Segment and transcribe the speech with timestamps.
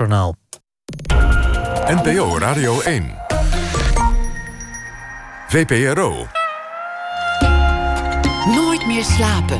[0.00, 0.36] NOS-journaal.
[1.86, 3.14] NPO Radio 1.
[5.48, 6.26] VPRO.
[8.46, 9.58] Nooit meer slapen.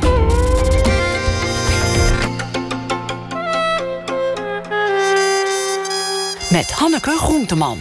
[6.51, 7.77] Met Hanneke Groenteman.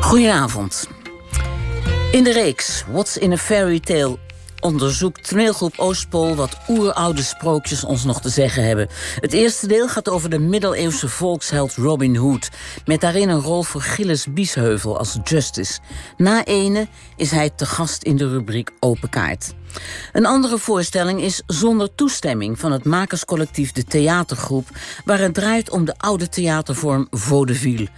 [0.00, 0.88] Goedenavond.
[2.12, 4.18] In de reeks What's in a Fairy Tale
[4.60, 8.88] onderzoekt toneelgroep Oostpool wat oeroude sprookjes ons nog te zeggen hebben.
[9.14, 12.48] Het eerste deel gaat over de middeleeuwse volksheld Robin Hood,
[12.84, 15.78] met daarin een rol voor Gilles Biesheuvel als Justice.
[16.16, 19.54] Na ene is hij te gast in de rubriek Open Kaart.
[20.12, 24.68] Een andere voorstelling is Zonder toestemming van het makerscollectief De Theatergroep,
[25.04, 27.88] waar het draait om de oude theatervorm vaudeville.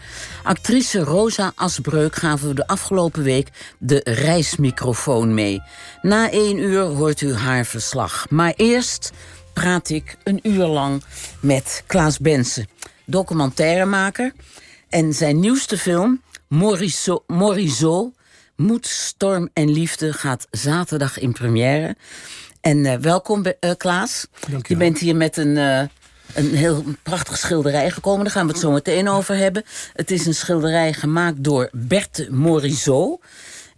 [0.43, 5.63] Actrice Rosa Asbreuk gaven we de afgelopen week de reismicrofoon mee.
[6.03, 8.27] Na één uur hoort u haar verslag.
[8.31, 9.13] Maar eerst
[9.53, 11.03] praat ik een uur lang
[11.41, 12.69] met Klaas Bensen,
[13.07, 14.33] documentairemaker.
[14.89, 16.23] En zijn nieuwste film,
[17.27, 18.15] Morisot,
[18.61, 21.97] Moed, Storm en Liefde gaat zaterdag in première.
[22.61, 24.27] En uh, welkom, uh, Klaas.
[24.51, 25.81] Dank je, je bent hier met een, uh,
[26.35, 28.25] een heel prachtige schilderij gekomen.
[28.25, 29.65] Daar gaan we het zo meteen over hebben.
[29.93, 33.23] Het is een schilderij gemaakt door Berthe Morisot.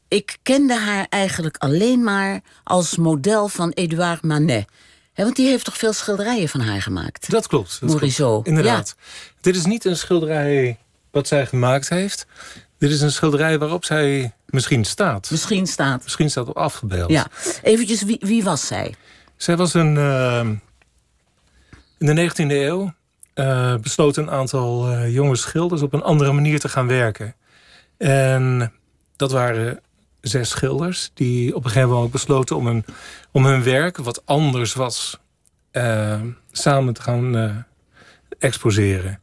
[0.08, 4.64] Ik kende haar eigenlijk alleen maar als model van Edouard Manet.
[5.12, 7.30] He, want die heeft toch veel schilderijen van haar gemaakt?
[7.30, 7.80] Dat klopt.
[7.80, 8.30] Dat Morisot.
[8.30, 8.48] Klopt.
[8.48, 8.94] Inderdaad.
[8.96, 9.04] Ja.
[9.40, 10.78] Dit is niet een schilderij
[11.10, 12.26] wat zij gemaakt heeft.
[12.78, 15.30] Dit is een schilderij waarop zij misschien staat.
[15.30, 16.02] Misschien staat.
[16.02, 17.10] Misschien staat op afgebeeld.
[17.10, 17.26] Ja.
[17.62, 18.94] Eventjes, wie, wie was zij?
[19.36, 19.94] Zij was een...
[19.94, 20.48] Uh,
[21.98, 22.92] in de 19e eeuw
[23.34, 25.82] uh, besloot een aantal uh, jonge schilders...
[25.82, 27.34] op een andere manier te gaan werken.
[27.96, 28.72] En
[29.16, 29.80] dat waren
[30.20, 31.10] zes schilders...
[31.14, 32.84] die op een gegeven moment besloten om, een,
[33.30, 33.96] om hun werk...
[33.96, 35.18] wat anders was,
[36.52, 37.64] samen te gaan
[38.38, 39.20] exposeren.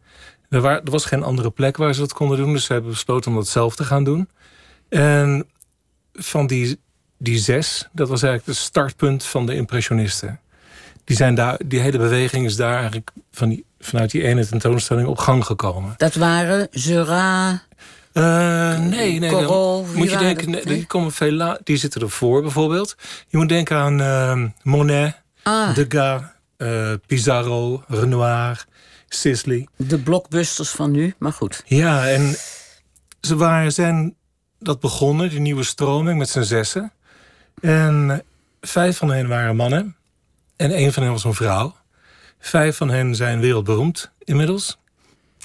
[0.50, 2.54] Er, waar, er was geen andere plek waar ze dat konden doen.
[2.54, 4.30] Dus ze hebben besloten om dat zelf te gaan doen.
[4.90, 5.48] En
[6.14, 6.80] van die,
[7.18, 10.40] die zes, dat was eigenlijk het startpunt van de impressionisten.
[11.04, 15.08] Die, zijn daar, die hele beweging is daar eigenlijk van die, vanuit die ene tentoonstelling
[15.08, 15.94] op gang gekomen.
[15.98, 17.62] Dat waren Zura...
[18.14, 19.30] Uh, nee, nee.
[19.30, 22.96] Corot, moet je denken, nee, die, komen veel la die zitten ervoor bijvoorbeeld.
[23.28, 25.76] Je moet denken aan uh, Monet, ah.
[25.76, 26.22] Degas,
[26.58, 28.66] uh, Pizarro, Renoir,
[29.08, 29.68] Sisley.
[29.76, 31.64] De blockbusters van nu, maar goed.
[31.66, 32.36] Ja, en
[33.22, 34.16] ze waren, zijn
[34.60, 36.92] dat begonnen, die nieuwe stroming met z'n zessen.
[37.62, 38.24] En
[38.62, 39.96] vijf van hen waren mannen.
[40.56, 41.76] En één van hen was een vrouw.
[42.40, 44.78] Vijf van hen zijn wereldberoemd inmiddels.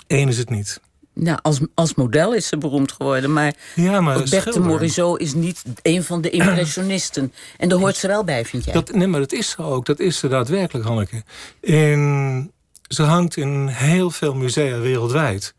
[0.06, 0.80] Eén is het niet.
[1.14, 3.32] Ja, als, als model is ze beroemd geworden.
[3.32, 7.32] Maar, ja, maar Berthe Morisot is niet een van de impressionisten.
[7.58, 8.74] En daar hoort ze wel bij, vind jij?
[8.74, 9.86] Dat, nee, maar dat is ze ook.
[9.86, 11.22] Dat is ze daadwerkelijk, Hanneke.
[11.60, 12.52] In,
[12.88, 15.54] ze hangt in heel veel musea wereldwijd.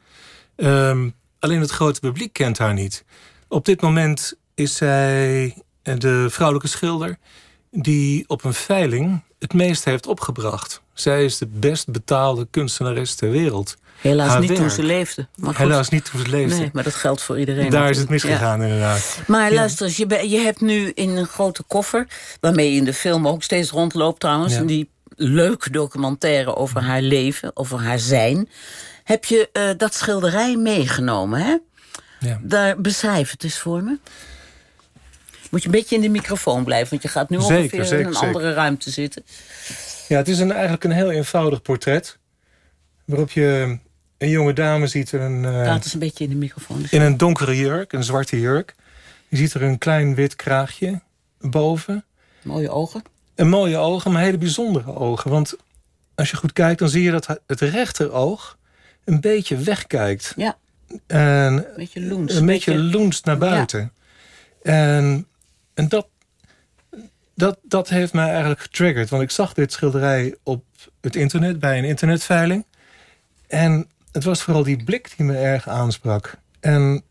[0.56, 3.04] Um, alleen het grote publiek kent haar niet.
[3.56, 7.18] Op dit moment is zij de vrouwelijke schilder...
[7.72, 10.82] die op een veiling het meest heeft opgebracht.
[10.94, 13.76] Zij is de best betaalde kunstenares ter wereld.
[14.02, 14.62] Helaas Haar niet werk.
[14.62, 15.28] toen ze leefde.
[15.36, 16.56] Maar Helaas niet toen ze leefde.
[16.56, 17.70] Nee, maar dat geldt voor iedereen.
[17.70, 18.66] Daar is het misgegaan Ja.
[18.66, 19.20] inderdaad.
[19.28, 19.56] Maar Ja.
[19.56, 22.08] luister je, je hebt nu in een grote koffer...
[22.40, 24.54] waarmee je in de film ook steeds rondloopt trouwens...
[24.54, 24.62] Ja.
[24.62, 28.50] die leuke documentaire over haar leven, over haar zijn...
[29.04, 31.56] heb je eh, dat schilderij meegenomen, hè?
[32.26, 32.40] Ja.
[32.42, 33.98] Daar, beschrijf het eens voor me.
[35.52, 36.90] Moet je een beetje in de microfoon blijven...
[36.90, 38.28] want je gaat nu Zeker, ongeveer in een zeker.
[38.28, 39.24] andere ruimte zitten.
[40.08, 42.18] Ja, het is een, eigenlijk een heel eenvoudig portret.
[43.06, 43.78] Waarop je
[44.18, 46.82] een jonge dame ziet in een, Praat eens een beetje in de microfoon.
[46.82, 48.76] Dus- in een donkere jurk, een zwarte jurk.
[49.28, 51.02] Je ziet er een klein wit kraagje
[51.40, 52.06] boven.
[52.42, 53.04] Mooie ogen.
[53.36, 55.32] En mooie ogen, maar hele bijzondere ogen.
[55.32, 55.56] Want
[56.16, 58.58] als je goed kijkt, dan zie je dat het rechteroog
[59.04, 60.34] een beetje wegkijkt.
[60.36, 60.58] Ja,
[61.08, 62.36] En een beetje loens.
[62.36, 63.92] een beetje loenst naar buiten.
[64.64, 65.28] En,
[65.74, 66.08] en dat,
[67.36, 69.10] dat, dat heeft mij eigenlijk getriggerd.
[69.10, 70.64] Want ik zag dit schilderij op
[71.02, 72.66] het internet, bij een internetveiling.
[73.48, 76.38] En het was vooral die blik die me erg aansprak.
[76.60, 77.04] En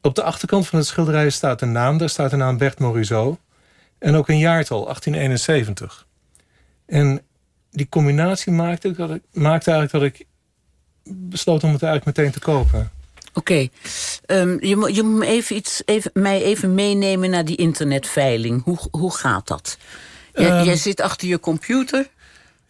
[0.00, 1.98] op de achterkant van het schilderij staat een naam.
[1.98, 3.38] Daar staat de naam Bert Morisot.
[3.98, 6.06] En ook een jaartal, 1871.
[6.86, 7.20] En
[7.70, 10.26] die combinatie maakte, dat ik, maakte eigenlijk dat ik
[11.04, 12.90] besloot om het eigenlijk meteen te kopen.
[13.34, 13.68] Oké,
[14.26, 18.62] Ehm, je, moet- je moet even iets, even, mij even meenemen naar die internetveiling.
[18.64, 19.78] Hoe, hoe gaat dat?
[20.34, 22.08] Jij, Ehm, jij zit achter je computer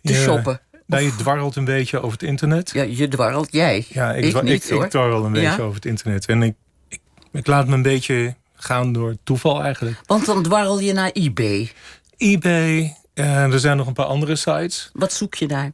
[0.02, 0.60] te shoppen.
[0.86, 2.70] Nou, je dwarrelt een beetje over het internet.
[2.70, 3.84] Ja, je dwarrelt, jij.
[3.88, 5.40] Ja, ik, ik niet, ik, ik dwarrel een Ja?
[5.48, 6.26] beetje over het internet.
[6.26, 6.54] En ik,
[6.88, 7.00] ik,
[7.32, 10.00] ik laat me een beetje gaan door toeval eigenlijk.
[10.06, 11.72] Want dan dwarrel je naar eBay.
[12.16, 14.90] eBay, en er zijn nog een paar andere sites.
[14.92, 15.72] Wat zoek je daar?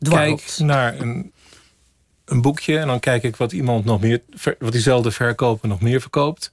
[0.00, 0.42] Dwarrelt.
[0.44, 1.32] kijk naar een,
[2.24, 4.22] een boekje en dan kijk ik wat iemand nog meer,
[4.58, 6.52] wat diezelfde verkoper nog meer verkoopt.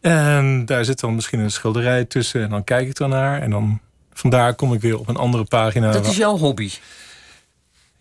[0.00, 3.80] En daar zit dan misschien een schilderij tussen en dan kijk ik ernaar en dan
[4.12, 5.92] vandaar kom ik weer op een andere pagina.
[5.92, 6.70] Dat is jouw hobby.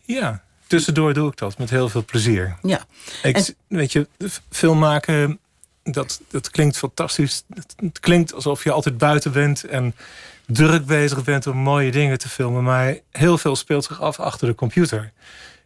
[0.05, 2.57] Ja, tussendoor doe ik dat met heel veel plezier.
[2.61, 2.85] Ja.
[3.23, 4.07] Ik, En- Weet je,
[4.49, 5.39] film maken,
[5.83, 7.43] dat, dat klinkt fantastisch.
[7.75, 9.95] Het klinkt alsof je altijd buiten bent en
[10.51, 12.63] druk bezig bent om mooie dingen te filmen.
[12.63, 15.11] Maar heel veel speelt zich af achter de computer.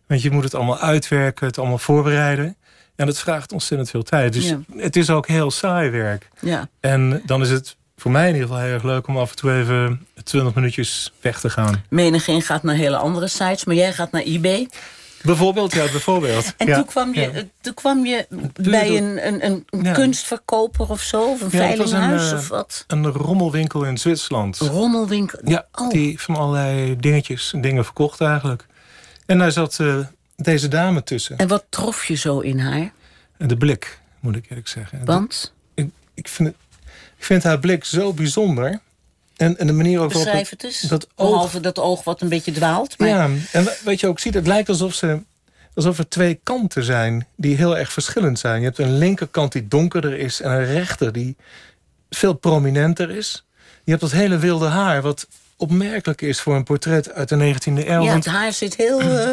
[0.07, 2.55] Want je moet het allemaal uitwerken, het allemaal voorbereiden.
[2.95, 4.33] En dat vraagt ontzettend veel tijd.
[4.33, 4.59] Dus Ja.
[4.77, 6.27] het is ook heel saai werk.
[6.39, 6.69] Ja.
[6.79, 9.35] En dan is het voor mij in ieder geval heel erg leuk om af en
[9.35, 11.83] toe even 20 minuutjes weg te gaan.
[11.89, 14.67] Menigeen gaat naar hele andere sites, maar jij gaat naar eBay.
[15.25, 16.53] Bijvoorbeeld, ja, bijvoorbeeld.
[16.57, 17.29] En Ja, toen kwam je, ja.
[17.31, 19.91] eh, toen kwam je bij een, een, een Ja.
[19.93, 22.83] kunstverkoper of zo, of een veilinghuis eh, of wat.
[22.87, 24.57] Een rommelwinkel in Zwitserland.
[24.57, 25.39] Rommelwinkel.
[25.43, 25.89] Ja, Oh.
[25.89, 28.65] die van allerlei dingetjes en dingen verkocht eigenlijk.
[29.25, 29.97] En daar zat eh,
[30.35, 31.37] deze dame tussen.
[31.37, 32.91] En wat trof je zo in haar?
[33.37, 35.05] De blik, moet ik eerlijk zeggen.
[35.05, 36.49] Want, Ik, ik, vind
[37.17, 38.79] ik vind haar blik zo bijzonder.
[39.37, 40.81] En, en de manier ook waarop het eens.
[40.81, 42.99] dat oog- Behalve dat oog wat een beetje dwaalt.
[42.99, 45.21] Maar Ja, en weet je ook, ziet, het lijkt alsof, ze,
[45.73, 48.59] alsof er twee kanten zijn die heel erg verschillend zijn.
[48.59, 51.35] Je hebt een linkerkant die donkerder is en een rechter die
[52.09, 53.45] veel prominenter is.
[53.83, 55.27] Je hebt dat hele wilde haar, wat
[55.57, 58.03] opmerkelijk is voor een portret uit de 19e eeuw.
[58.03, 58.99] ja, het haar zit heel...
[59.01, 59.29] eh,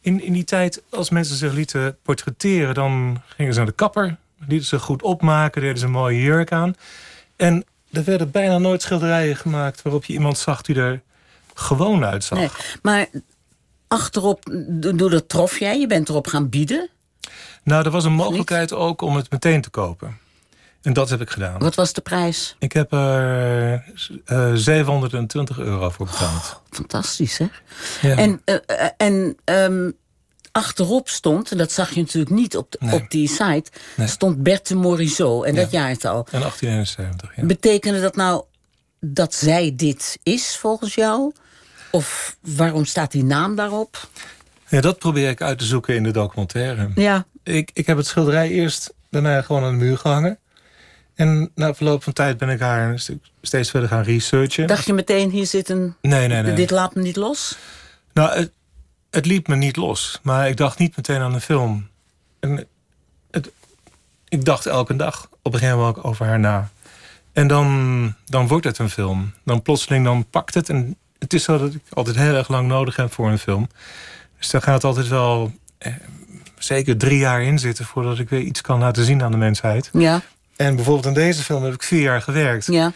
[0.00, 4.16] in, in die tijd, als mensen zich lieten portretteren, dan gingen ze naar de kapper,
[4.48, 6.74] lieten ze goed opmaken, deden ze een mooie jurk aan.
[7.36, 11.02] En er werden bijna nooit schilderijen gemaakt waarop je iemand zag die er
[11.54, 12.38] gewoon uitzag.
[12.38, 12.48] nee.
[12.82, 13.06] Maar
[13.88, 15.78] achterop, do- door dat trof jij.
[15.80, 16.88] Je bent erop gaan bieden.
[17.64, 20.18] Nou, er was een mogelijkheid ook om het meteen te kopen.
[20.82, 21.58] En dat heb ik gedaan.
[21.58, 22.56] Wat was de prijs?
[22.58, 23.84] Ik heb er
[24.24, 26.60] eh 720 euro voor betaald.
[26.70, 27.46] Fantastisch, hè?
[28.00, 28.16] Ja.
[28.16, 29.90] En, eh, eh, en ehm,
[30.52, 32.94] achterop stond, en dat zag je natuurlijk niet op, de- Nee.
[32.94, 33.64] op die site...
[33.96, 34.06] Nee.
[34.08, 35.80] stond Berthe Morisot, en dat Ja.
[35.80, 36.26] jaartal.
[36.30, 37.44] En 1871, ja.
[37.44, 38.44] Betekende dat nou
[39.00, 41.32] dat zij dit is, volgens jou?
[41.90, 44.08] Of waarom staat die naam daarop?
[44.68, 44.80] ja.
[44.80, 46.90] Dat probeer ik uit te zoeken in de documentaire.
[46.94, 50.38] Ja, Ik, ik heb het schilderij eerst daarna gewoon aan de muur gehangen.
[51.14, 53.04] En na verloop van tijd ben ik haar
[53.42, 54.66] steeds verder gaan researchen.
[54.66, 55.94] dacht je meteen, hier zit een...
[56.00, 56.54] Nee, nee, nee.
[56.54, 57.56] Dit laat me niet los?
[58.12, 58.48] Nou,
[59.12, 60.18] het, liet me niet los.
[60.22, 61.88] Maar ik dacht niet meteen aan de film.
[62.40, 62.66] En
[63.30, 63.50] het,
[64.28, 66.70] ik dacht elke dag op een gegeven moment over haar na.
[67.32, 69.32] En dan, dan wordt het een film.
[69.44, 70.68] Dan plotseling dan pakt het.
[70.68, 73.68] En het is zo dat ik altijd heel erg lang nodig heb voor een film.
[74.38, 75.92] Dus daar gaat altijd wel eh,
[76.58, 77.84] zeker drie jaar in zitten...
[77.84, 79.90] voordat ik weer iets kan laten zien aan de mensheid.
[79.92, 80.20] Ja,
[80.56, 82.66] En bijvoorbeeld aan deze film heb ik vier jaar gewerkt.
[82.66, 82.92] ja.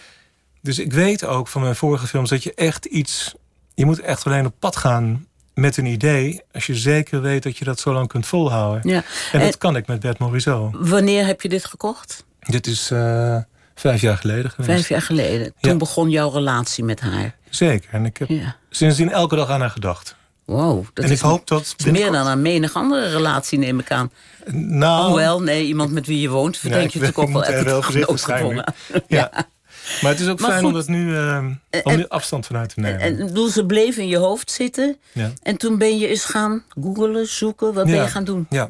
[0.61, 3.35] Dus ik weet ook van mijn vorige films dat je echt iets.
[3.75, 6.41] Je moet echt alleen op pad gaan met een idee.
[6.53, 8.91] Als je zeker weet dat je dat zo lang kunt volhouden.
[8.91, 9.03] ja.
[9.33, 10.75] En dat kan ik met Bert Morisot.
[10.79, 12.25] Wanneer heb je dit gekocht?
[12.41, 13.37] Dit is eh,
[13.75, 14.71] vijf jaar geleden geweest.
[14.71, 15.53] Vijf jaar geleden.
[15.61, 15.77] Toen Ja.
[15.77, 17.35] begon jouw relatie met haar.
[17.51, 17.89] Zeker.
[17.93, 18.57] En ik heb Ja.
[18.71, 20.17] sindsdien elke dag aan haar gedacht.
[20.45, 21.75] Wow, dat en is ik hoop dat.
[21.77, 24.11] is meer dan aan menig andere relatie, neem ik aan.
[24.53, 27.65] Nou, Hoewel, nee, iemand met wie je woont, Ja, verdenk je natuurlijk ook wel elke
[27.69, 28.75] dag voorzichtig zijn noodgedwongen.
[29.09, 29.31] ja.
[30.03, 30.73] Maar het is ook Maar fijn goed.
[30.73, 33.01] om dat nu, eh, om en- nu afstand vanuit te nemen.
[33.01, 34.97] En bedoel, ze bleef in je hoofd zitten.
[35.13, 35.33] ja.
[35.43, 37.75] En toen ben je eens gaan googelen, zoeken.
[37.75, 38.47] Wat ben je gaan doen?
[38.51, 38.69] ja.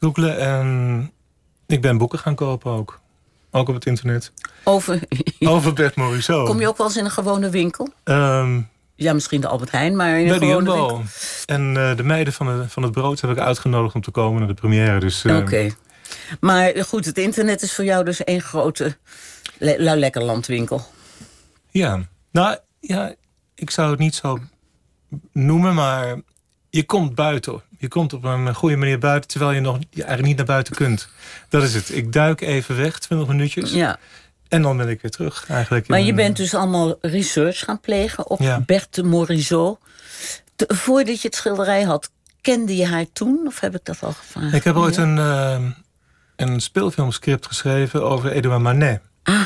[0.00, 1.10] Googelen en
[1.66, 3.00] ik ben boeken gaan kopen ook.
[3.50, 4.32] Ook op het internet.
[4.64, 5.00] Over,
[5.40, 6.46] Over Bert Morisot.
[6.48, 7.88] kom je ook wel eens in een gewone winkel?
[8.04, 8.60] Ehm,
[8.96, 10.72] Ja, misschien de Albert Heijn, maar in een gewone Jumbo.
[10.86, 11.02] winkel.
[11.46, 14.38] En eh, de meiden van, de, van het brood heb ik uitgenodigd om te komen
[14.38, 15.00] naar de première.
[15.00, 15.70] Dus, eh, Oké.
[16.40, 18.96] Maar goed, het internet is voor jou dus één grote
[19.58, 20.86] le lui lekker landwinkel.
[21.70, 22.00] Ja.
[22.32, 23.14] Nou, ja,
[23.54, 24.38] ik zou het niet zo
[25.32, 26.16] noemen, maar
[26.70, 27.62] je komt buiten.
[27.78, 30.74] Je komt op een goede manier buiten, terwijl je nog je eigenlijk niet naar buiten
[30.74, 31.08] kunt.
[31.48, 31.90] Dat is het.
[31.94, 33.72] Ik duik even weg, 20 minuutjes.
[33.72, 33.98] Ja.
[34.48, 35.44] En dan ben ik weer terug.
[35.48, 38.60] Eigenlijk Maar je een- bent dus allemaal research gaan plegen op Ja.
[38.60, 39.78] Berthe Morisot.
[40.56, 43.40] Te- voordat je het schilderij had, kende je haar toen?
[43.46, 44.54] Of heb ik dat al gevraagd?
[44.54, 45.62] Ik heb ooit een, eh,
[46.36, 49.00] een speelfilmscript geschreven over Edouard Manet.
[49.22, 49.40] Ah,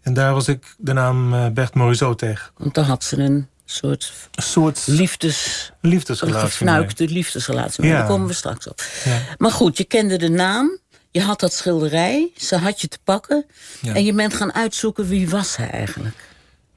[0.00, 2.50] En daar was ik de naam eh, Bert Morisot tegen.
[2.56, 6.48] want dan had ze een soort Een soort liefdes, liefdesrelatie.
[6.48, 7.82] gefnuikte liefdesrelatie.
[7.82, 7.98] Maar Ja.
[7.98, 8.80] Daar komen we straks op.
[9.04, 9.18] Ja.
[9.38, 10.78] Maar goed, je kende de naam.
[11.10, 12.30] Je had dat schilderij.
[12.36, 13.46] Ze had je te pakken.
[13.80, 13.94] Ja.
[13.94, 16.16] En je bent gaan uitzoeken wie was hij eigenlijk.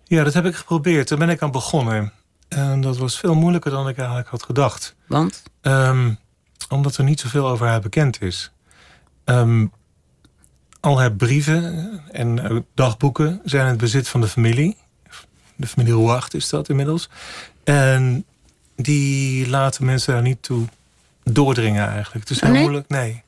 [0.03, 1.08] Ja, dat heb ik geprobeerd.
[1.08, 2.12] Daar ben ik aan begonnen.
[2.48, 4.96] En dat was veel moeilijker dan ik eigenlijk had gedacht.
[5.08, 5.43] Want?
[5.62, 6.13] Ehm,
[6.70, 8.51] omdat er niet zoveel over haar bekend is.
[9.24, 9.65] Ehm,
[10.80, 14.77] al haar brieven en eh, dagboeken zijn in het bezit van de familie.
[15.56, 17.10] De familie Rouacht is dat inmiddels.
[17.63, 18.25] En
[18.75, 20.65] die laten mensen daar niet toe
[21.24, 22.30] doordringen eigenlijk.
[22.30, 22.62] Het is heel nee?
[22.62, 22.89] moeilijk.
[22.89, 23.24] Nee.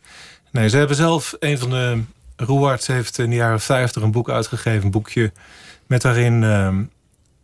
[0.51, 2.01] nee, ze hebben zelf, een van de...
[2.37, 4.83] Roarts heeft in de jaren 50 een boek uitgegeven.
[4.83, 5.31] Een boekje
[5.87, 6.83] met daarin ehm,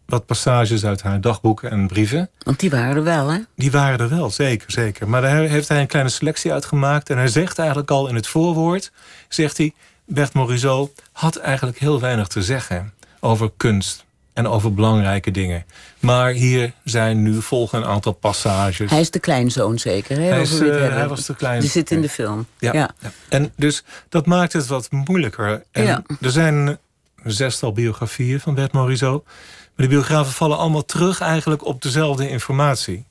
[0.05, 2.29] wat passages uit haar dagboeken en brieven.
[2.43, 3.39] Want die waren er wel, hè?
[3.55, 5.09] Die waren er wel, zeker, zeker.
[5.09, 7.09] Maar daar heeft hij een kleine selectie uit gemaakt.
[7.09, 8.91] En hij zegt eigenlijk al in het voorwoord...
[9.29, 9.73] zegt hij,
[10.05, 12.93] Bert Morisot had eigenlijk heel weinig te zeggen...
[13.19, 15.65] over kunst en over belangrijke dingen.
[15.99, 18.89] Maar hier zijn nu volgen een aantal passages.
[18.89, 20.23] Hij is de kleinzoon zeker, hè?
[20.23, 20.93] Hij is, hebben.
[20.93, 22.45] hij was de klein- Die zit in de film.
[22.59, 22.89] Ja, ja.
[22.99, 23.11] ja.
[23.29, 25.63] En dus dat maakt het wat moeilijker.
[25.71, 26.03] En Ja.
[26.21, 26.77] Er zijn een
[27.23, 29.25] zestal biografieën van Bert Morisot.
[29.75, 33.05] Maar die biografen vallen allemaal terug eigenlijk op dezelfde informatie.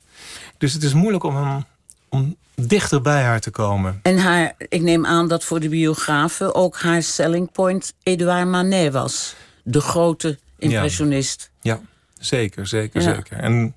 [0.57, 1.65] Dus het is moeilijk om, hem,
[2.09, 3.99] om dichter bij haar te komen.
[4.03, 8.93] En haar, ik neem aan dat voor de biografen ook haar selling point Edouard Manet
[8.93, 9.35] was.
[9.63, 11.51] De grote impressionist.
[11.61, 11.79] Ja,
[12.19, 13.13] zeker, zeker, Ja.
[13.15, 13.37] zeker.
[13.37, 13.75] En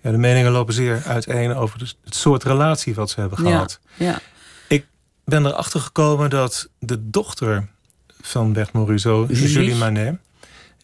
[0.00, 3.50] ja, de meningen lopen zeer uiteen over de- het soort relatie wat ze hebben Ja.
[3.50, 3.80] gehad.
[3.94, 4.20] ja.
[4.68, 4.86] Ik
[5.24, 7.68] ben erachter gekomen dat de dochter
[8.20, 9.48] van Bert Morisot, Julie.
[9.48, 10.14] Julie Manet...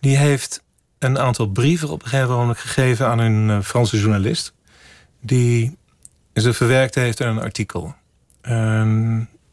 [0.00, 0.62] die heeft
[0.98, 4.52] een aantal brieven op een gegeven moment gegeven aan een eh, Franse journalist...
[5.20, 5.76] die
[6.34, 7.94] ze verwerkt heeft in een artikel.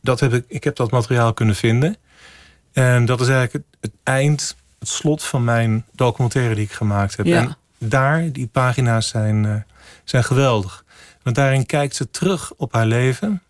[0.02, 1.98] Dat heb ik, ik heb dat materiaal kunnen vinden.
[2.72, 7.18] En dat is eigenlijk het, het eind, het slot van mijn documentaire die ik gemaakt
[7.18, 7.26] heb.
[7.26, 7.40] Ja.
[7.40, 9.56] En daar, die pagina's zijn, eh,
[10.04, 10.86] zijn geweldig.
[11.24, 13.42] Want daarin kijkt ze terug op haar leven...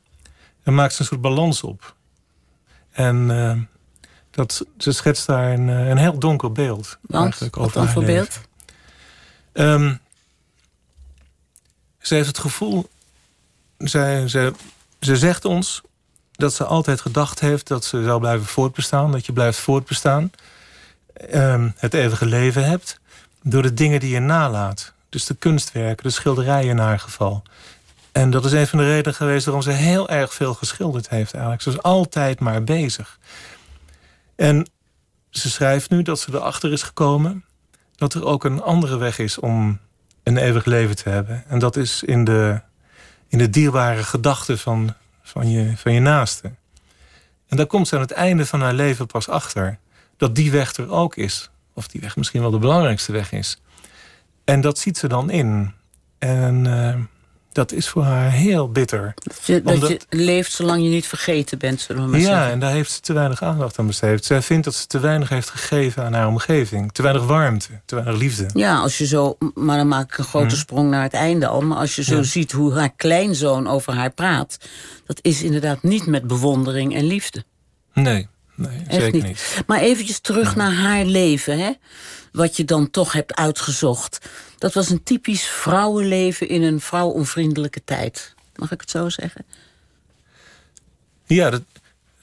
[0.64, 1.96] en maakt ze een soort balans op.
[2.92, 3.58] En eh,
[4.36, 6.98] dat, ze schetst daar een, eh, een heel donker beeld.
[7.02, 8.16] Want, eigenlijk wat over voor leven.
[8.16, 8.40] beeld?
[9.52, 9.96] Ehm,
[12.00, 12.90] ze heeft het gevoel...
[13.78, 14.54] Zij, ze,
[15.00, 15.82] ze zegt ons
[16.32, 17.68] dat ze altijd gedacht heeft...
[17.68, 19.12] dat ze zou blijven voortbestaan.
[19.12, 20.32] Dat je blijft voortbestaan.
[21.14, 23.00] Ehm, het eeuwige leven hebt.
[23.42, 24.94] Door de dingen die je nalaat.
[25.10, 27.44] Dus de kunstwerken, de schilderijen in haar geval.
[28.12, 29.46] En dat is een van de redenen geweest...
[29.46, 31.62] waarom ze heel erg veel geschilderd heeft eigenlijk.
[31.62, 33.20] Ze is altijd maar bezig.
[34.36, 34.70] En
[35.30, 37.46] ze schrijft nu dat ze erachter is gekomen
[37.96, 39.80] dat er ook een andere weg is om
[40.24, 41.44] een eeuwig leven te hebben.
[41.48, 42.62] En dat is in de,
[43.28, 46.52] in de dierbare gedachten van, van, je, van je naaste.
[47.48, 49.80] En daar komt ze aan het einde van haar leven pas achter.
[50.18, 51.50] Dat die weg er ook is.
[51.74, 53.62] Of die weg misschien wel de belangrijkste weg is.
[54.44, 55.74] En dat ziet ze dan in.
[56.18, 56.96] En eh,
[57.56, 59.14] dat is voor haar heel bitter.
[59.16, 62.26] Dat je, dat Omdat- je leeft zolang je niet vergeten bent, zullen we maar Ja,
[62.26, 62.52] zeggen.
[62.52, 64.26] en daar heeft ze te weinig aandacht aan besteed.
[64.26, 66.92] Zij vindt dat ze te weinig heeft gegeven aan haar omgeving.
[66.92, 68.50] Te weinig warmte, te weinig liefde.
[68.54, 71.62] Ja, als je zo, maar dan maak ik een grote sprong naar het einde al.
[71.62, 72.16] Maar als je zo.
[72.16, 72.24] Ja.
[72.24, 74.58] ziet hoe haar kleinzoon over haar praat,
[75.06, 77.44] dat is inderdaad niet met bewondering en liefde.
[77.94, 79.24] Nee, nee Echt zeker niet.
[79.24, 79.64] niet.
[79.68, 81.72] Maar eventjes terug naar haar leven, hè?
[82.32, 84.30] Wat je dan toch hebt uitgezocht.
[84.58, 88.34] Dat was een typisch vrouwenleven in een vrouwonvriendelijke tijd.
[88.56, 89.46] Mag ik het zo zeggen?
[91.26, 91.62] Ja, dat,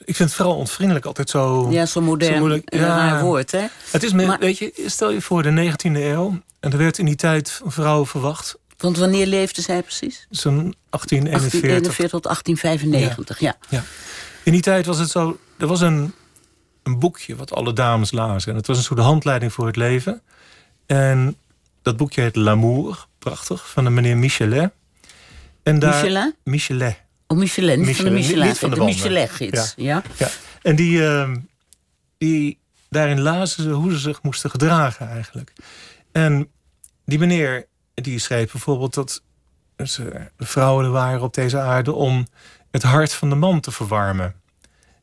[0.05, 1.71] ik vind vooral onvriendelijk altijd zo...
[1.71, 3.21] Ja, zo modern Zo moeilijk, ja.
[3.23, 3.67] woord, hè?
[3.91, 6.41] Het is, me, Maar- weet je, stel je voor de 19e eeuw...
[6.61, 8.61] en er werd in die tijd een vrouw verwacht...
[8.77, 10.27] Want wanneer leefde zij precies?
[10.31, 11.61] zo'n 1841.
[11.61, 13.57] 1841 tot 1895, ja.
[13.69, 13.85] Ja.
[14.43, 15.39] In die tijd was het zo...
[15.59, 16.15] Er was een,
[16.83, 18.51] een boekje wat alle dames lazen.
[18.51, 20.23] En het was een soort handleiding voor het leven.
[20.87, 21.37] En
[21.83, 23.07] dat boekje heet L'amour.
[23.19, 23.71] Prachtig.
[23.71, 24.73] Van de meneer Michelet.
[25.63, 26.35] En daar, Michelin?
[26.45, 27.01] Michelet.
[27.27, 30.03] Oh, Michelin, niet van de niet van de ja.
[30.17, 30.29] Ja.
[30.63, 31.37] En die, ehm,
[32.19, 32.59] die,
[32.89, 35.53] daarin lazen ze hoe ze zich moesten gedragen eigenlijk.
[36.13, 36.49] En
[37.05, 39.23] die meneer die schreef bijvoorbeeld dat
[39.77, 42.27] ze vrouwen er waren op deze aarde om
[42.71, 44.35] het hart van de man te verwarmen.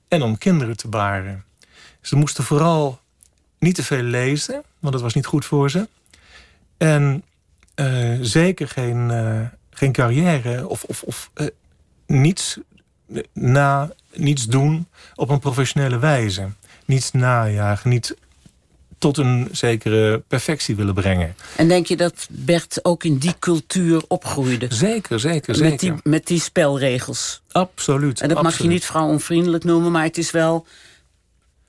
[0.07, 1.43] En om kinderen te baren.
[2.09, 2.99] Ze moesten vooral
[3.59, 5.87] niet te veel lezen, want dat was niet goed voor ze.
[6.77, 7.23] En
[7.75, 11.47] eh, zeker geen, eh, geen carrière of, of, of eh,
[12.07, 12.57] niets
[13.33, 16.47] na, niets doen op een professionele wijze.
[16.85, 18.15] Niets najagen, niet
[18.97, 21.35] tot een zekere perfectie willen brengen.
[21.55, 24.65] En denk je dat Bert ook in die cultuur opgroeide?
[24.69, 25.69] Zeker, zeker, zeker.
[25.69, 27.41] Met die, met die spelregels.
[27.51, 28.21] Absoluut.
[28.21, 30.65] En dat mag je niet vrouwonvriendelijk noemen, maar het is wel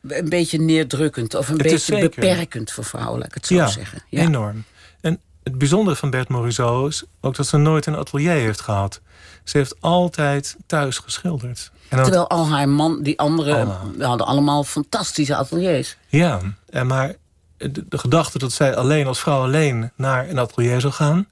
[0.08, 3.66] een beetje neerdrukkend of een Het beetje beperkend voor vrouwen, laat ik het zo ja,
[3.66, 4.02] zeggen.
[4.08, 4.20] Ja.
[4.20, 4.64] enorm.
[5.00, 9.00] En het bijzondere van Bert Morisot is ook dat ze nooit een atelier heeft gehad.
[9.44, 11.70] Ze heeft altijd thuis geschilderd.
[11.88, 15.96] En Terwijl al haar man, die anderen, hadden allemaal fantastische ateliers.
[16.08, 17.14] Ja, en maar
[17.56, 21.28] de, de gedachte dat zij alleen als vrouw alleen naar een atelier zou gaan...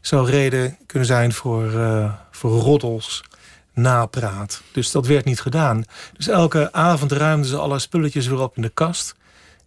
[0.00, 3.24] zou reden kunnen zijn voor, eh, voor roddels,
[3.78, 4.62] napraat.
[4.72, 5.84] Dus dat werd niet gedaan.
[6.16, 9.14] Dus elke avond ruimde ze alle spulletjes weer op in de kast.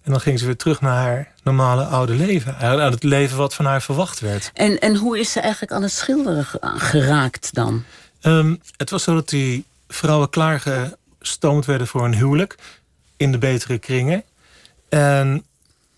[0.04, 2.58] En dan ging ze weer terug naar haar normale oude leven.
[2.58, 4.52] Aan het leven wat van haar verwacht werd.
[4.54, 7.84] En, en hoe is ze eigenlijk aan het schilderen geraakt dan?
[8.22, 12.58] Um, het was zo dat die vrouwen klaargestoomd werden voor een huwelijk.
[13.18, 14.24] In de betere kringen.
[14.90, 15.46] En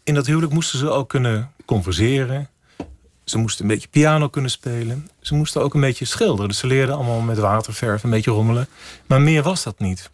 [0.03, 2.49] in dat huwelijk moesten ze ook kunnen converseren.
[3.23, 5.09] Ze moesten een beetje piano kunnen spelen.
[5.21, 6.47] Ze moesten ook een beetje schilderen.
[6.47, 8.67] Dus ze leerden allemaal met waterverf, een beetje rommelen.
[9.05, 10.09] Maar meer was dat niet.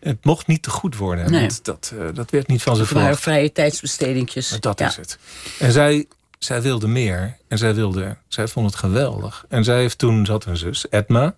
[0.00, 1.30] Het mocht niet te goed worden.
[1.30, 1.40] Nee.
[1.40, 3.08] Want dat, uh, dat werd niet van zijn verwacht.
[3.08, 4.56] Het waren vrije tijdsbestedingjes.
[4.60, 5.18] Dat is het.
[5.58, 6.06] En zij,
[6.38, 7.36] zij wilde meer.
[7.48, 9.44] En zij, wilde, zij vond het geweldig.
[9.48, 11.34] En zij heeft toen, zat een zus, Edma.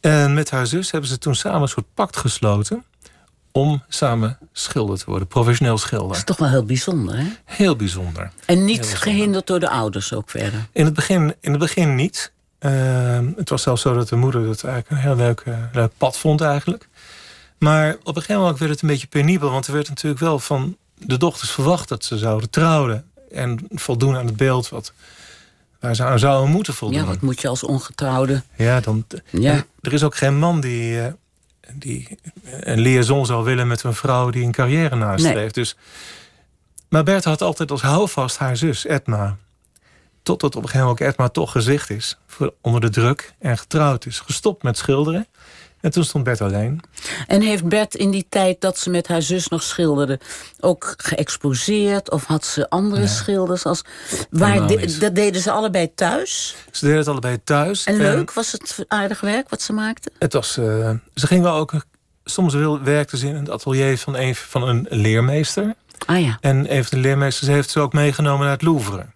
[0.00, 2.84] En met haar zus hebben ze toen samen een soort pact gesloten
[3.52, 6.08] om samen schilder te worden, professioneel schilder.
[6.08, 7.26] Dat is toch wel heel bijzonder, hè?
[7.44, 8.30] Heel bijzonder.
[8.46, 10.66] En niet gehinderd door de ouders ook verder?
[10.72, 12.32] In het begin, in het begin niet.
[12.58, 15.92] Ehm, het was zelfs zo dat de moeder het eigenlijk een heel leuk, uh, leuk
[15.96, 16.88] pad vond eigenlijk.
[17.58, 19.50] Maar op een gegeven moment werd het een beetje penibel...
[19.50, 23.04] want er werd natuurlijk wel van de dochters verwacht dat ze zouden trouwen...
[23.30, 24.92] en voldoen aan het beeld wat,
[25.80, 26.98] waar ze aan zouden moeten voldoen.
[26.98, 28.42] Ja, wat moet je als ongetrouwde?
[28.56, 29.64] Ja, dan, ja.
[29.80, 31.06] er is ook geen man die, uh,
[31.72, 32.18] die
[32.60, 35.36] een liaison zou willen met een vrouw die een carrière nastreeft.
[35.36, 35.50] Nee.
[35.50, 35.76] Dus,
[36.88, 39.36] maar Bert had altijd als houvast haar zus, Edma.
[40.22, 42.18] Totdat op een gegeven moment Edma toch gezicht is.
[42.60, 44.20] Onder de druk en getrouwd is.
[44.20, 45.26] Gestopt met schilderen.
[45.82, 46.80] En toen stond Bert alleen.
[47.26, 50.20] En heeft Bert in die tijd dat ze met haar zus nog schilderde...
[50.60, 52.10] ook geëxposeerd?
[52.10, 53.64] Of had ze andere schilders?
[53.64, 53.82] Als,
[54.30, 54.66] waar
[55.00, 56.56] dat deden ze allebei thuis?
[56.70, 57.84] Ze deden het allebei thuis.
[57.84, 58.32] En leuk?
[58.32, 60.10] was het aardig werk wat ze maakte?
[60.18, 60.56] Het was...
[60.56, 61.72] Uh, ze ging wel ook...
[62.24, 65.74] Soms werkte ze in het atelier van een, van een leermeester.
[66.06, 66.38] Ah ja.
[66.40, 69.06] En een van de leermeesters heeft ze ook meegenomen naar het Louvre.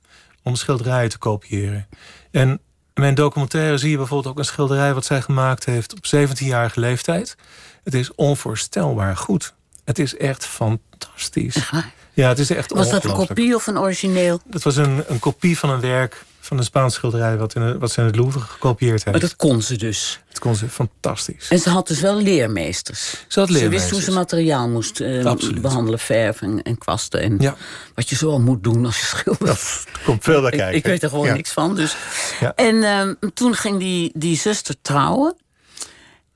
[0.43, 1.87] Om schilderijen te kopiëren.
[2.31, 2.61] En
[2.97, 4.95] in mijn documentaire zie je bijvoorbeeld ook een schilderij...
[4.95, 7.37] wat zij gemaakt heeft op 17-jarige leeftijd.
[7.85, 9.55] Het is onvoorstelbaar goed.
[9.85, 11.71] Het is echt fantastisch.
[12.13, 14.41] Ja, het is echt Was dat een kopie of een origineel?
[14.51, 17.37] Het was een, een kopie van een werk van een Spaans schilderij...
[17.37, 19.11] wat, in, wat ze in het Louvre gekopieerd heeft.
[19.11, 20.21] Maar dat kon ze dus?
[20.29, 21.49] Dat kon ze, fantastisch.
[21.49, 23.25] En ze had dus wel leermeesters?
[23.29, 23.89] Ze had leermeesters.
[23.89, 27.21] Ze wist hoe ze materiaal moest uh, behandelen, verven en, kwasten.
[27.21, 27.57] En ja.
[27.95, 29.85] wat je zo moet doen als je schildert.
[30.05, 30.69] komt veel bij kijken.
[30.69, 31.75] Ik, ik, weet er gewoon niks van.
[31.75, 31.97] Dus.
[32.41, 32.55] Ja.
[32.55, 35.37] En uh, toen ging die, die zuster trouwen.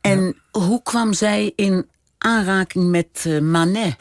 [0.01, 1.87] En hoe kwam zij in
[2.18, 3.96] aanraking met uh, Manet?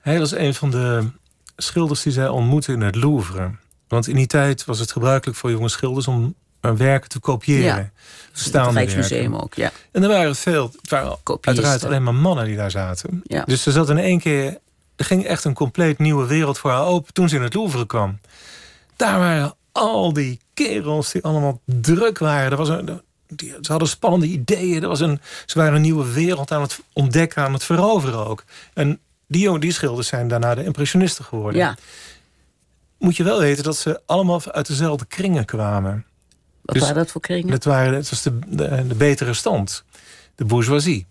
[0.00, 1.10] Hij was een van de
[1.56, 3.50] schilders die zij ontmoette in het Louvre.
[3.90, 7.64] Want in die tijd was het gebruikelijk voor jonge schilders om werken te kopiëren.
[7.64, 7.90] Ja,
[8.32, 9.72] het Rijksmuseum ook, ja.
[9.92, 13.20] En er waren veel, het waren uiteraard alleen maar mannen die daar zaten.
[13.24, 13.44] Ja.
[13.44, 14.58] Dus er zat in één keer,
[14.96, 17.86] er ging echt een compleet nieuwe wereld voor haar open toen ze in het Louvre
[17.86, 18.20] kwam.
[18.96, 22.50] Daar waren al die kerels die allemaal druk waren.
[22.50, 24.82] Er was een, die, ze hadden spannende ideeën.
[24.82, 28.44] Er was een, ze waren een nieuwe wereld aan het ontdekken, aan het veroveren ook.
[28.74, 31.60] En die, die schilders zijn daarna de impressionisten geworden.
[31.60, 31.76] Ja
[33.00, 36.04] moet je wel weten dat ze allemaal uit dezelfde kringen kwamen.
[36.62, 37.50] Wat dus waren dat voor kringen?
[37.50, 39.84] Dat, waren, het was de, de, de, betere stand,
[40.34, 41.06] de bourgeoisie.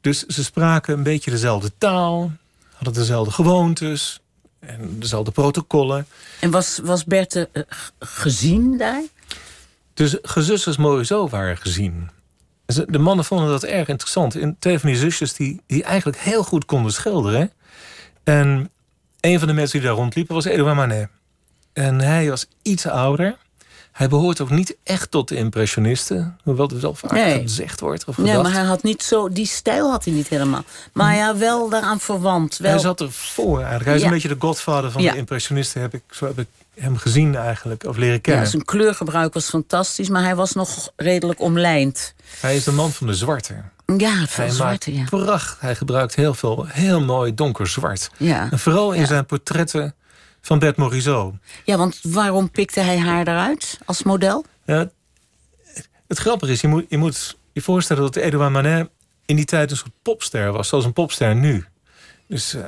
[0.00, 2.32] Dus ze spraken een beetje dezelfde taal,
[2.74, 4.20] hadden dezelfde gewoontes
[4.58, 6.06] en dezelfde protocollen.
[6.40, 7.62] En was, was Berthe uh,
[7.98, 9.02] gezien daar?
[9.94, 12.10] Dus gezusters zo waren gezien.
[12.66, 14.36] De mannen vonden dat erg interessant.
[14.36, 17.52] En twee van die zusjes die, die eigenlijk heel goed konden schilderen.
[18.24, 18.70] En
[19.20, 21.08] een van de mensen die daar rondliepen was Edouard Manet.
[21.72, 23.36] En hij was iets ouder.
[23.92, 26.38] Hij behoort ook niet echt tot de impressionisten.
[26.42, 28.04] Hoewel het wel vaak gezegd wordt.
[28.04, 29.28] Of ja, maar hij had niet zo...
[29.28, 30.64] Die stijl had hij niet helemaal.
[30.92, 32.56] Maar had wel daaraan verwant.
[32.56, 32.70] Wel...
[32.70, 33.86] Hij zat er voor eigenlijk.
[33.86, 35.80] Hij is een beetje de godvader van de impressionisten.
[35.80, 37.84] Heb ik, zo heb ik hem gezien eigenlijk.
[37.84, 38.44] Of leren kennen.
[38.44, 40.08] Ja, zijn kleurgebruik was fantastisch.
[40.08, 42.14] Maar hij was nog redelijk omlijnd.
[42.40, 43.54] Hij is de man van de zwarte.
[43.96, 45.04] Ja, veel zwarte, ja.
[45.04, 45.60] Pracht.
[45.60, 48.10] Hij gebruikt heel veel, heel mooi donker zwart.
[48.16, 48.48] Ja.
[48.50, 49.94] En vooral in zijn portretten
[50.40, 51.34] van Bert Morisot.
[51.64, 54.44] Ja, want waarom pikte hij haar eruit als model?
[54.64, 54.90] Ja,
[56.06, 58.88] het grappige is, je moet je, moet je voorstellen dat Edouard Manet
[59.26, 61.64] in die tijd een soort popster was, zoals een popster nu.
[62.26, 62.62] Dus uh,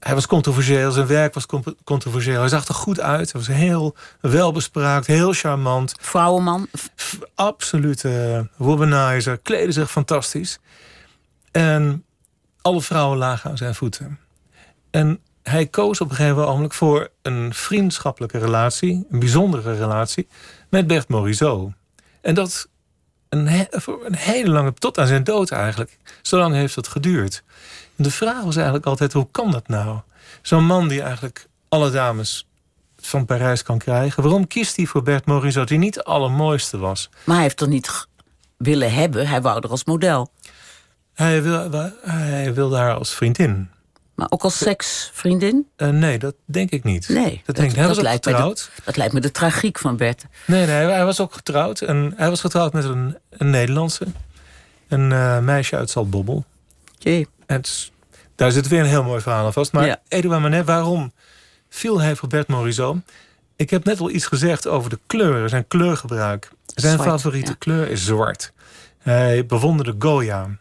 [0.00, 1.46] hij was controversieel, zijn werk was
[1.84, 2.40] controversieel.
[2.40, 5.94] Hij zag er goed uit, hij was heel welbespraakt, heel charmant.
[6.00, 6.68] Vrouwenman?
[7.34, 10.58] Absolute womanizer, kleedde zich fantastisch.
[11.50, 12.04] En
[12.62, 14.18] alle vrouwen lagen aan zijn voeten.
[14.90, 20.28] En hij koos op een gegeven moment voor een vriendschappelijke relatie, een bijzondere relatie,
[20.68, 21.72] met Bert Morisot.
[22.20, 22.68] En dat
[23.28, 25.98] een, voor een hele lange, tot aan zijn dood eigenlijk.
[26.22, 27.42] Zo lang heeft het geduurd.
[27.96, 29.98] En de vraag was eigenlijk altijd, hoe kan dat nou?
[30.42, 32.46] Zo'n man die eigenlijk alle dames
[32.96, 34.22] van Parijs kan krijgen.
[34.22, 37.10] Waarom kiest hij voor Bert Morisot, die niet de allermooiste was?
[37.24, 38.06] Maar hij heeft er niet
[38.56, 40.32] willen hebben, hij wou er als model.
[41.14, 41.70] Hij, wil,
[42.02, 43.70] hij wilde haar als vriendin.
[44.18, 45.66] Maar ook als seksvriendin?
[45.76, 47.08] Uh, nee, dat denk ik niet.
[47.08, 47.76] Nee, dat, denk ik.
[47.76, 48.70] Hij was ook lijkt getrouwd.
[48.84, 50.24] Dat lijkt me de tragiek van Bert.
[50.46, 51.80] Nee, nee, hij was ook getrouwd.
[51.80, 54.06] En hij was getrouwd met een, een Nederlandse.
[54.88, 56.44] Een uh, meisje uit Zaltbobbel.
[56.98, 57.28] Jee.
[57.46, 57.62] En
[58.34, 59.72] daar zit weer een heel mooi verhaal aan vast.
[59.72, 60.00] Maar ja.
[60.08, 61.12] Edouard Manet, waarom
[61.68, 62.96] viel hij voor Bert Morisot?
[63.56, 66.50] Ik heb net al iets gezegd over de kleuren, zijn kleurgebruik.
[66.66, 68.52] Zijn favoriete kleur is zwart.
[68.98, 70.58] Hij bewonderde Goya.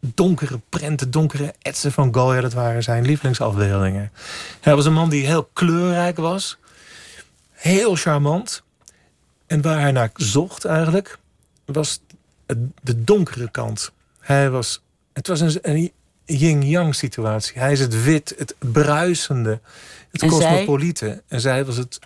[0.00, 2.40] Donkere prenten, donkere etsen van Goya.
[2.40, 4.12] Dat waren zijn lievelingsafbeeldingen.
[4.60, 6.58] Hij was een man die heel kleurrijk was.
[7.50, 8.62] Heel charmant.
[9.46, 11.18] En waar hij naar zocht eigenlijk...
[11.64, 12.00] was
[12.82, 13.92] de donkere kant.
[14.20, 14.82] Hij was,
[15.12, 15.92] het was een, een
[16.24, 17.58] yin-yang situatie.
[17.58, 19.60] Hij is het wit, het bruisende,
[20.10, 21.06] het en cosmopoliete.
[21.06, 21.22] Zij?
[21.28, 21.98] En zij was het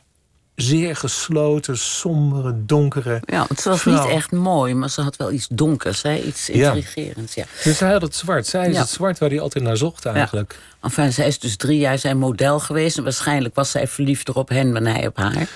[0.55, 3.23] zeer gesloten, sombere, donkere.
[3.25, 6.17] Ja, het was niet echt mooi, maar ze had wel iets donkers, hè?
[6.17, 7.35] iets intrigerends.
[7.35, 7.45] Ja.
[7.65, 8.47] Dus hij had het zwart.
[8.47, 10.59] Zij is het zwart waar hij altijd naar zocht eigenlijk.
[10.59, 10.89] Ja.
[10.89, 12.97] Enfin, zij is dus drie jaar zijn model geweest.
[12.97, 15.49] En waarschijnlijk was zij verliefder op hen dan hij op haar.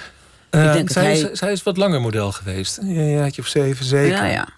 [0.50, 1.18] Uh, denk zij, hij...
[1.18, 2.78] is, zij is wat langer model geweest.
[2.78, 4.16] Een jaartje of zeven, zeker.
[4.16, 4.48] Ja, ja.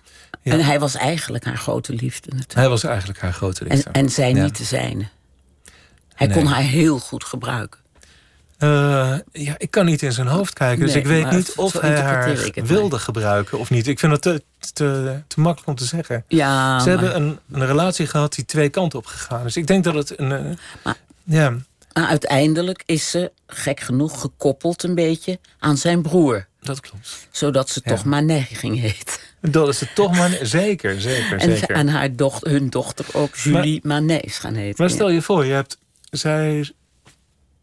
[0.42, 2.55] En hij was eigenlijk haar grote liefde natuurlijk.
[2.55, 3.90] Hij was eigenlijk haar grote liefde.
[3.90, 5.09] En, en zij niet de zijne.
[6.14, 7.81] Hij kon haar heel goed gebruiken.
[8.58, 10.86] Uh, ja, ik kan niet in zijn hoofd kijken.
[10.86, 13.86] dus ik weet niet of hij haar wilde gebruiken of niet.
[13.86, 14.42] Ik vind het te,
[14.72, 16.24] te, te makkelijk om te zeggen.
[16.28, 19.42] Ja, Ze hebben een, een relatie gehad die twee kanten op gegaan.
[19.42, 20.30] Dus ik denk dat het een...
[20.30, 21.50] Uh, maar, ja.
[21.92, 26.46] maar uiteindelijk is ze, gek genoeg, gekoppeld een beetje aan zijn broer.
[26.60, 27.26] Dat klopt.
[27.30, 29.14] Zodat ze toch Manet ging heten.
[29.40, 31.76] Dat is het toch maar zeker, zeker, en, zeker.
[31.76, 34.74] En haar dochter, hun dochter ook Julie maar, Manet gaan heten.
[34.78, 35.78] Maar stel je voor, je hebt,
[36.10, 36.72] zij,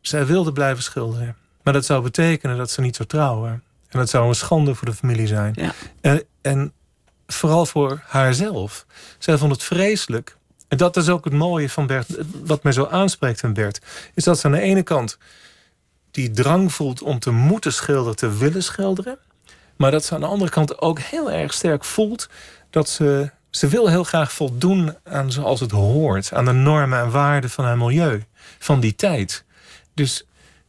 [0.08, 1.36] zij wilde blijven schilderen.
[1.64, 3.64] Maar dat zou betekenen dat ze niet zou trouwen.
[3.90, 5.54] En dat zou een schande voor de familie zijn.
[5.56, 5.74] Ja.
[6.02, 6.74] En, en
[7.28, 8.86] vooral voor haarzelf.
[9.20, 10.38] Zij vond het vreselijk.
[10.68, 12.08] En dat is ook het mooie van Bert.
[12.44, 13.82] Wat mij zo aanspreekt van Bert.
[14.14, 15.18] Is dat ze aan de ene kant
[16.12, 19.18] die drang voelt om te moeten schilderen, te willen schilderen.
[19.76, 22.30] Maar dat ze aan de andere kant ook heel erg sterk voelt
[22.70, 23.32] dat ze.
[23.50, 27.66] Ze wil heel graag voldoen aan zoals het hoort, aan de normen en waarden van
[27.66, 28.24] haar milieu,
[28.60, 29.46] van die tijd.
[29.96, 30.26] Dus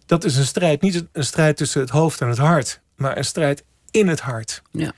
[0.07, 3.25] dat is een strijd, niet een strijd tussen het hoofd en het hart, maar een
[3.25, 4.63] strijd in het hart.
[4.71, 4.93] Ja.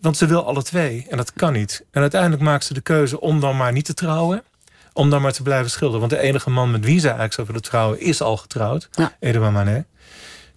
[0.00, 1.84] Want ze wil alle twee en dat kan niet.
[1.90, 4.44] En uiteindelijk maakt ze de keuze om dan maar niet te trouwen,
[4.92, 6.00] om dan maar te blijven schilderen.
[6.00, 9.16] Want de enige man met wie ze eigenlijk zou willen trouwen is al getrouwd, ja.
[9.20, 9.86] Edouard Manet.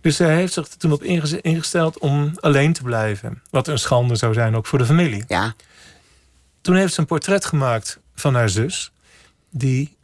[0.02, 1.04] Dus hij heeft zich er toen op
[1.42, 3.42] ingesteld om alleen te blijven.
[3.50, 5.24] Wat een schande zou zijn ook voor de familie.
[5.28, 5.56] Ja.
[6.62, 8.92] Toen heeft ze een portret gemaakt van haar zus.
[9.50, 9.98] Die,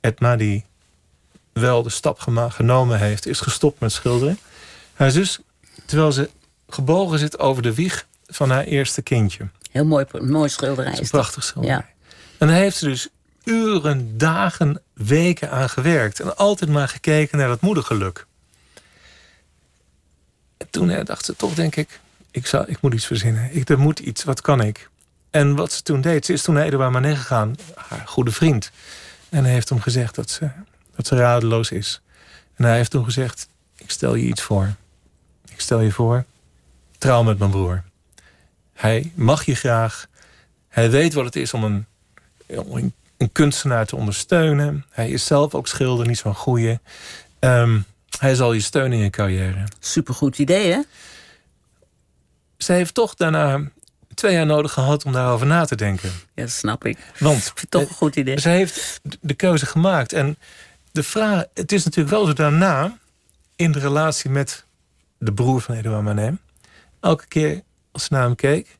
[0.00, 0.64] Edna, die
[1.60, 4.38] wel de stap genomen heeft, is gestopt met schilderen.
[4.94, 5.38] Haar zus,
[5.86, 6.30] terwijl ze
[6.68, 9.48] gebogen zit over de wieg van haar eerste kindje.
[9.70, 10.92] Heel mooi, mooi schilderij.
[10.92, 11.76] Is een prachtig schilderij.
[11.76, 11.86] Ja.
[12.38, 13.08] En daar heeft ze dus
[13.44, 16.20] uren, dagen, weken aan gewerkt.
[16.20, 18.26] En altijd maar gekeken naar dat moedergeluk
[20.70, 23.56] toen dacht ze toch, denk ik, ik, zou, ik moet iets verzinnen.
[23.56, 24.88] Ik, er moet iets, wat kan ik?
[25.30, 28.70] En wat ze toen deed, ze is toen naar Edouard Manet gegaan, haar goede vriend.
[29.28, 30.50] En hij heeft hem gezegd dat ze,
[31.00, 32.00] dat ze radeloos is.
[32.54, 34.74] En hij heeft toen gezegd, ik stel je iets voor.
[35.48, 36.24] Ik stel je voor,
[36.98, 37.82] trouw met mijn broer.
[38.72, 40.06] Hij mag je graag.
[40.68, 41.86] Hij weet wat het is om een,
[42.46, 44.84] om een kunstenaar te ondersteunen.
[44.90, 46.78] Hij is zelf ook schilder, niet zo'n goeie.
[47.40, 47.84] Um,
[48.18, 49.64] hij zal je steunen in je carrière.
[49.78, 50.80] Supergoed idee, hè?
[52.56, 53.70] Ze heeft toch daarna
[54.14, 56.10] twee jaar nodig gehad om daarover na te denken.
[56.34, 56.98] Ja, dat snap ik.
[57.18, 58.40] Want toch een goed idee.
[58.40, 60.12] Ze heeft de keuze gemaakt.
[60.12, 60.36] En
[60.92, 62.98] de vraag, het is natuurlijk wel zo daarna,
[63.56, 64.64] in de relatie met
[65.18, 66.34] de broer van Edouard Manet,
[67.00, 68.78] elke keer als ze naar hem keek,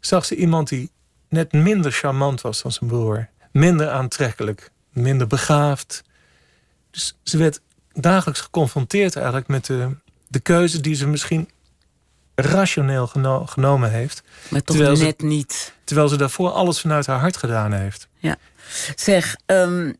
[0.00, 0.90] zag ze iemand die
[1.28, 3.28] net minder charmant was dan zijn broer.
[3.52, 6.02] Minder aantrekkelijk, minder begaafd.
[6.90, 7.60] Dus ze werd
[7.92, 9.96] dagelijks geconfronteerd eigenlijk met de,
[10.28, 11.48] de keuze die ze misschien
[12.34, 13.06] rationeel
[13.46, 14.22] genomen heeft.
[14.48, 15.72] Maar toch net ze, niet.
[15.84, 18.08] Terwijl ze daarvoor alles vanuit haar hart gedaan heeft.
[18.18, 18.36] Ja.
[18.96, 19.94] Zeg, um, eh, eh,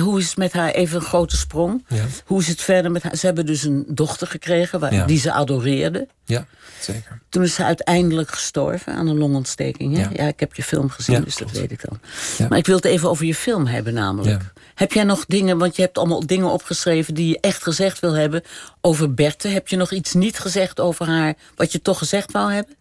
[0.00, 0.70] hoe is het met haar?
[0.70, 1.84] Even een grote sprong.
[1.88, 2.04] Ja.
[2.24, 3.16] Hoe is het verder met haar?
[3.16, 6.08] Ze hebben dus een dochter gekregen waar, die ze adoreerde.
[6.24, 6.46] Ja,
[6.80, 7.20] zeker.
[7.28, 9.96] Toen is ze uiteindelijk gestorven aan een longontsteking.
[9.96, 10.22] Hè?
[10.22, 10.28] Ja.
[10.28, 12.00] ik heb je film gezien, dus dat weet ik dan.
[12.48, 14.52] Maar ik wil het even over je film hebben namelijk.
[14.74, 17.14] Heb jij nog dingen, want je hebt allemaal dingen opgeschreven...
[17.14, 18.42] die je echt gezegd wil hebben
[18.80, 19.48] over Berthe.
[19.48, 21.34] Heb je nog iets niet gezegd over haar...
[21.56, 22.76] wat je toch gezegd wou hebben?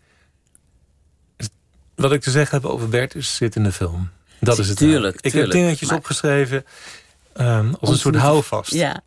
[1.95, 4.09] Wat ik te zeggen heb over Berthe zit in de film.
[4.39, 4.77] Dat is het.
[4.77, 5.21] Tuurlijk.
[5.21, 6.65] Ik heb dingetjes opgeschreven
[7.39, 8.73] um, als een soort houvast.
[8.73, 9.03] Ja.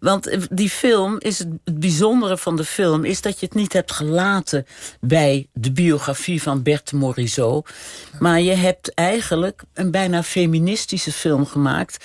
[0.00, 3.92] Want die film is het, bijzondere van de film is dat je het niet hebt
[3.92, 4.66] gelaten
[5.00, 7.70] bij de biografie van Berthe Morisot.
[8.18, 12.04] Maar je hebt eigenlijk een bijna feministische film gemaakt.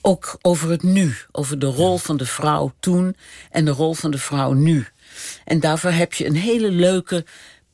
[0.00, 1.16] ook over het nu.
[1.32, 3.16] Over de rol van de vrouw toen
[3.50, 4.86] en de rol van de vrouw nu.
[5.44, 7.24] En daarvoor heb je een hele leuke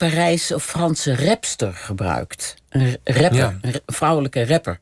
[0.08, 2.54] Parijse of Franse rapster gebruikt.
[2.68, 3.58] Een rapper, Ja.
[3.60, 4.78] een vrouwelijke rapper.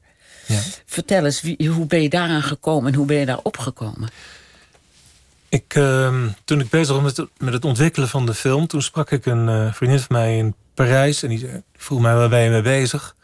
[0.46, 0.59] Ja.
[0.87, 4.09] Vertel eens, wie, hoe ben je daaraan gekomen en hoe ben je daar opgekomen?
[5.48, 8.66] Ik, ehm, toen ik bezig was met, het- met het ontwikkelen van de film...
[8.66, 11.22] toen sprak ik een eh, vriendin van mij in Parijs...
[11.22, 13.16] en die zei- die vroeg mij, waar ben je mee bezig?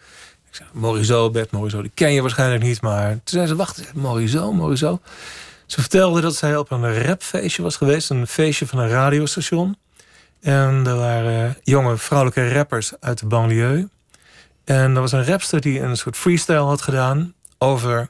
[0.50, 2.80] Ik zei, Morisot, Bert Morisot, die ken je waarschijnlijk niet...
[2.80, 5.02] maar toen zei ze, wacht eens, Morisot, Morisot.
[5.66, 8.10] Ze vertelde dat zij op een rapfeestje was geweest...
[8.10, 9.76] een feestje van een radiostation.
[10.44, 13.88] En er waren jonge vrouwelijke rappers uit de banlieue.
[14.64, 17.34] En er was een rapster die een soort freestyle had gedaan...
[17.58, 18.08] over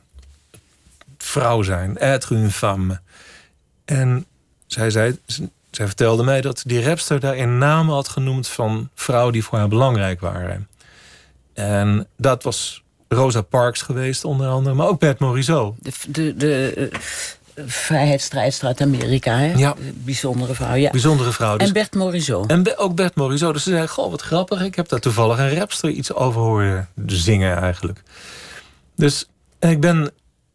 [1.18, 3.00] vrouw zijn, être une femme...
[3.84, 4.26] En
[4.66, 5.18] zij, zei,
[5.70, 9.68] zij vertelde mij dat die rapster daarin namen had genoemd van vrouwen die voor haar
[9.68, 10.68] belangrijk waren.
[11.52, 15.76] En dat was Rosa Parks geweest, onder andere, maar ook Bert Morisot.
[15.82, 16.98] De, de, de eh,
[17.66, 19.52] vrijheidsstrijdster uit Amerika, hè?
[19.52, 19.74] Ja.
[19.74, 20.90] De bijzondere vrouw, ja.
[20.90, 21.56] Bijzondere vrouw.
[21.56, 22.50] Dus, En Bert Morisot.
[22.50, 23.52] en Be- ook Bert Morisot.
[23.52, 24.62] Dus ze zei: Goh, wat grappig.
[24.62, 28.02] Ik heb daar toevallig een rapster iets over horen zingen, eigenlijk.
[28.96, 29.28] Dus
[29.60, 30.10] ik ben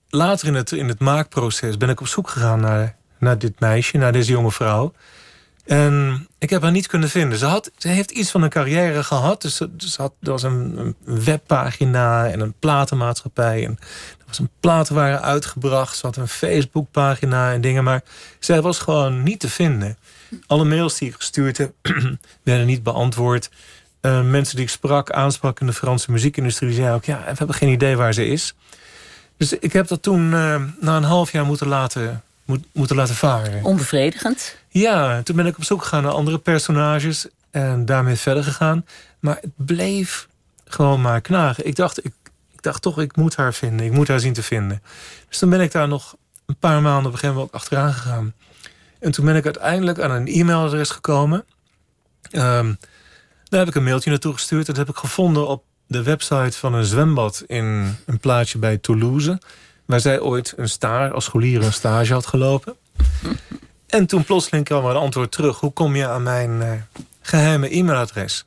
[0.10, 3.98] later in het, in het maakproces ben ik op zoek gegaan naar, naar dit meisje,
[3.98, 4.94] naar deze jonge vrouw.
[5.70, 7.38] En ik heb haar niet kunnen vinden.
[7.38, 9.42] Ze, had, ze heeft iets van een carrière gehad.
[9.42, 13.66] Dus ze, ze had, er was een, webpagina en een platenmaatschappij.
[13.66, 13.78] En
[14.18, 15.98] er was een platen waren uitgebracht.
[15.98, 17.84] Ze had een Facebookpagina en dingen.
[17.84, 18.04] Maar
[18.40, 19.98] zij was gewoon niet te vinden.
[20.48, 21.74] Alle mails die ik gestuurd heb,
[22.44, 23.50] werden niet beantwoord.
[24.02, 26.74] Eh, mensen die ik sprak, aansprak in de Franse muziekindustrie...
[26.74, 28.54] zeiden ook, ja, we hebben geen idee waar ze is.
[29.38, 33.16] Dus ik heb dat toen eh, na een half jaar moeten laten, moet, moeten laten
[33.16, 33.64] varen.
[33.64, 34.59] Onbevredigend.
[34.70, 38.86] Ja, toen ben ik op zoek gegaan naar andere personages en daarmee verder gegaan.
[39.20, 40.28] Maar het bleef
[40.66, 41.68] gewoon maar knagen.
[41.68, 42.14] Ik dacht, ik,
[42.52, 43.86] ik dacht toch, ik moet haar vinden.
[43.86, 44.82] Ik moet haar zien te vinden.
[45.28, 48.34] Dus toen ben ik daar nog een paar maanden op een gegeven moment achteraan gegaan.
[49.00, 51.46] En toen ben ik uiteindelijk aan een e-mailadres gekomen.
[52.32, 52.74] Ehm,
[53.44, 54.66] daar heb ik een mailtje naartoe gestuurd.
[54.66, 59.42] Dat heb ik gevonden op de website van een zwembad in een plaatsje bij Toulouse.
[59.86, 62.76] Waar zij ooit een stage, als scholier een stage had gelopen.
[63.90, 65.60] En toen plotseling kwam er een antwoord terug.
[65.60, 66.72] Hoe kom je aan mijn eh,
[67.22, 68.46] geheime e-mailadres?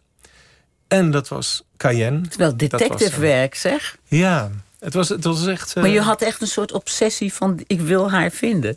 [0.89, 2.21] En dat was Cayenne.
[2.21, 3.97] Het is wel detective eh, werk, zeg.
[4.09, 5.73] Ja, het was, het was echt...
[5.77, 7.61] eh, Maar je had echt een soort obsessie van...
[7.67, 8.77] ik wil haar vinden.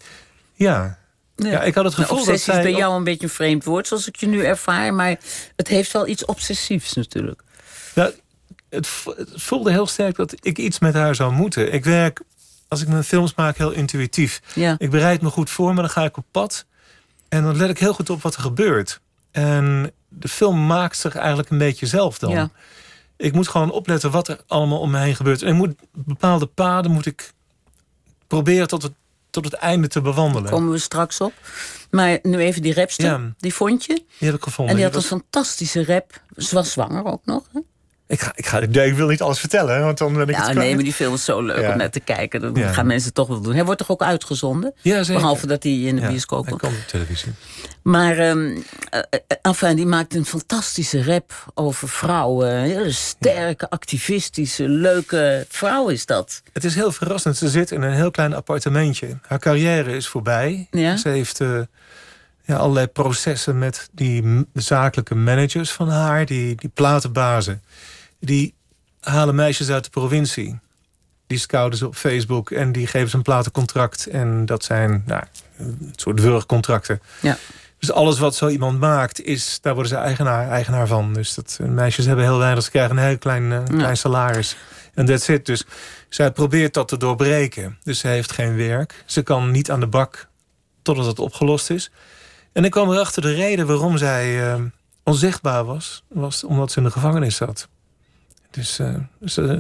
[0.54, 0.98] Ja.
[1.36, 2.64] ja, ik had het Nou, gevoel dat obsessie zij...
[2.64, 4.94] is bij jou een beetje een vreemd woord, zoals ik je nu ervaar.
[4.94, 5.18] Maar
[5.56, 7.42] het heeft wel iets obsessiefs natuurlijk.
[7.94, 11.74] Vo- het voelde heel sterk dat ik iets met haar zou moeten.
[11.74, 12.22] Ik werk,
[12.68, 14.42] als ik mijn films maak, heel intuïtief.
[14.54, 14.76] Ja.
[14.78, 16.66] Ik bereid me goed voor, maar dan ga ik op pad.
[17.30, 19.02] En dan let ik heel goed op wat er gebeurt.
[19.32, 22.30] En de film maakt zich eigenlijk een beetje zelf dan.
[22.32, 22.50] Ja.
[23.18, 25.42] Ik moet gewoon opletten wat er allemaal om me heen gebeurt.
[25.42, 27.34] En ik moet bepaalde paden moet ik
[28.28, 28.94] proberen tot het,
[29.30, 30.52] tot het einde te bewandelen.
[30.52, 31.34] Komen we straks op.
[31.92, 33.34] Maar nu even die rapster, Ja.
[33.38, 33.94] die vond je.
[33.94, 34.76] Die heb ik gevonden.
[34.76, 36.22] En die had Die een fantastische rap.
[36.38, 37.44] Ze was zwanger ook nog.
[37.54, 37.60] Hè?
[38.08, 40.36] Ik, ga, ik, ga, nee, ik wil niet alles vertellen, hè, want dan ben ik
[40.36, 41.72] Ja, nee, maar die film is zo leuk Ja.
[41.72, 42.42] om naar te kijken.
[42.42, 42.72] Dat Ja.
[42.74, 43.54] gaan mensen toch wel doen.
[43.54, 44.74] Hij wordt toch ook uitgezonden?
[44.82, 45.22] Ja, zeker.
[45.22, 46.64] Behalve dat hij in de Ja, bioscoop komt.
[46.64, 47.32] op televisie.
[47.82, 48.36] Maar eh,
[49.42, 52.52] enfin, die maakt een fantastische rap over vrouwen.
[52.52, 56.42] Een hele sterke, activistische, leuke vrouw is dat.
[56.54, 57.38] Het is heel verrassend.
[57.38, 59.18] Ze zit in een heel klein appartementje.
[59.28, 60.68] Haar carrière is voorbij.
[60.72, 61.60] Ze heeft eh,
[62.44, 67.62] ja, allerlei processen met die zakelijke managers van haar, die, die platenbazen.
[68.26, 68.54] Die
[69.00, 70.60] halen meisjes uit de provincie.
[71.28, 74.08] Die scouten ze op Facebook en die geven ze een platencontract.
[74.08, 75.24] En dat zijn nou,
[75.58, 77.02] een soort wurgcontracten.
[77.22, 77.38] Ja.
[77.80, 81.14] Dus alles wat zo iemand maakt, is, daar worden ze eigenaar, eigenaar van.
[81.14, 84.56] Dus dat, meisjes hebben heel weinig, ze krijgen een heel klein, eh, klein salaris.
[84.94, 85.46] En that's it.
[85.46, 85.66] Dus
[86.10, 87.78] zij probeert dat te doorbreken.
[87.84, 89.04] Dus ze heeft geen werk.
[89.06, 90.28] Ze kan niet aan de bak
[90.82, 91.92] totdat het opgelost is.
[92.54, 94.62] En ik kwam erachter de reden waarom zij eh,
[95.04, 97.68] onzichtbaar was, was omdat ze in de gevangenis zat.
[98.56, 99.58] Dus, eh, dus, eh,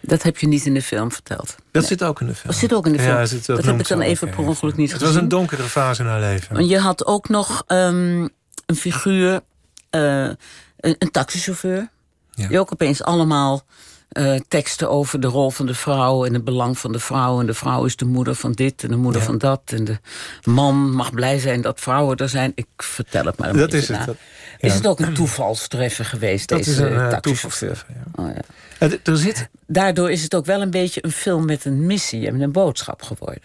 [0.00, 1.54] Dat heb je niet in de film verteld.
[1.70, 2.46] dat zit ook in de film.
[2.52, 3.10] Dat zit ook in de film.
[3.10, 5.14] Ja, dat heb ik dan even per ongeluk niet Het gezien.
[5.14, 6.54] was een donkere fase in haar leven.
[6.56, 8.28] Want je had ook nog ehm,
[8.66, 9.40] een figuur,
[9.90, 10.36] eh, een,
[10.98, 11.88] een taxichauffeur.
[12.30, 12.48] Ja.
[12.48, 13.64] Die ook opeens allemaal
[14.12, 17.40] eh, teksten over de rol van de vrouw en het belang van de vrouw.
[17.40, 19.26] En de vrouw is de moeder van dit en de moeder Ja.
[19.26, 19.60] van dat.
[19.66, 19.98] En de
[20.44, 22.52] man mag blij zijn dat vrouwen er zijn.
[22.54, 24.08] Ik vertel het maar een Dat is het.
[24.58, 27.20] Is het ook een toevalstreffer geweest, Dat deze is een uh, taxichauffeur?
[27.20, 27.86] toevalstreffer.
[28.16, 28.22] Ja.
[28.24, 28.30] Oh,
[28.78, 28.88] ja.
[29.04, 32.40] Er zit Daardoor is het ook wel een beetje een film met een missie en
[32.40, 33.42] een boodschap geworden.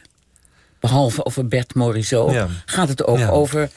[0.79, 3.69] Behalve over Bert Morisot gaat het ook over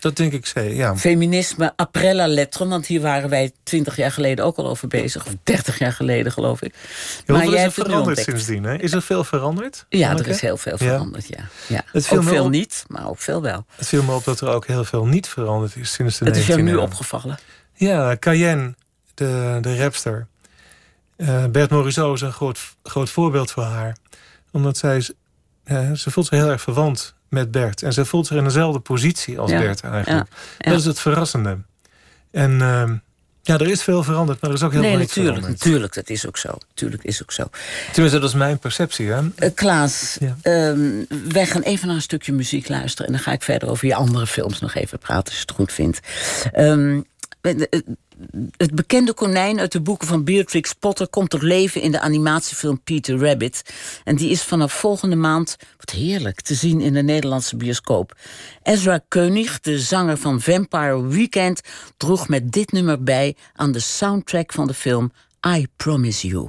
[0.00, 0.96] dat denk ik zeker, ja.
[0.96, 5.26] Feminisme après la lettre, want hier waren wij twintig jaar geleden ook al over bezig.
[5.26, 6.74] Of dertig jaar geleden, geloof ik.
[7.26, 8.76] Maar jij hebt het veranderd sindsdien, hè?
[8.76, 9.86] Is er veel veranderd?
[9.88, 11.48] Ja, er is heel veel veranderd, ja.
[11.66, 11.82] ja.
[11.92, 13.66] Het ook veel niet, maar ook veel wel.
[13.76, 16.36] Het viel me op dat er ook heel veel niet veranderd is sinds de Het
[16.36, 17.38] is jou nu opgevallen?
[17.74, 18.74] Ja, Cayenne,
[19.14, 20.26] de, de rapster.
[21.16, 23.96] Uh, Bert Morisot is een groot, groot voorbeeld voor haar.
[24.52, 25.08] Omdat zij...
[25.64, 27.82] Uh, ze voelt zich heel erg verwant met Bert.
[27.82, 30.28] En ze voelt zich in dezelfde positie als Bert eigenlijk.
[30.58, 31.58] Dat is het verrassende.
[32.30, 32.90] En uh,
[33.42, 35.64] ja, er is veel veranderd, maar er is ook heel nee, veel natuurlijk, veranderd.
[35.64, 36.58] natuurlijk, dat is ook zo.
[36.68, 37.50] Natuurlijk is ook zo.
[37.92, 39.06] Tenminste, dat is mijn perceptie.
[39.06, 39.20] Hè?
[39.20, 40.36] Uh, Klaas, ja.
[40.42, 43.06] uh, wij gaan even naar een stukje muziek luisteren...
[43.06, 45.50] en dan ga ik verder over je andere films nog even praten, als je het
[45.50, 46.00] goed vindt.
[46.56, 47.06] Um,
[48.56, 52.80] het bekende konijn uit de boeken van Beatrix Potter komt tot leven in de animatiefilm
[52.82, 53.62] Peter Rabbit.
[54.04, 58.16] En die is vanaf volgende maand, wat heerlijk, te zien in de Nederlandse bioscoop.
[58.62, 61.60] Ezra Koenig, de zanger van Vampire Weekend,
[61.96, 65.12] droeg met dit nummer bij aan de soundtrack van de film
[65.46, 66.48] I Promise You.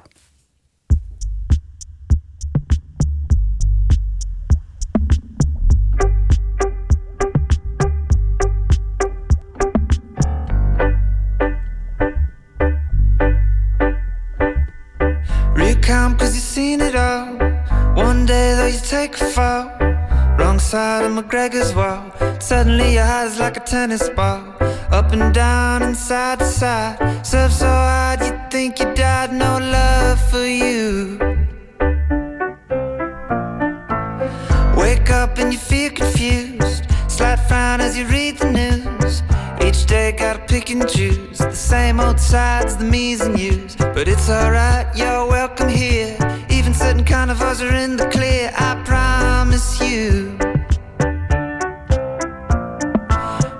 [15.89, 17.25] Calm cause you've seen it all.
[17.95, 19.65] One day though you take a fall.
[20.37, 22.03] Wrong side of McGregor's wall.
[22.39, 24.43] Suddenly your heart is like a tennis ball.
[24.97, 26.97] Up and down and side to side.
[27.25, 29.33] Serve so hard you think you died.
[29.33, 31.17] No love for you.
[34.81, 36.83] Wake up and you feel confused.
[37.07, 39.23] Slight frown as you read the news.
[39.69, 43.75] Each day gotta pick and choose the same old sides, the me's and you's.
[43.75, 46.17] But it's alright, you're welcome here.
[46.49, 50.35] Even certain carnivores are in the clear, I promise you.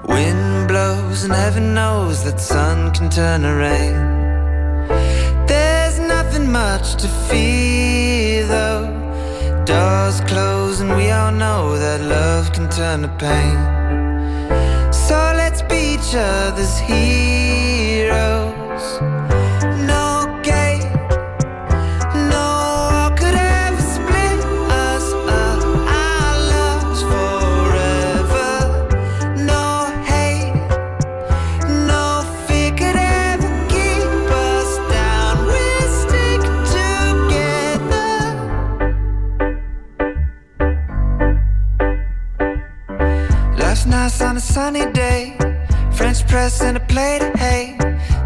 [0.07, 3.95] Wind blows and heaven knows that sun can turn to rain.
[5.45, 8.87] There's nothing much to fear though.
[9.63, 13.98] Doors close and we all know that love can turn to pain.
[16.01, 17.01] Each other's heroes.
[19.85, 20.05] No
[20.41, 20.87] gate,
[22.31, 22.45] no
[22.89, 24.39] wall could ever split
[24.71, 25.61] us up.
[25.87, 28.51] Our love's forever.
[29.51, 29.65] No
[30.05, 30.55] hate,
[31.85, 35.33] no fear could ever keep us down.
[35.45, 36.41] We'll stick
[36.77, 38.09] together.
[43.57, 45.35] Life's nice on a sunny day.
[46.09, 47.77] French press and a plate of hay.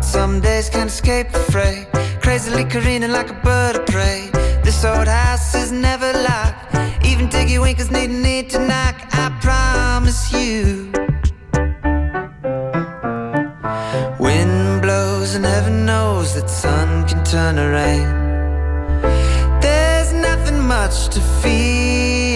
[0.02, 1.86] Some days can't escape the fray.
[2.22, 4.30] Crazily careening like a bird of prey.
[4.63, 6.74] This old house is never locked.
[7.06, 8.96] Even Diggy Winkers need need to knock.
[9.12, 10.93] I promise you.
[14.17, 18.08] Wind blows and heaven knows that sun can turn to rain.
[19.60, 22.33] There's nothing much to fear.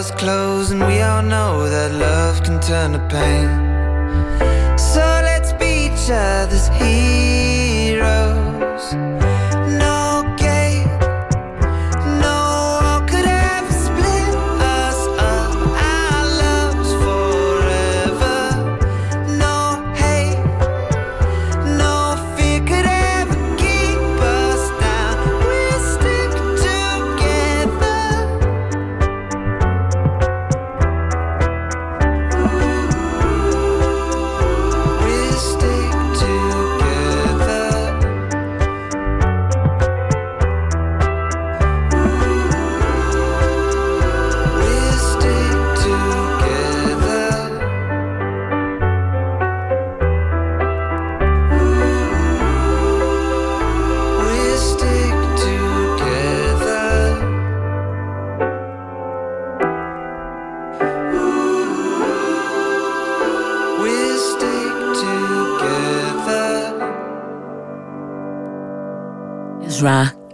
[0.00, 4.78] Doors close and we all know that love can turn to pain.
[4.78, 7.49] So let's be each other's heroes.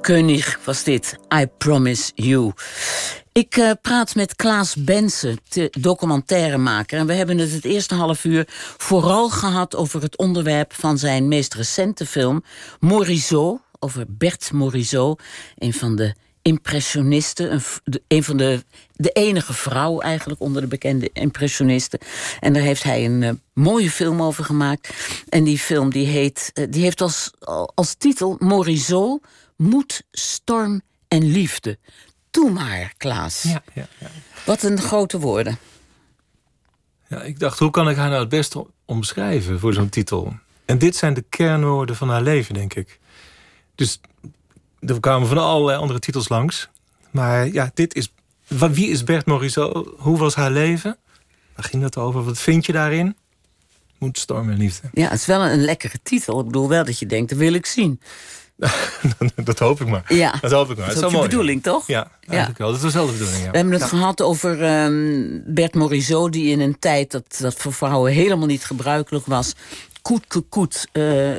[0.07, 1.19] Koenig was dit.
[1.35, 2.53] I promise you.
[3.33, 5.39] Ik eh, praat met Klaas Bensen,
[5.71, 6.99] documentairemaker.
[6.99, 8.45] En we hebben het het eerste half uur
[8.77, 12.43] vooral gehad over het onderwerp van zijn meest recente film,
[12.81, 13.61] Morisot.
[13.79, 15.23] Over Bert Morisot,
[15.59, 17.61] een van de impressionisten.
[18.09, 21.99] Een, van de, de enige vrouw eigenlijk onder de bekende impressionisten.
[22.41, 24.95] En daar heeft hij een eh, mooie film over gemaakt.
[25.29, 27.31] En die film die heet, eh, die heeft als,
[27.75, 29.21] als titel Morisot,
[29.57, 31.79] Moed, Storm en Liefde.
[32.31, 33.43] Doe maar, Klaas.
[33.43, 34.11] Ja, ja, ja.
[34.45, 35.59] Wat een grote woorden.
[37.09, 40.35] Ja, ik dacht, hoe kan ik haar nou het beste omschrijven voor zo'n titel?
[40.65, 42.99] En dit zijn de kernwoorden van haar leven, denk ik.
[43.75, 44.01] Dus
[44.81, 46.69] er kwamen van allerlei andere titels langs.
[47.11, 48.13] Maar ja, dit is...
[48.49, 49.89] Wie is Bert Morisot?
[49.97, 50.97] Hoe was haar leven?
[51.55, 52.25] Waar ging dat over?
[52.25, 53.17] Wat vind je daarin?
[53.99, 54.89] Moet storm en liefde.
[54.93, 56.41] Ja, het is wel een, lekkere titel.
[56.41, 58.01] Ik bedoel wel dat je denkt, dat wil ik zien.
[59.45, 60.05] dat hoop ik maar.
[60.15, 60.35] Ja.
[60.41, 60.87] Dat hoop ik maar.
[60.87, 61.87] Dat is ook de bedoeling, toch?
[61.87, 62.73] Ja, eigenlijk wel.
[62.73, 63.51] Dat was wel de bedoeling, ja.
[63.51, 66.33] We hebben het gehad over um, Bert Morisot...
[66.33, 69.55] die in een tijd dat, dat voor vrouwen helemaal niet gebruikelijk was...
[70.03, 71.39] koet, koet, koet uh,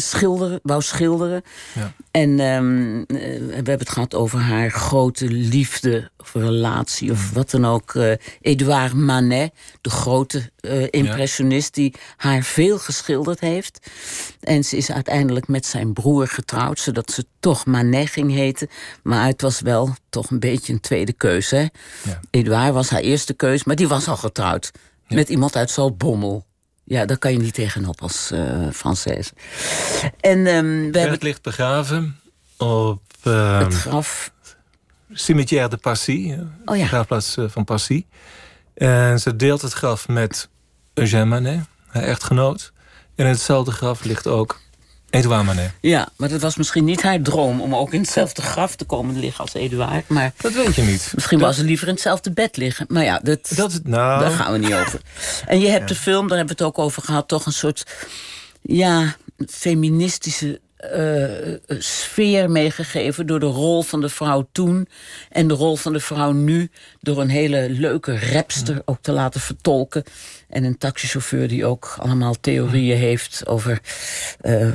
[0.00, 1.42] schilderen, wou schilderen.
[1.74, 1.92] Ja.
[2.10, 7.66] En um, we hebben het gehad over haar grote liefde of relatie of wat dan
[7.66, 7.94] ook.
[7.94, 13.90] Uh, Edouard Manet, de grote uh, impressionist die haar veel geschilderd heeft.
[14.40, 18.68] En ze is uiteindelijk met zijn broer getrouwd, zodat ze toch Manet ging heten.
[19.02, 21.54] Maar het was wel toch een beetje een tweede keuze.
[21.54, 21.66] Hè?
[22.10, 22.20] Ja.
[22.30, 24.70] Edouard was haar eerste keuze, maar die was al getrouwd.
[25.06, 25.16] Ja.
[25.16, 26.46] Met iemand uit Zaltbommel.
[26.88, 29.32] Ja, daar kan je niet tegenop als uh, Française.
[30.20, 31.18] En um, we hebben...
[31.20, 32.20] ligt begraven
[32.56, 33.02] op...
[33.24, 34.32] Uh, het graf...
[35.12, 36.36] Cimetière de Passy.
[36.64, 36.86] Oh ja.
[36.86, 38.06] Graafplaats uh, van Passy.
[38.74, 40.48] En ze deelt het graf met
[40.94, 42.72] Eugène Manet, haar echtgenoot.
[43.14, 44.60] En in hetzelfde graf ligt ook
[45.10, 45.70] Edouard Manet.
[45.80, 49.18] Ja, maar dat was misschien niet haar droom om ook in hetzelfde graf te komen
[49.18, 50.08] liggen als Edouard.
[50.08, 51.12] Maar dat weet je niet.
[51.14, 51.46] Misschien dat...
[51.46, 52.86] was ze liever in hetzelfde bed liggen.
[52.88, 54.20] Maar ja, dat, dat, nou...
[54.20, 55.00] daar gaan we niet over.
[55.46, 55.94] En je hebt ja.
[55.94, 57.86] de film, daar hebben we het ook over gehad, toch een soort
[58.62, 60.60] ja, feministische
[60.94, 64.88] uh, sfeer meegegeven door de rol van de vrouw toen
[65.30, 66.70] en de rol van de vrouw nu
[67.00, 70.04] door een hele leuke rapster ook te laten vertolken
[70.48, 73.80] en een taxichauffeur die ook allemaal theorieën heeft over
[74.42, 74.70] uh,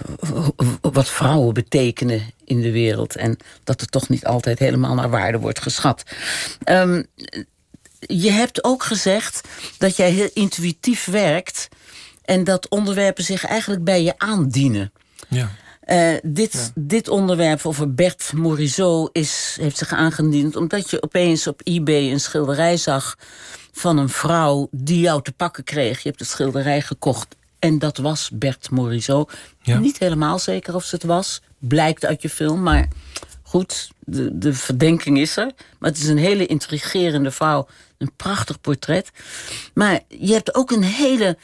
[0.82, 5.38] wat vrouwen betekenen in de wereld en dat het toch niet altijd helemaal naar waarde
[5.38, 6.04] wordt geschat.
[6.66, 7.06] Um,
[8.00, 9.48] je hebt ook gezegd
[9.78, 11.70] dat jij heel intuïtief werkt
[12.26, 14.92] en dat onderwerpen zich eigenlijk bij je aandienen.
[15.28, 15.52] Ja.
[15.86, 16.82] Uh, dit, ja.
[16.82, 20.56] dit onderwerp over Bert Morisot is, heeft zich aangediend...
[20.56, 23.18] omdat je opeens op eBay een schilderij zag
[23.72, 24.68] van een vrouw...
[24.72, 26.04] die jou te pakken kreeg.
[26.04, 29.32] Je hebt de schilderij gekocht en dat was Bert Morisot.
[29.62, 29.80] Ja.
[29.80, 31.42] Niet helemaal zeker of ze het was.
[31.58, 32.88] Blijkt uit je film, maar
[33.44, 35.52] goed, de, de verdenking is er.
[35.80, 37.68] Maar het is een hele intrigerende vrouw.
[37.98, 39.12] Een prachtig portret.
[39.74, 41.38] Maar je hebt ook een hele...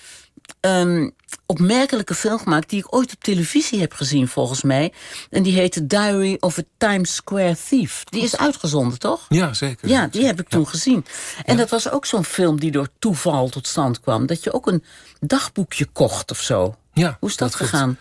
[0.61, 4.93] Um, opmerkelijke film gemaakt die ik ooit op televisie heb gezien, volgens mij.
[5.29, 8.03] En die heette Diary of a Times Square Thief.
[8.03, 9.25] Die is uitgezonden, toch?
[9.29, 9.89] Ja, zeker.
[9.89, 11.05] Ja, die heb ik toen gezien.
[11.43, 11.59] En ja.
[11.59, 14.25] dat was ook zo'n film die door toeval tot stand kwam.
[14.25, 14.83] Dat je ook een
[15.19, 16.75] dagboekje kocht of zo.
[16.93, 17.97] Ja, Hoe is dat, dat gegaan?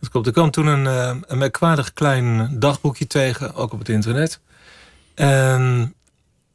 [0.00, 0.26] Dat klopt.
[0.26, 4.40] Er kwam toen een, uh, een merkwaardig klein dagboekje tegen, ook op het internet.
[5.14, 5.94] En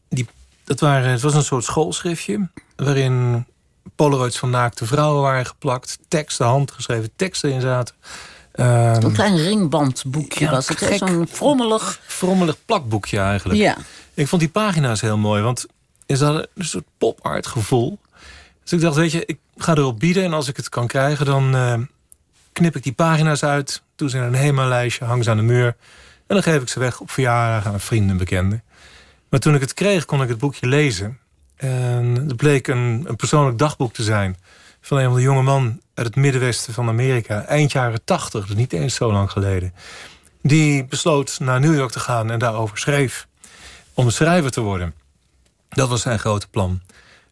[0.10, 0.28] die,
[0.64, 3.45] dat waren, het was een soort schoolschriftje waarin
[3.95, 5.97] polaroids van naakte vrouwen waren geplakt.
[6.07, 7.95] Teksten, handgeschreven teksten in zaten.
[8.55, 10.97] Um, een klein ringbandboekje ja, was het.
[10.97, 11.99] Zo'n frommelig...
[12.05, 13.59] Frommelig plakboekje eigenlijk.
[13.59, 13.77] Ja.
[14.13, 15.65] Ik vond die pagina's heel mooi, want
[16.07, 17.99] ze hadden een soort pop-art gevoel.
[18.61, 20.23] Dus ik dacht, weet je, ik ga erop bieden...
[20.23, 21.73] en als ik het kan krijgen, dan uh,
[22.51, 23.81] knip ik die pagina's uit...
[23.95, 25.65] doe ze in een HEMA-lijstje, hang ze aan de muur...
[26.27, 28.63] en dan geef ik ze weg op verjaardag aan vrienden en bekenden.
[29.29, 31.19] Maar toen ik het kreeg, kon ik het boekje lezen...
[31.64, 34.38] En het bleek een, een, persoonlijk dagboek te zijn...
[34.82, 37.45] van een van de jonge man uit het middenwesten van Amerika.
[37.45, 39.74] Eind jaren tachtig, dus niet eens zo lang geleden.
[40.41, 43.28] Die besloot naar New York te gaan en daarover schreef.
[43.93, 44.93] Om schrijver te worden.
[45.70, 46.82] Dat was zijn grote plan.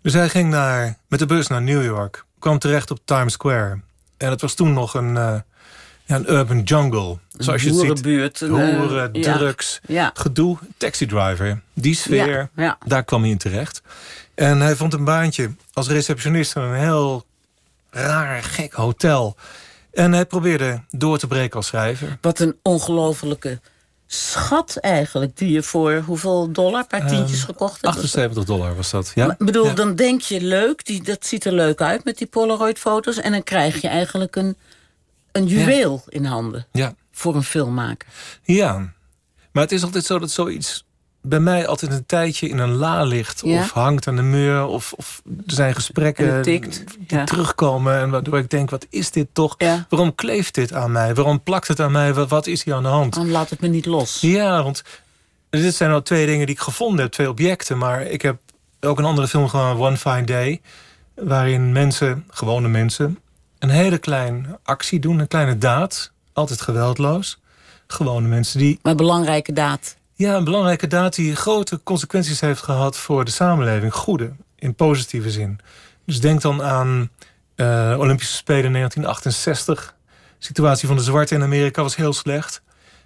[0.01, 2.25] Dus hij ging naar, met de bus naar New York.
[2.39, 3.79] Kwam terecht op Times Square.
[4.17, 5.35] En het was toen nog een, uh,
[6.05, 7.17] ja, een urban jungle.
[7.37, 8.01] Zoals je het ziet.
[8.01, 10.11] Buurt, Hoeren, uh, drugs, ja.
[10.13, 10.57] gedoe.
[10.77, 11.61] Taxi driver.
[11.73, 12.49] Die sfeer,
[12.85, 13.81] daar kwam hij in terecht.
[14.35, 17.25] En hij vond een baantje als receptionist in een heel
[17.89, 19.35] raar, gek hotel.
[19.91, 22.17] En hij probeerde door te breken als schrijver.
[22.21, 23.59] Wat een ongelofelijke
[24.07, 25.37] schat eigenlijk.
[25.37, 27.95] Die je voor hoeveel dollar per tientjes um, gekocht hebt?
[27.95, 29.31] 78 dollar was dat, ja.
[29.31, 29.73] Ik bedoel, ja.
[29.73, 33.17] dan denk je leuk, die, dat ziet er leuk uit met die Polaroid-foto's.
[33.17, 34.57] En dan krijg je eigenlijk een,
[35.31, 36.17] een juweel ja.
[36.17, 36.67] in handen.
[36.71, 36.93] Ja.
[37.11, 38.07] Voor een filmmaker.
[38.43, 38.93] Ja,
[39.51, 40.85] maar het is altijd zo dat zoiets
[41.21, 43.41] bij mij altijd een tijdje in een la ligt.
[43.45, 43.61] Ja?
[43.61, 44.65] Of hangt aan de muur.
[44.65, 46.63] Of, of er zijn gesprekken die
[47.07, 47.23] ja.
[47.23, 47.99] terugkomen.
[47.99, 49.55] En waardoor ik denk, wat is dit toch?
[49.57, 49.85] Ja.
[49.89, 51.13] Waarom kleeft dit aan mij?
[51.13, 52.13] Waarom plakt het aan mij?
[52.13, 53.13] Wat, wat is hier aan de hand?
[53.13, 54.21] Dan laat het me niet los.
[54.21, 54.83] Ja, want
[55.49, 57.11] dit zijn al twee dingen die ik gevonden heb.
[57.11, 57.77] Twee objecten.
[57.77, 58.39] Maar ik heb
[58.79, 60.61] ook een andere film gewoon One Fine Day.
[61.15, 63.19] Waarin mensen, gewone mensen...
[63.59, 65.19] een hele kleine actie doen.
[65.19, 66.11] Een kleine daad.
[66.33, 67.39] Altijd geweldloos.
[67.87, 68.79] Gewone mensen die...
[68.81, 69.99] Maar belangrijke daad.
[70.21, 73.93] Ja, een belangrijke daad die grote consequenties heeft gehad voor de samenleving.
[73.93, 75.59] Goede, in positieve zin.
[76.05, 77.09] Dus denk dan aan
[77.55, 79.95] uh, Olympische Spelen in 1968.
[80.39, 82.61] De situatie van de zwarte in Amerika was heel slecht.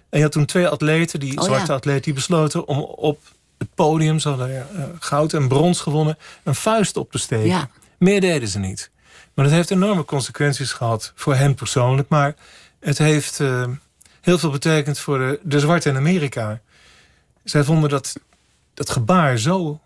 [0.08, 1.76] En je had toen twee atleten, die Oh, zwarte ja.
[1.76, 3.20] atleten, die besloten om op
[3.58, 7.48] het podium, ze hadden eh, goud en brons gewonnen, een vuist op te steken.
[7.48, 7.68] Ja.
[7.98, 8.90] Meer deden ze niet.
[9.34, 12.08] Maar dat heeft enorme consequenties gehad voor hen persoonlijk.
[12.08, 12.34] Maar
[12.80, 13.64] het heeft eh,
[14.20, 16.60] heel veel betekend voor de, de zwarte in Amerika.
[17.50, 18.14] Zij vonden dat
[18.74, 19.80] dat gebaar zo.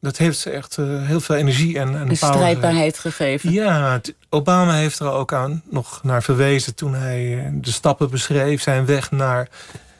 [0.00, 3.52] Dat heeft ze echt eh, heel veel energie en, en strijdbaarheid gegeven.
[3.52, 8.62] ja, Obama heeft er ook aan nog naar verwezen toen hij eh, de stappen beschreef,
[8.62, 9.48] zijn weg naar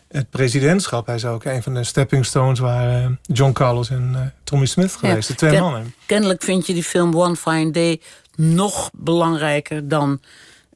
[0.08, 1.06] het presidentschap.
[1.06, 4.96] Hij zou ook een van de stepping stones waren eh, John Carlos en Tommy Smith
[4.96, 5.94] geweest, de twee Ken- mannen.
[6.06, 8.00] Kennelijk vind je die film One Fine Day
[8.36, 10.20] nog belangrijker dan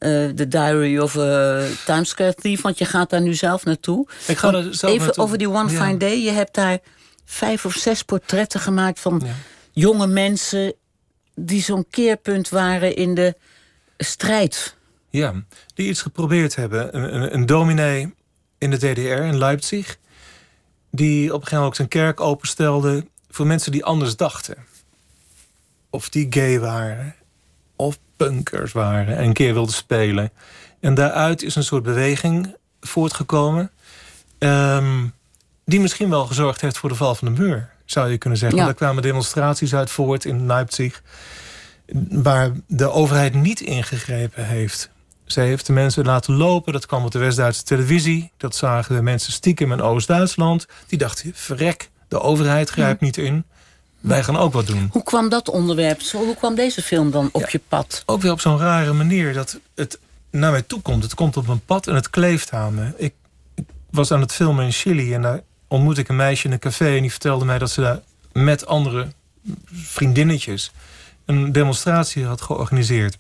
[0.01, 2.61] The Diary of a Times Square Thief.
[2.61, 4.07] Want je gaat daar nu zelf naartoe.
[4.27, 5.25] Ik ga er zelf Even naartoe.
[5.25, 5.85] over die One Ja.
[5.85, 6.19] Fine Day.
[6.23, 6.79] Je hebt daar
[7.25, 9.33] vijf of zes portretten gemaakt van Ja.
[9.73, 10.73] jonge mensen...
[11.35, 13.35] die zo'n keerpunt waren in de
[13.99, 14.77] strijd.
[15.11, 15.35] Ja,
[15.75, 16.97] die iets geprobeerd hebben.
[16.97, 18.15] Een, een, een dominee
[18.59, 19.97] in de DDR, in Leipzig...
[20.91, 23.07] die op een gegeven moment ook zijn kerk openstelde...
[23.31, 24.57] voor mensen die anders dachten.
[25.91, 27.15] Of die gay waren.
[27.77, 30.31] Of punkers waren en een keer wilden spelen.
[30.81, 33.71] En daaruit is een soort beweging voortgekomen...
[34.39, 35.07] ehm,
[35.65, 38.59] die misschien wel gezorgd heeft voor de val van de muur, zou je kunnen zeggen.
[38.59, 38.65] Ja.
[38.65, 41.03] Daar kwamen demonstraties uit voort in Leipzig...
[42.11, 44.91] waar de overheid niet ingegrepen heeft.
[45.25, 46.73] Zij heeft de mensen laten lopen.
[46.73, 48.33] Dat kwam op de West-Duitse televisie.
[48.37, 50.67] Dat zagen de mensen stiekem in Oost-Duitsland.
[50.87, 53.45] Die dachten, verrek, de overheid grijpt niet in.
[54.01, 54.89] Wij gaan ook wat doen.
[54.93, 56.03] Hoe kwam dat onderwerp?
[56.13, 57.49] Hoe kwam deze film dan op Ja.
[57.51, 58.03] je pad?
[58.07, 59.99] Ook weer op zo'n rare manier dat het
[60.31, 61.03] naar mij toe komt.
[61.03, 62.93] Het komt op een pad en het kleeft aan me.
[62.97, 63.15] Ik,
[63.55, 66.59] ik was aan het filmen in Chili en daar ontmoette ik een meisje in een
[66.59, 66.95] café...
[66.97, 68.01] en die vertelde mij dat ze daar
[68.33, 69.09] met andere
[69.73, 70.73] vriendinnetjes...
[71.25, 73.19] een demonstratie had georganiseerd.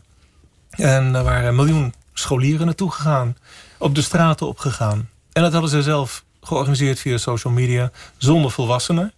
[0.71, 3.37] En daar waren een miljoen scholieren naartoe gegaan.
[3.79, 5.09] Op de straten opgegaan.
[5.33, 7.91] En dat hadden ze zelf georganiseerd via social media...
[8.17, 9.13] zonder volwassenen.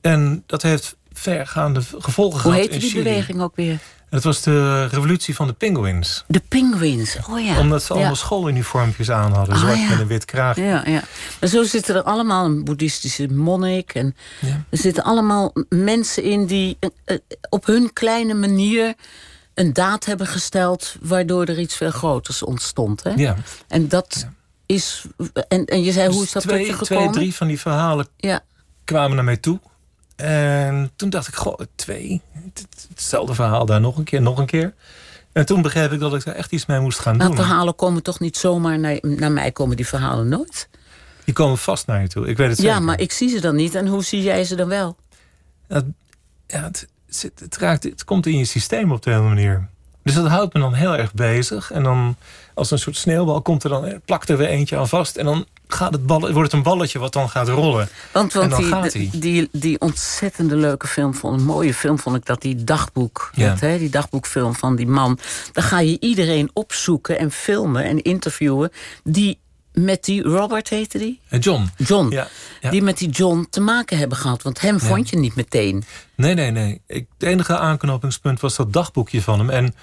[0.00, 3.70] En dat heeft vergaande gevolgen Hoe gehad heette in die beweging ook weer?
[3.72, 6.24] En Het was de revolutie van de penguins.
[6.28, 7.16] De Penguins.
[7.30, 7.58] Oh ja.
[7.58, 7.98] Omdat ze Ja.
[7.98, 9.54] allemaal schooluniformpjes aan hadden.
[9.54, 9.88] Ah, zwart ja.
[9.88, 10.62] met een wit kraagje.
[10.62, 11.02] Ja, ja.
[11.40, 13.94] Maar zo zitten er allemaal een boeddhistische monnik.
[13.94, 14.64] En Ja.
[14.70, 17.16] er zitten allemaal mensen in die eh, eh,
[17.48, 18.94] op hun kleine manier
[19.54, 20.96] een daad hebben gesteld.
[21.00, 23.02] waardoor er iets veel groters ontstond.
[23.02, 23.10] Hè?
[23.16, 23.36] Ja.
[23.68, 24.26] En dat
[24.66, 25.04] is.
[25.48, 27.12] En, en je zei, hoe is dat Dus twee, tot je twee, gekomen?
[27.20, 28.40] drie van die verhalen Ja.
[28.84, 29.60] kwamen naar mij toe.
[30.20, 32.20] En toen dacht ik, goh, twee.
[32.32, 34.74] Het- het- Hetzelfde verhaal daar nog een keer, nog een keer.
[35.32, 37.36] En toen begreep ik dat ik daar echt iets mee moest gaan Maar doen.
[37.36, 40.68] verhalen komen toch niet zomaar naar, naar mij komen die verhalen nooit?
[41.24, 42.26] Die komen vast naar je toe.
[42.26, 42.72] Ik weet het zeker.
[42.72, 43.74] Ja, maar ik zie ze dan niet.
[43.74, 44.96] En hoe zie jij ze dan wel?
[45.68, 45.84] Het,
[46.46, 46.86] ja, het,
[47.38, 49.68] het, raakt, het komt in je systeem op de hele manier.
[50.02, 51.70] Dus dat houdt me dan heel erg bezig.
[51.70, 52.16] En dan
[52.54, 55.16] als een soort sneeuwbal komt er dan, eh, plakt er weer eentje aan vast.
[55.16, 57.88] En dan gaat het bal, wordt het een balletje wat dan gaat rollen.
[58.12, 59.20] Want, want die, gaat die, hij.
[59.20, 63.30] die, die ontzettende leuke film, vond, een mooie film vond ik dat, die dagboek.
[63.34, 63.48] Ja.
[63.48, 65.18] Dat, hè, die dagboekfilm van die man.
[65.52, 68.70] Daar ga je iedereen opzoeken en filmen en interviewen.
[69.04, 69.38] Die
[69.84, 71.20] met die, Robert heette die?
[71.28, 71.70] Eh, John.
[71.76, 72.10] John.
[72.10, 72.28] Ja,
[72.60, 72.70] ja.
[72.70, 74.42] Die met die John te maken hebben gehad.
[74.42, 75.84] Want hem vond je niet meteen.
[76.14, 76.80] Nee, nee, nee.
[76.86, 79.50] Ik, het enige aanknopingspunt was dat dagboekje van hem.
[79.50, 79.74] En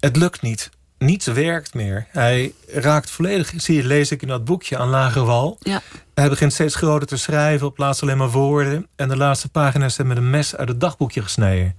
[0.00, 0.70] het lukt niet.
[0.98, 2.06] Niets werkt meer.
[2.08, 5.56] Hij raakt volledig, zie je, lees ik in dat boekje, aan lage wal.
[5.60, 5.82] Ja.
[6.14, 8.86] Hij begint steeds groter te schrijven, op plaats alleen maar woorden.
[8.96, 11.76] En de laatste pagina's zijn met een mes uit het dagboekje gesneden.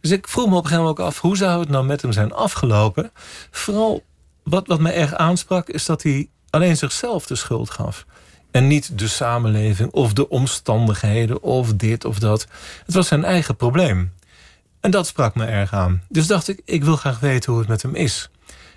[0.00, 2.02] Dus ik vroeg me op een gegeven moment ook af, hoe zou het nou met
[2.02, 3.10] hem zijn afgelopen?
[3.50, 4.02] Vooral
[4.42, 8.04] wat, wat mij erg aansprak, is dat hij alleen zichzelf de schuld gaf.
[8.50, 12.46] En niet de samenleving of de omstandigheden of dit of dat.
[12.86, 14.12] Het was zijn eigen probleem.
[14.80, 16.02] En dat sprak me erg aan.
[16.08, 18.30] Dus dacht ik, ik wil graag weten hoe het met hem is.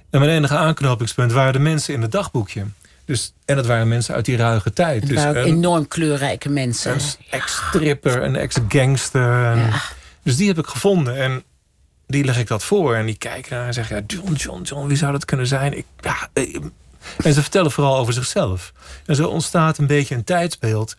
[0.09, 2.65] En mijn enige aanknopingspunt waren de mensen in het dagboekje.
[3.05, 4.99] Dus, en het waren mensen uit die ruige tijd.
[5.01, 6.93] Het Dus waren een, enorm kleurrijke mensen.
[6.93, 9.57] een ex-stripper, een ex-gangster.
[9.57, 9.81] Ja.
[10.23, 11.15] Dus die heb ik gevonden.
[11.15, 11.43] En
[12.07, 12.95] die leg ik dat voor.
[12.95, 13.95] En die kijken naar en zeggen...
[13.95, 15.77] Ja, John, John, John, wie zou dat kunnen zijn?
[15.77, 16.55] Ik, ja, eh,
[17.23, 18.73] en ze vertellen vooral over zichzelf.
[19.05, 20.95] En zo ontstaat een beetje een tijdsbeeld.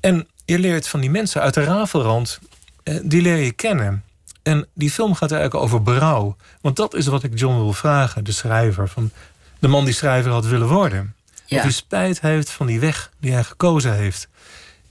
[0.00, 2.38] En je leert van die mensen uit de rafelrand...
[2.82, 4.04] eh, die leer je kennen.
[4.42, 6.36] En die film gaat eigenlijk over berouw.
[6.60, 8.88] Want dat is wat ik John wil vragen, de schrijver.
[8.88, 9.10] Van
[9.58, 11.14] de man die schrijver had willen worden.
[11.46, 11.56] Ja.
[11.56, 14.28] Of hij spijt heeft van die weg die hij gekozen heeft.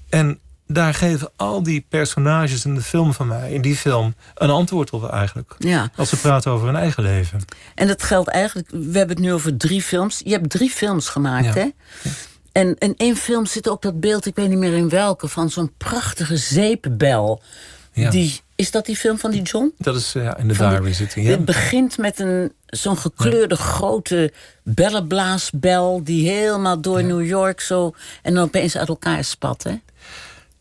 [0.09, 4.49] En daar geven al die personages in de film van mij, in die film, een
[4.49, 5.55] antwoord op eigenlijk.
[5.57, 5.89] Ja.
[5.95, 7.39] Als ze praten over hun eigen leven.
[7.75, 10.21] En dat geldt eigenlijk, we hebben het nu over drie films.
[10.23, 11.53] Je hebt drie films gemaakt, Ja.
[11.53, 11.67] hè?
[12.51, 15.49] En in één film zit ook dat beeld, ik weet niet meer in welke, van
[15.49, 17.41] zo'n prachtige zeepbel.
[17.93, 18.09] Ja.
[18.09, 19.73] Die Is dat die film van die John?
[19.77, 21.21] Dat is ja, in de Van diary zitten.
[21.21, 21.29] Ja.
[21.29, 26.03] Het begint met een, zo'n gekleurde grote bellenblaasbel...
[26.03, 27.93] die helemaal door New York zo...
[28.21, 29.75] en dan opeens uit elkaar spat, hè?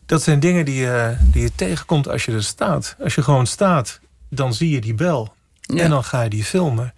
[0.05, 2.95] Dat zijn dingen die je, die je tegenkomt als je er staat.
[2.99, 3.99] Als je gewoon staat,
[4.29, 5.33] dan zie je die bel.
[5.61, 5.83] Ja.
[5.83, 6.93] En dan ga je die filmen.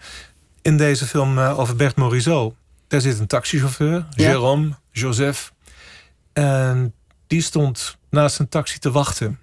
[0.61, 2.55] In deze film eh, over Bert Morisot...
[2.87, 4.33] daar zit een taxichauffeur, Ja.
[4.33, 5.53] Jérôme, Joseph.
[6.33, 6.93] En
[7.27, 9.39] die stond naast een taxi te wachten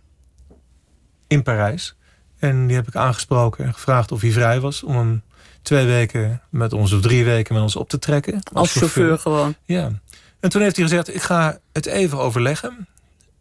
[1.26, 1.94] in Parijs.
[2.38, 4.82] En die heb ik aangesproken en gevraagd of hij vrij was...
[4.82, 5.22] om hem
[5.62, 8.40] twee weken met ons, of drie weken met ons op te trekken.
[8.52, 9.54] Als chauffeur gewoon.
[9.64, 9.90] Ja.
[10.40, 12.88] En toen heeft hij gezegd, ik ga het even overleggen.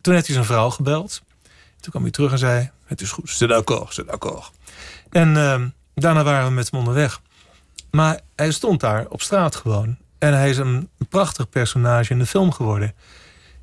[0.03, 1.21] Toen heeft hij zijn vrouw gebeld.
[1.79, 4.51] Toen kwam hij terug en zei, het is goed, c'est d'accord, c'est d'accord.
[5.09, 7.21] En ehm, daarna waren we met hem onderweg.
[7.91, 9.97] Maar hij stond daar op straat gewoon.
[10.17, 12.93] En hij is een prachtig personage in de film geworden.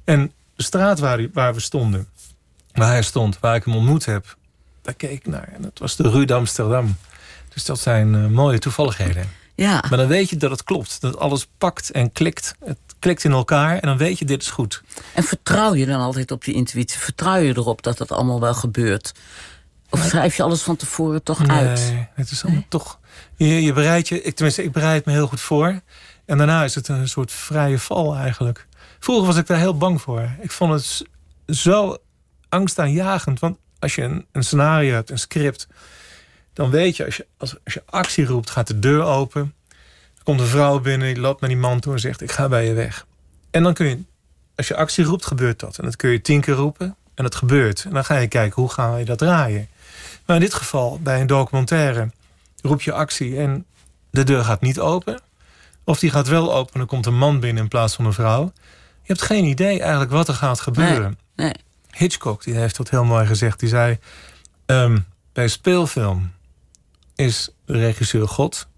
[0.05, 2.09] En de straat waar, hij- waar we stonden,
[2.73, 4.37] waar hij stond, waar ik hem ontmoet heb...
[4.83, 5.49] daar keek ik naar.
[5.55, 6.97] En dat was de Rue d'Amsterdam.
[7.55, 9.29] Dus dat zijn eh, mooie toevalligheden.
[9.55, 9.85] Ja.
[9.89, 11.01] Maar dan weet je dat het klopt.
[11.01, 12.55] Dat alles pakt en klikt.
[12.65, 14.83] Het klikt in elkaar en dan weet je, dit is goed.
[15.15, 16.99] En vertrouw je dan altijd op die intuïtie?
[16.99, 19.13] Vertrouw je erop dat het allemaal wel gebeurt?
[19.91, 21.91] Of schrijf je alles van tevoren toch uit?
[21.93, 22.99] Nee, het is allemaal toch...
[23.37, 24.23] Je, je bereidt je...
[24.23, 25.81] Ik, tenminste, ik bereid me heel goed voor.
[26.25, 28.67] En daarna is het een soort vrije val eigenlijk.
[28.99, 30.31] Vroeger was ik daar heel bang voor.
[30.41, 31.07] Ik vond het
[31.57, 31.99] zo
[32.49, 33.41] angstaanjagend.
[33.41, 35.67] Want als je een, een scenario hebt, een script...
[36.53, 39.55] dan weet je als, je, als, als je actie roept, gaat de deur open.
[40.21, 42.21] Er komt een vrouw binnen, die loopt naar die man toe en zegt...
[42.21, 43.07] ik ga bij je weg.
[43.51, 43.99] En dan kun je...
[44.55, 45.79] Als je actie roept, gebeurt dat.
[45.79, 47.85] En dat kun je tien keer roepen en het gebeurt.
[47.85, 49.69] En dan ga je kijken, hoe gaan we dat draaien?
[50.27, 52.11] Maar in dit geval, bij een documentaire,
[52.63, 53.67] roep je actie en
[54.11, 55.21] de deur gaat niet open.
[55.85, 58.13] Of die gaat wel open en dan komt een man binnen in plaats van een
[58.13, 58.53] vrouw.
[59.03, 61.19] Je hebt geen idee eigenlijk wat er gaat gebeuren.
[61.37, 61.55] Nee.
[61.91, 63.61] Hitchcock die heeft dat heel mooi gezegd.
[63.61, 63.99] Die zei,
[64.67, 64.99] ehm,
[65.33, 66.33] bij speelfilm
[67.15, 68.69] is de regisseur God.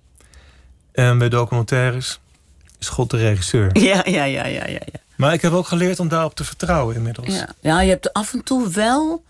[0.93, 2.21] En bij documentaires
[2.79, 3.71] is God de regisseur.
[3.79, 4.81] Ja, ja, ja, ja, ja.
[4.93, 5.01] ja.
[5.17, 7.35] Maar ik heb ook geleerd om daarop te vertrouwen inmiddels.
[7.35, 7.49] Ja.
[7.61, 9.25] ja, je hebt af en toe wel.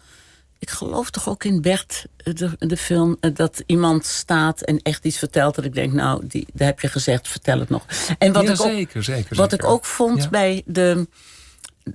[0.59, 4.79] Ik geloof toch ook in Bert, eh, de, de film, eh, dat iemand staat en
[4.83, 5.55] echt iets vertelt.
[5.55, 7.85] Dat ik denk, nou, die, daar heb je gezegd, vertel het nog.
[8.19, 9.37] En wat, Ja, ik, ook, zeker, zeker.
[9.37, 9.67] wat zeker.
[9.67, 10.29] ik ook vond Ja.
[10.29, 11.07] bij de,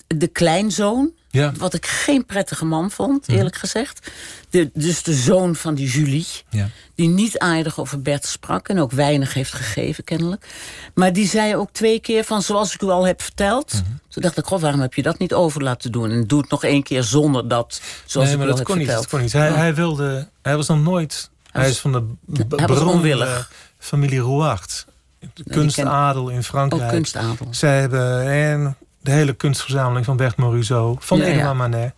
[0.07, 1.11] de kleinzoon.
[1.29, 1.51] Ja.
[1.57, 4.11] Wat ik geen prettige man vond, eerlijk gezegd.
[4.49, 6.25] De, dus de zoon van die Julie.
[6.49, 6.69] Ja.
[6.95, 10.47] Die niet aardig over Bert sprak en ook weinig heeft gegeven, kennelijk.
[10.93, 13.73] Maar die zei ook twee keer van zoals ik u al heb verteld.
[13.73, 13.83] Mhm.
[14.09, 16.11] Toen dacht ik, goh, waarom heb je dat niet over laten doen?
[16.11, 18.85] En doe het nog één keer zonder dat, zoals nee, ik maar dat kon, niet,
[18.85, 19.03] verteld.
[19.03, 19.33] dat kon niet.
[19.33, 19.55] Hij, Oh.
[19.55, 20.27] hij wilde...
[20.41, 21.29] Hij was nog nooit...
[21.51, 22.03] Hij, was- is van de
[22.35, 23.51] hij was beroemde onwillig.
[23.79, 24.85] familie Rouacht.
[25.33, 26.83] De kunstadel in Frankrijk.
[26.83, 27.47] Ook kunstadel.
[27.51, 28.75] Zij hebben en
[29.07, 31.05] de hele kunstverzameling van Bert Morisot.
[31.05, 31.31] Van Ja, ja.
[31.31, 31.93] Edouard Manet.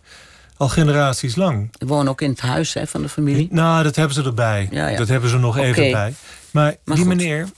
[0.56, 1.68] Al generaties lang.
[1.78, 3.48] Ik woon ook in het huis hè, van de familie.
[3.50, 4.68] Nou, dat hebben ze erbij.
[4.70, 4.96] Ja.
[4.96, 6.14] Dat hebben ze nog even bij.
[6.50, 7.06] Maar, Maar die goed.
[7.06, 7.48] meneer,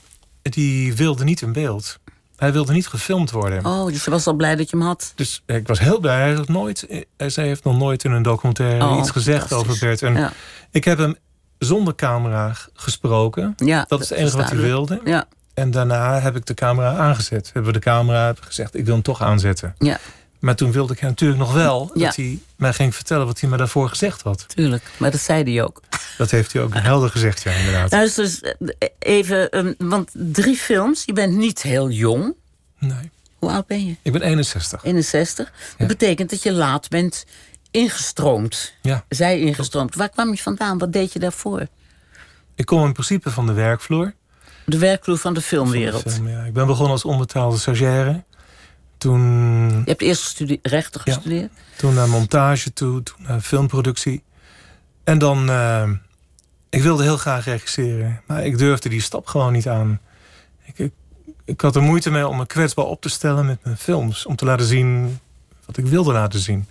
[0.41, 1.99] die wilde niet in beeld.
[2.35, 3.65] Hij wilde niet gefilmd worden.
[3.65, 5.11] Oh, dus je was al blij dat je hem had.
[5.15, 6.17] Dus ik was heel blij.
[6.17, 9.77] Hij heeft, nooit, hij zij heeft nog nooit in een documentaire Oh, iets gezegd over
[9.79, 10.01] Bert.
[10.01, 10.31] En Ja,
[10.71, 11.15] ik heb hem
[11.57, 13.53] zonder camera gesproken.
[13.57, 15.01] ja Dat is het enige wat hij wilde.
[15.05, 17.45] Ja, En daarna heb ik de camera aangezet.
[17.53, 19.75] Hebben we de camera gezegd, ik wil hem toch aanzetten.
[19.77, 19.99] ja,
[20.39, 22.05] Maar toen wilde ik natuurlijk nog wel Ja.
[22.05, 24.45] dat hij mij ging vertellen wat hij me daarvoor gezegd had.
[24.47, 24.83] tuurlijk.
[24.97, 25.81] Maar dat zei hij ook.
[26.17, 27.91] Dat heeft hij ook helder gezegd, ja, inderdaad.
[27.91, 31.03] Luister eens eh, even, ehm, want drie films.
[31.05, 32.35] Je bent niet heel jong.
[32.79, 33.95] Nee, Hoe oud ben je?
[34.01, 34.83] ik ben 61.
[34.83, 35.51] 61.
[35.77, 37.25] Dat betekent dat je laat bent
[37.71, 38.73] ingestroomd.
[38.81, 39.95] Ja, Zij ingestroomd.
[39.95, 40.77] Waar kwam je vandaan?
[40.77, 41.67] Wat deed je daarvoor?
[42.55, 44.13] ik kom in principe van de werkvloer.
[44.65, 46.13] De werkvloer van de van de filmwereld.
[46.13, 46.43] film, ja.
[46.43, 48.23] Ik ben begonnen als onbetaalde stagiaire.
[48.97, 51.13] Toen, Je hebt eerst gestudie- rechten Ja.
[51.13, 51.51] gestudeerd.
[51.77, 54.23] toen naar montage toe, toen naar filmproductie.
[55.03, 55.89] En dan, eh,
[56.69, 58.21] ik wilde heel graag regisseren.
[58.27, 59.99] Maar ik durfde die stap gewoon niet aan.
[60.65, 60.91] Ik, ik,
[61.45, 64.25] ik had er moeite mee om me kwetsbaar op te stellen met mijn films.
[64.25, 65.19] Om te laten zien
[65.65, 66.65] wat ik wilde laten zien.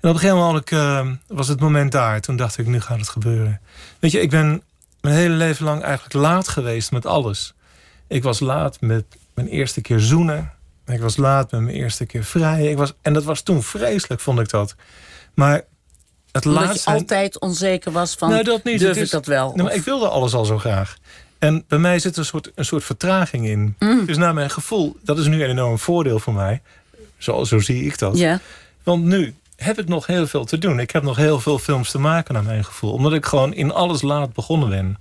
[0.00, 2.20] En op een gegeven moment eh, was het moment daar.
[2.20, 3.60] Toen dacht ik, nu gaat het gebeuren.
[3.98, 4.62] Weet je, ik ben
[5.06, 7.54] mijn hele leven lang eigenlijk laat geweest met alles.
[8.08, 9.04] Ik was laat met
[9.34, 10.52] mijn eerste keer zoenen.
[10.86, 12.66] Ik was laat met mijn eerste keer vrij.
[12.70, 14.74] Ik was, en dat was toen vreselijk, vond ik dat.
[15.34, 15.62] Maar
[16.32, 18.78] het Omdat je altijd onzeker was van, Nou, dat niet.
[18.78, 19.52] durf ik dat wel?
[19.54, 20.96] Nee, maar ik wilde alles al zo graag.
[21.38, 23.74] En bij mij zit een soort, een soort vertraging in.
[23.78, 24.06] Mm.
[24.06, 26.62] Dus naar mijn gevoel, dat is nu een enorm voordeel voor mij.
[27.18, 28.18] Zo, zo zie ik dat.
[28.18, 28.40] ja,
[28.82, 30.80] Want nu heb ik nog heel veel te doen.
[30.80, 32.92] Ik heb nog heel veel films te maken naar mijn gevoel.
[32.92, 34.98] Omdat ik gewoon in alles laat begonnen ben.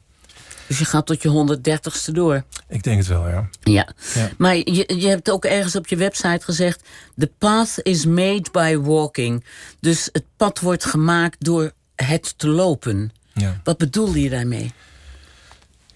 [0.68, 2.44] dus je gaat tot je 130ste door.
[2.68, 3.50] Ik denk het wel, ja.
[3.64, 3.90] Ja.
[4.14, 4.30] Ja.
[4.38, 6.84] Maar je, je hebt ook ergens op je website gezegd...
[7.18, 9.46] The path is made by walking.
[9.80, 13.12] Dus het pad wordt gemaakt door het te lopen.
[13.34, 13.62] Ja.
[13.64, 14.72] Wat bedoelde je daarmee?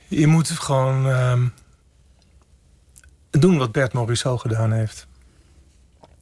[0.08, 1.48] Je moet gewoon ehm,
[3.30, 5.08] doen wat Bert Morisot gedaan heeft.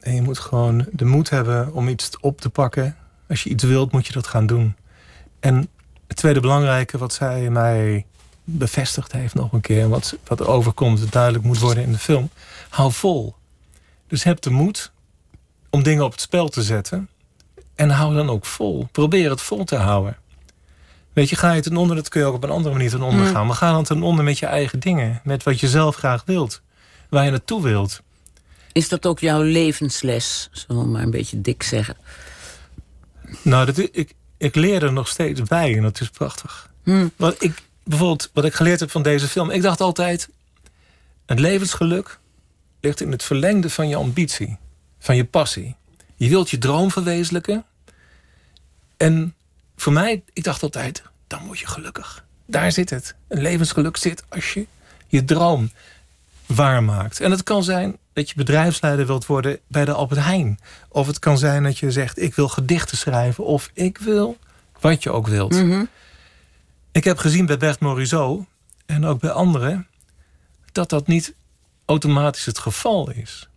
[0.00, 2.96] En je moet gewoon de moed hebben om iets op te pakken.
[3.28, 4.76] Als je iets wilt, moet je dat gaan doen.
[5.40, 5.68] En
[6.06, 8.06] het tweede belangrijke wat zij mij
[8.44, 9.88] bevestigd heeft nog een keer...
[9.88, 12.30] wat, wat er overkomt, duidelijk moet worden in de film...
[12.68, 13.34] hou vol.
[14.06, 14.92] Dus heb de moed
[15.70, 17.08] om dingen op het spel te zetten...
[17.74, 18.88] en hou dan ook vol.
[18.92, 20.16] Probeer het vol te houden.
[21.12, 23.02] Weet je, ga je ten onder, dat kun je ook op een andere manier ten
[23.02, 23.46] onder gaan.
[23.46, 25.20] Maar ga dan ten onder met je eigen dingen.
[25.24, 26.62] Met wat je zelf graag wilt.
[27.08, 28.02] Waar je naartoe wilt.
[28.72, 30.48] Is dat ook jouw levensles?
[30.52, 31.96] Zullen we maar een beetje dik zeggen.
[33.42, 36.70] Nou, dat, ik, ik leer er nog steeds bij en dat is prachtig.
[37.16, 39.50] Wat ik, bijvoorbeeld, wat ik geleerd heb van deze film.
[39.50, 40.28] Ik dacht altijd,
[41.26, 42.18] het levensgeluk
[42.80, 44.56] ligt in het verlengde van je ambitie.
[44.98, 45.76] Van je passie.
[46.16, 47.64] Je wilt je droom verwezenlijken.
[48.96, 49.34] En
[49.76, 52.24] voor mij, ik dacht altijd, dan word je gelukkig.
[52.46, 53.14] Daar zit het.
[53.28, 54.66] Een levensgeluk zit als je
[55.06, 55.70] je droom
[56.48, 57.20] waarmaakt.
[57.20, 60.58] En het kan zijn dat je bedrijfsleider wilt worden bij de Albert Heijn.
[60.88, 63.44] Of het kan zijn dat je zegt, ik wil gedichten schrijven.
[63.44, 64.36] Of ik wil
[64.80, 65.62] wat je ook wilt.
[66.92, 68.44] Ik heb gezien bij Bert Morisot
[68.86, 69.86] en ook bij anderen...
[70.72, 71.34] dat dat niet
[71.84, 73.48] automatisch het geval is.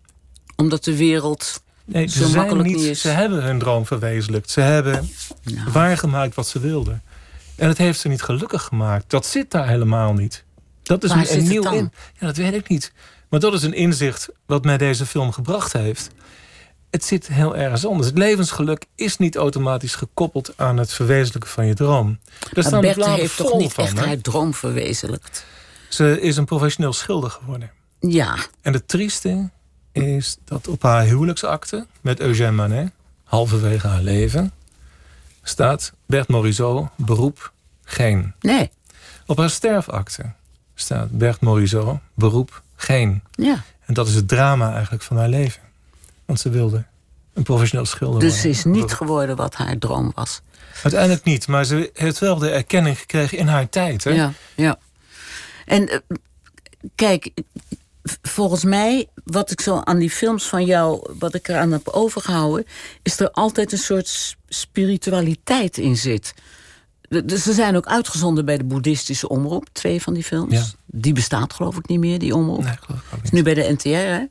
[0.55, 3.01] Omdat de wereld Nee, Zo ze, zijn makkelijk niet, niet is.
[3.01, 4.49] ze hebben hun droom verwezenlijkt.
[4.49, 5.09] Ze hebben
[5.43, 5.71] Nou.
[5.71, 7.01] waargemaakt wat ze wilden.
[7.55, 9.09] En het heeft ze niet gelukkig gemaakt.
[9.09, 10.43] Dat zit daar helemaal niet.
[10.99, 11.91] Dat is Waar een, nieuw in.
[12.19, 12.91] Ja, dat weet ik niet.
[13.29, 16.09] Maar dat is een inzicht wat mij deze film gebracht heeft.
[16.89, 18.07] Het zit heel ergens anders.
[18.07, 22.19] Het levensgeluk is niet automatisch gekoppeld aan het verwezenlijken van je droom.
[22.53, 23.83] Daar Maar Berthe heeft toch niet van.
[23.83, 25.45] echt haar droom verwezenlijkt?
[25.89, 27.71] Ze is een professioneel schilder geworden.
[27.99, 29.49] Ja, En het trieste
[29.91, 32.91] is dat op haar huwelijksakte met Eugène Manet,
[33.23, 34.51] halverwege haar leven,
[35.43, 37.51] staat Bert Morisot, beroep
[37.83, 38.33] geen.
[38.39, 38.69] nee.
[39.25, 40.33] Op haar sterfakte
[40.81, 43.21] staat Bert Morisot, beroep geen.
[43.31, 43.63] Ja.
[43.85, 45.61] En dat is het drama eigenlijk van haar leven.
[46.25, 46.83] Want ze wilde
[47.33, 48.53] een professioneel schilder Dus worden.
[48.55, 50.41] ze is niet geworden wat haar droom was.
[50.83, 54.03] Uiteindelijk niet, maar ze heeft wel de erkenning gekregen in haar tijd.
[54.03, 54.09] Hè?
[54.11, 54.77] Ja, ja.
[55.65, 55.97] En eh,
[56.95, 57.31] kijk,
[58.21, 62.65] volgens mij, wat ik zo aan die films van jou, wat ik eraan heb overgehouden,
[63.01, 66.33] is er altijd een soort spiritualiteit in zit.
[67.25, 70.53] Dus ze zijn ook uitgezonden bij de boeddhistische omroep, twee van die films.
[70.53, 70.63] Ja.
[70.85, 72.63] Die bestaat geloof ik niet meer, die omroep.
[72.63, 73.31] Nee, geloof ik ook is niet.
[73.31, 74.23] nu bij de NTR, hè?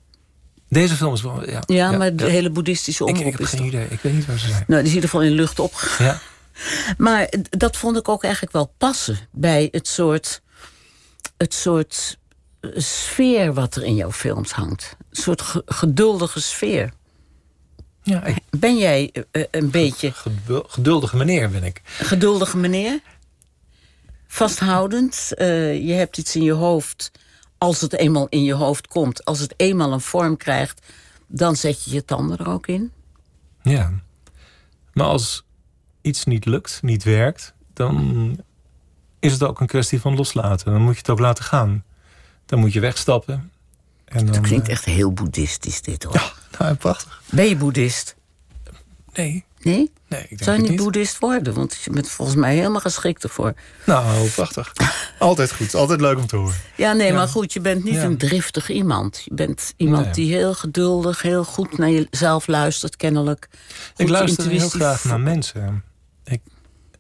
[0.69, 1.51] Deze film is wel...
[1.51, 2.31] Ja, Ja, maar de ja.
[2.31, 3.87] hele boeddhistische Ik, omroep ik heb is geen idee.
[3.91, 4.65] Ik weet niet waar ze zijn.
[4.67, 6.07] Nou, die is in ieder geval in lucht opgegaan.
[6.07, 6.21] Ja.
[6.99, 10.43] Maar dat vond ik ook eigenlijk wel passen bij het soort,
[11.37, 12.19] het soort
[12.61, 14.97] eh, sfeer wat er in jouw films hangt.
[15.11, 16.93] Een soort ge- geduldige sfeer.
[18.11, 21.81] Ja, ik, Ben jij eh, eh, een beetje gedul- geduldige meneer ben ik.
[21.85, 23.01] geduldige meneer?
[24.27, 25.35] Vasthoudend.
[25.35, 27.11] eh, je hebt iets in je hoofd.
[27.59, 30.87] Als het eenmaal in je hoofd komt, als het eenmaal een vorm krijgt,
[31.27, 32.93] dan zet je je tanden er ook in.
[33.63, 33.93] Ja.
[34.93, 35.45] Maar als
[36.01, 38.39] iets niet lukt, niet werkt, dan
[39.19, 40.73] is het ook een kwestie van loslaten.
[40.73, 41.85] Dan moet je het ook laten gaan.
[42.47, 43.53] Dan moet je wegstappen.
[44.11, 46.15] En dan, Dat klinkt eh, echt heel boeddhistisch, dit hoor.
[46.15, 47.23] Ja, nou, prachtig.
[47.31, 48.15] Ben je boeddhist?
[49.13, 49.93] Nee, Nee?
[50.09, 50.79] nee, ik denk Zou je het niet niet.
[50.81, 51.55] boeddhist worden?
[51.55, 53.55] Want je bent volgens mij helemaal geschikt ervoor.
[53.87, 54.73] Nou, prachtig.
[55.19, 55.75] Altijd goed.
[55.75, 56.55] Altijd leuk om te horen.
[56.77, 57.15] Ja, nee, Ja.
[57.15, 58.03] maar goed, je bent niet Ja.
[58.03, 59.23] een driftig iemand.
[59.25, 60.13] Je bent iemand Nee.
[60.15, 63.49] die heel geduldig, heel goed naar jezelf luistert, kennelijk.
[63.53, 63.59] Ik
[63.97, 65.85] Goed luister heel graag naar mensen.
[66.25, 66.41] Ik,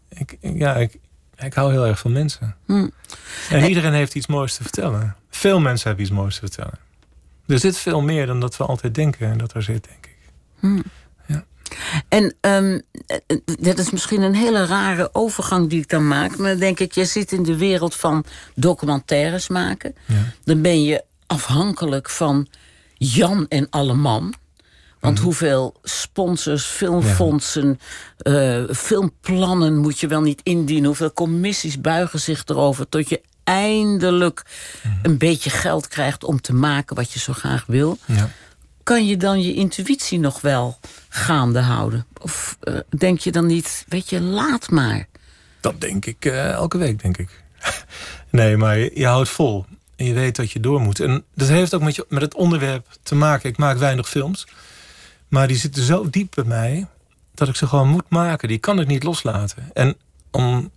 [0.08, 0.96] ik, ja, ik,
[1.36, 2.56] ik hou heel erg van mensen.
[2.66, 2.88] Hm.
[3.50, 5.16] En iedereen heeft iets moois te vertellen.
[5.30, 6.78] Veel mensen hebben iets moois te vertellen.
[7.50, 10.18] Er zit veel meer dan dat we altijd denken en dat er zit, denk ik.
[12.08, 16.36] En ehm, eh, eh, dit is misschien een hele rare overgang die ik dan maak.
[16.36, 18.24] Maar dan denk ik, je zit in de wereld van
[18.54, 19.94] documentaires maken.
[20.06, 20.32] Ja.
[20.44, 22.46] Dan ben je afhankelijk van
[22.94, 24.34] Jan en Alleman.
[25.00, 25.24] Want Mhm.
[25.24, 27.78] hoeveel sponsors, filmfondsen,
[28.16, 30.84] eh, filmplannen moet je wel niet indienen?
[30.84, 33.20] Hoeveel commissies buigen zich erover tot je
[33.54, 34.42] eindelijk
[34.82, 34.94] Mhm.
[35.02, 37.98] een beetje geld krijgt om te maken wat je zo graag wil?
[38.04, 38.30] Ja.
[38.82, 40.78] kan je dan je intuïtie nog wel
[41.08, 42.06] gaande houden?
[42.20, 45.06] Of eh, denk je dan niet, weet je, laat maar.
[45.60, 47.42] Dat denk ik eh, elke week, denk ik.
[48.30, 49.66] nee, maar je, je houdt vol.
[49.96, 51.00] En je weet dat je door moet.
[51.00, 53.48] En dat heeft ook met, je, met het onderwerp te maken.
[53.50, 54.46] Ik maak weinig films.
[55.28, 56.86] Maar die zitten zo diep bij mij...
[57.34, 58.48] dat ik ze gewoon moet maken.
[58.48, 59.70] Die kan ik niet loslaten.
[59.72, 59.96] En
[60.30, 60.70] om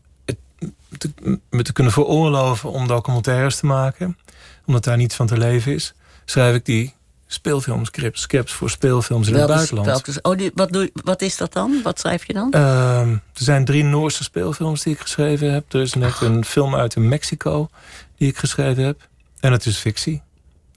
[0.97, 4.17] te, me te kunnen veroorloven om documentaires te maken...
[4.65, 5.93] omdat daar niets van te leven is...
[6.25, 6.93] schrijf ik die
[7.27, 8.21] speelfilmscripts.
[8.21, 9.87] Scripts voor speelfilms in het buitenland.
[9.87, 11.79] welke- oh, die, wat, doe, wat is dat dan?
[11.83, 12.51] Wat schrijf je dan?
[12.51, 15.73] Ehm, er zijn drie Noorse speelfilms die ik geschreven heb.
[15.73, 17.69] Er is net een film uit Mexico
[18.17, 19.07] die ik geschreven heb.
[19.39, 20.21] En het is fictie.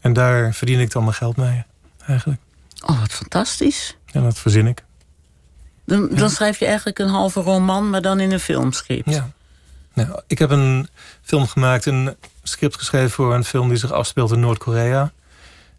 [0.01, 1.65] En daar verdien ik dan mijn geld mee,
[2.07, 2.41] eigenlijk.
[2.87, 3.97] Oh, wat fantastisch.
[4.13, 4.85] En dat verzin ik.
[5.85, 9.11] Dan, dan schrijf je eigenlijk een halve roman, maar dan in een filmscript.
[9.11, 9.31] Ja.
[9.97, 10.89] Nou, ik heb een
[11.23, 15.13] film gemaakt, een script geschreven voor een film die zich afspeelt in Noord-Korea.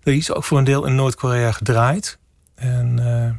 [0.04, 2.18] Die is ook voor een deel in Noord-Korea gedraaid.
[2.56, 3.34] En eh,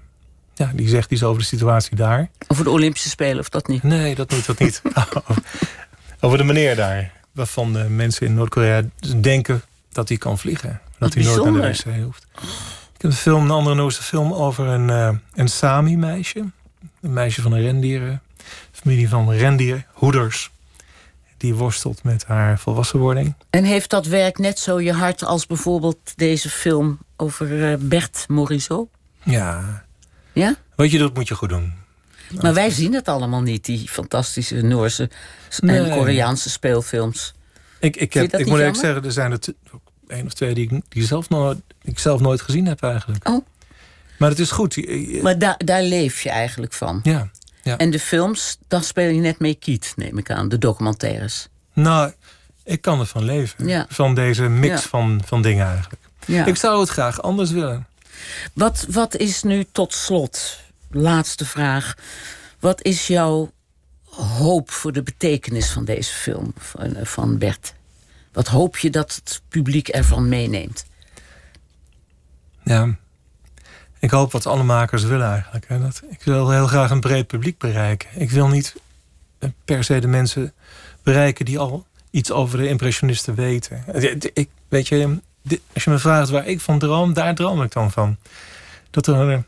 [0.55, 2.31] ja, die zegt iets over de situatie daar.
[2.49, 3.83] Over de Olympische Spelen, of dat niet?
[3.83, 4.83] Nee, dat moet dat niet.
[6.20, 7.12] over de meneer daar.
[7.33, 8.83] Waarvan de mensen in Noord-Korea
[9.20, 9.62] denken
[9.93, 10.81] dat hij kan vliegen.
[10.99, 12.26] Dat hij nooit naar de wc hoeft.
[12.95, 16.45] Ik heb een film, een andere Noorse film over een, eh, een Sami-meisje.
[17.01, 18.22] Een meisje van een rendieren.
[18.72, 20.51] Familie van rendierhoeders.
[21.39, 23.34] Die worstelt met haar volwassenwording.
[23.51, 28.24] En heeft dat werk net zo je hart als bijvoorbeeld deze film over eh, Bert
[28.28, 28.89] Morisot?
[29.22, 29.84] Ja,
[30.32, 30.55] Ja?
[30.76, 31.72] wat je doet moet je goed doen.
[32.41, 35.11] Maar wij zien het allemaal niet, die fantastische Noorse
[35.49, 35.91] en.
[35.91, 37.34] Koreaanse speelfilms.
[37.80, 38.80] Ik, ik, heb, ik moet eigenlijk jammer?
[38.80, 39.39] zeggen, er zijn er
[40.09, 43.28] één of twee die ik, die, zelf nooit, ik zelf nooit gezien heb eigenlijk.
[43.28, 43.47] Oh.
[44.18, 44.76] Maar het is goed.
[45.22, 47.01] Maar da daar leef je eigenlijk van.
[47.03, 47.30] Ja,
[47.69, 47.77] ja.
[47.77, 50.49] En de films, dan speel je net mee kiet, neem ik aan.
[50.49, 51.49] De documentaires.
[51.73, 52.12] Nou,
[52.64, 53.66] ik kan ervan leven.
[53.69, 53.87] Ja.
[53.89, 54.89] Van deze mix Ja.
[54.89, 56.03] van, van dingen eigenlijk.
[56.49, 57.87] Ik zou het graag anders willen.
[58.53, 60.61] Wat, wat is nu tot slot,
[60.91, 61.95] laatste vraag.
[62.61, 63.51] Wat is jouw
[64.11, 67.75] hoop voor de betekenis van deze film van, eh, van Bert?
[68.33, 70.85] Wat hoop je dat het publiek ervan meeneemt?
[72.64, 72.97] Ja.
[74.01, 75.64] Ik hoop wat alle makers willen eigenlijk.
[75.68, 75.80] Hè.
[75.80, 78.09] Dat, ik wil heel graag een breed publiek bereiken.
[78.14, 78.74] Ik wil niet
[79.38, 80.53] eh, per se de mensen
[81.03, 83.84] bereiken die al iets over de impressionisten weten.
[83.92, 85.18] Ik, ik- weet je,
[85.74, 88.16] als je me vraagt waar ik van droom, daar droom ik dan van.
[88.90, 89.38] Dat er, eh,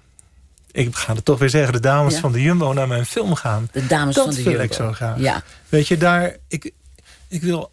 [0.72, 2.20] ik ga het toch weer zeggen, de dames Ja.
[2.20, 3.68] van de Jumbo naar mijn film gaan.
[3.72, 4.66] De dames Dat van de wil Jumbo.
[4.66, 5.18] ik zo graag.
[5.18, 6.72] Ja, Weet je, daar, ik,
[7.28, 7.70] ik wil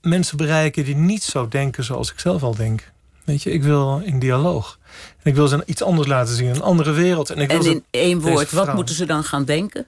[0.00, 2.90] mensen bereiken die niet zo denken zoals ik zelf al denk.
[3.24, 4.78] Weet je, ik wil in dialoog.
[5.22, 7.30] En ik wil ze iets anders laten zien, een andere wereld.
[7.30, 9.86] En ik wil en in één woord, wat moeten ze dan gaan denken?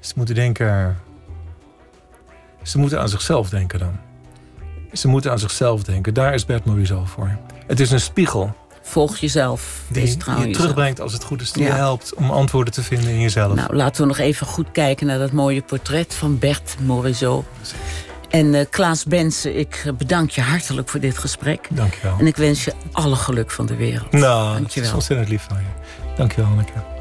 [0.00, 0.96] ze moeten denken.
[2.62, 3.96] Ze moeten aan zichzelf denken dan.
[4.92, 6.14] Ze moeten aan zichzelf denken.
[6.14, 7.38] Daar is Bert Morisot voor.
[7.66, 9.82] Het is een spiegel Volg jezelf.
[9.88, 10.52] die je jezelf.
[10.52, 11.52] terugbrengt als het goed is.
[11.52, 11.68] Die Ja.
[11.68, 13.54] je helpt om antwoorden te vinden in jezelf.
[13.54, 17.44] Nou, laten we nog even goed kijken naar dat mooie portret van Bert Morisot.
[18.28, 21.68] En eh, Klaas Bensen, ik bedank je hartelijk voor dit gesprek.
[21.70, 22.18] Dankjewel.
[22.18, 24.12] En ik wens je alle geluk van de wereld.
[24.12, 26.14] nou, dat is ontzettend lief van je.
[26.16, 26.95] Dankjewel, Anneke.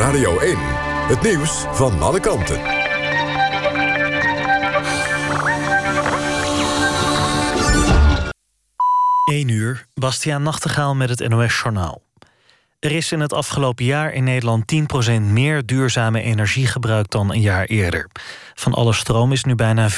[0.00, 0.56] Radio 1.
[1.08, 2.60] Het nieuws van alle kanten.
[9.24, 12.02] 1 uur, Bastiaan Nachtegaal met het NOS-journaal.
[12.78, 14.72] Er is in het afgelopen jaar in Nederland
[15.08, 18.08] 10% meer duurzame energie gebruikt dan een jaar eerder.
[18.54, 19.88] Van alle stroom is nu bijna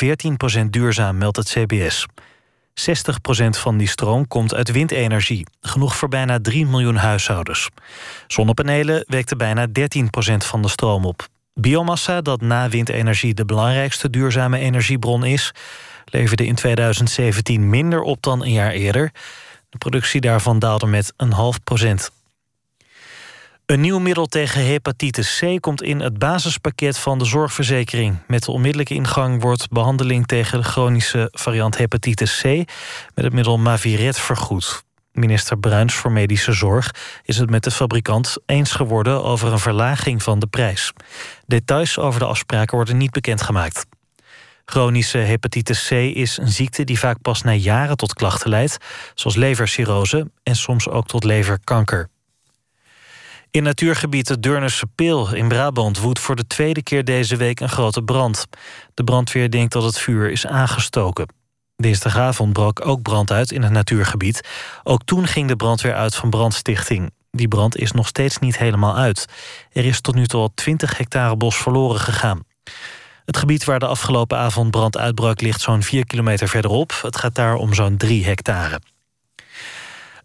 [0.63, 2.07] 14% duurzaam, meldt het CBS.
[2.75, 2.75] 60%
[3.49, 7.69] van die stroom komt uit windenergie, genoeg voor bijna 3 miljoen huishoudens.
[8.27, 9.71] Zonnepanelen wekten bijna 13%
[10.37, 11.29] van de stroom op.
[11.55, 15.53] Biomassa, dat na windenergie de belangrijkste duurzame energiebron is,
[16.05, 19.11] leverde in 2017 minder op dan een jaar eerder.
[19.69, 22.11] De productie daarvan daalde met een half procent.
[23.67, 28.19] Een nieuw middel tegen hepatitis C komt in het basispakket van de zorgverzekering.
[28.27, 32.45] Met de onmiddellijke ingang wordt behandeling tegen de chronische variant hepatitis C
[33.15, 34.85] met het middel Maviret vergoed.
[35.13, 36.95] Minister Bruins voor Medische Zorg
[37.25, 40.93] is het met de fabrikant eens geworden over een verlaging van de prijs.
[41.47, 43.87] Details over de afspraken worden niet bekendgemaakt.
[44.65, 48.77] Chronische hepatitis C is een ziekte die vaak pas na jaren tot klachten leidt,
[49.15, 52.09] zoals levercirrose en soms ook tot leverkanker.
[53.53, 57.69] In natuurgebied de Deurnerse Peel in Brabant woedt voor de tweede keer deze week een
[57.69, 58.47] grote brand.
[58.95, 61.27] De brandweer denkt dat het vuur is aangestoken.
[61.77, 64.49] Dinsdagavond brak ook brand uit in het natuurgebied.
[64.83, 67.11] Ook toen ging de brandweer uit van brandstichting.
[67.31, 69.27] Die brand is nog steeds niet helemaal uit.
[69.73, 72.45] Er is tot nu toe al 20 hectare bos verloren gegaan.
[73.25, 76.99] Het gebied waar de afgelopen avond brand uitbrak ligt zo'n 4 kilometer verderop.
[77.03, 78.81] Het gaat daar om zo'n 3 hectare.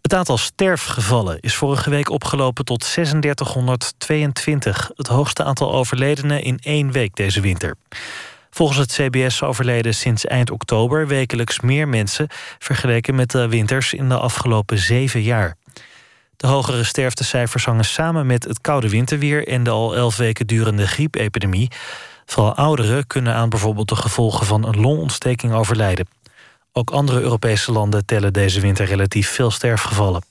[0.08, 4.90] Het aantal sterfgevallen is vorige week opgelopen tot 3622.
[4.94, 7.76] Het hoogste aantal overledenen in één week deze winter.
[8.50, 12.28] Volgens het CBS overleden sinds eind oktober wekelijks meer mensen
[12.58, 15.56] vergeleken met de winters in de afgelopen zeven jaar.
[16.36, 20.86] De hogere sterftecijfers hangen samen met het koude winterweer en de al elf weken durende
[20.86, 21.70] griepepidemie.
[22.26, 26.08] Vooral ouderen kunnen aan bijvoorbeeld de gevolgen van een longontsteking overlijden.
[26.72, 30.22] Ook andere Europese landen tellen deze winter relatief veel sterfgevallen.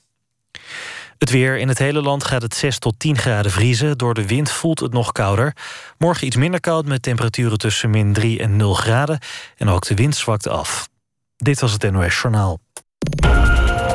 [1.18, 3.98] Het weer in het hele land gaat het 6 tot 10 graden vriezen.
[3.98, 5.56] Door de wind voelt het nog kouder.
[5.98, 9.18] Morgen iets minder koud met temperaturen tussen min 3 en 0 graden.
[9.56, 10.88] En ook de wind zwakt af.
[11.36, 12.58] Dit was het NOS Journaal.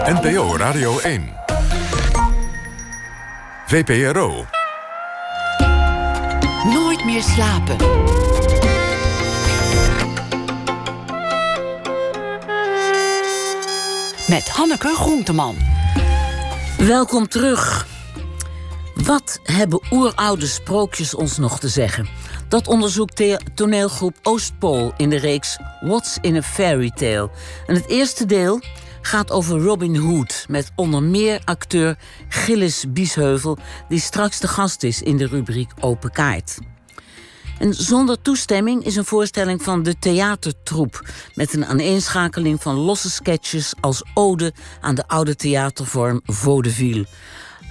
[0.05, 1.33] NPO Radio 1.
[3.65, 4.45] VPRO.
[6.63, 7.77] Nooit meer slapen.
[14.28, 15.55] Met Hanneke Groenteman.
[16.78, 17.88] Welkom terug.
[18.95, 22.07] Wat hebben oeroude sprookjes ons nog te zeggen?
[22.47, 27.30] Dat onderzoekt de toneelgroep Oostpool in de reeks What's in a Fairy Tale.
[27.67, 28.61] En het eerste deel
[29.01, 30.45] gaat over Robin Hood...
[30.47, 31.97] met onder meer acteur
[32.30, 33.57] Gilles Biesheuvel...
[33.89, 36.57] die straks de gast is in de rubriek Open Kaart.
[37.59, 41.09] En Zonder Toestemming is een voorstelling van de theatertroep...
[41.35, 44.53] met een aaneenschakeling van losse sketches als ode...
[44.81, 47.05] aan de oude theatervorm vaudeville...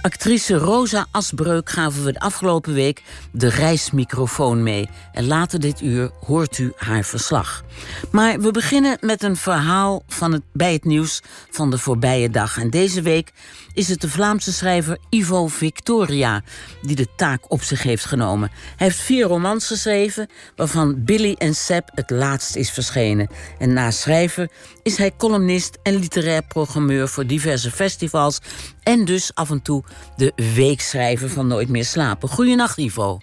[0.03, 4.89] Actrice Rosa Asbreuk gaven we de afgelopen week de reismicrofoon mee.
[5.11, 7.63] En later dit uur hoort u haar verslag.
[8.11, 12.57] Maar we beginnen met een verhaal van het, bij het nieuws van de voorbije dag.
[12.57, 13.31] En deze week
[13.73, 16.41] is het de Vlaamse schrijver Ivo Victoria
[16.81, 18.49] die de taak op zich heeft genomen.
[18.75, 23.29] Hij heeft vier romans geschreven, waarvan Billy en Seb het laatst is verschenen.
[23.59, 24.49] En na schrijver
[24.83, 28.39] is hij columnist en literair programmeur voor diverse festivals
[28.83, 29.83] en dus af en toe
[30.15, 32.29] de weekschrijver van Nooit meer slapen.
[32.29, 33.19] Goedenacht, Ivo.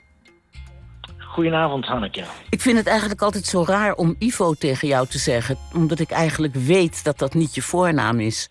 [1.18, 2.24] Goedenavond, Hanneke.
[2.50, 6.10] Ik vind het eigenlijk altijd zo raar om Ivo tegen jou te zeggen, omdat ik
[6.10, 8.48] eigenlijk weet dat dat niet je voornaam is.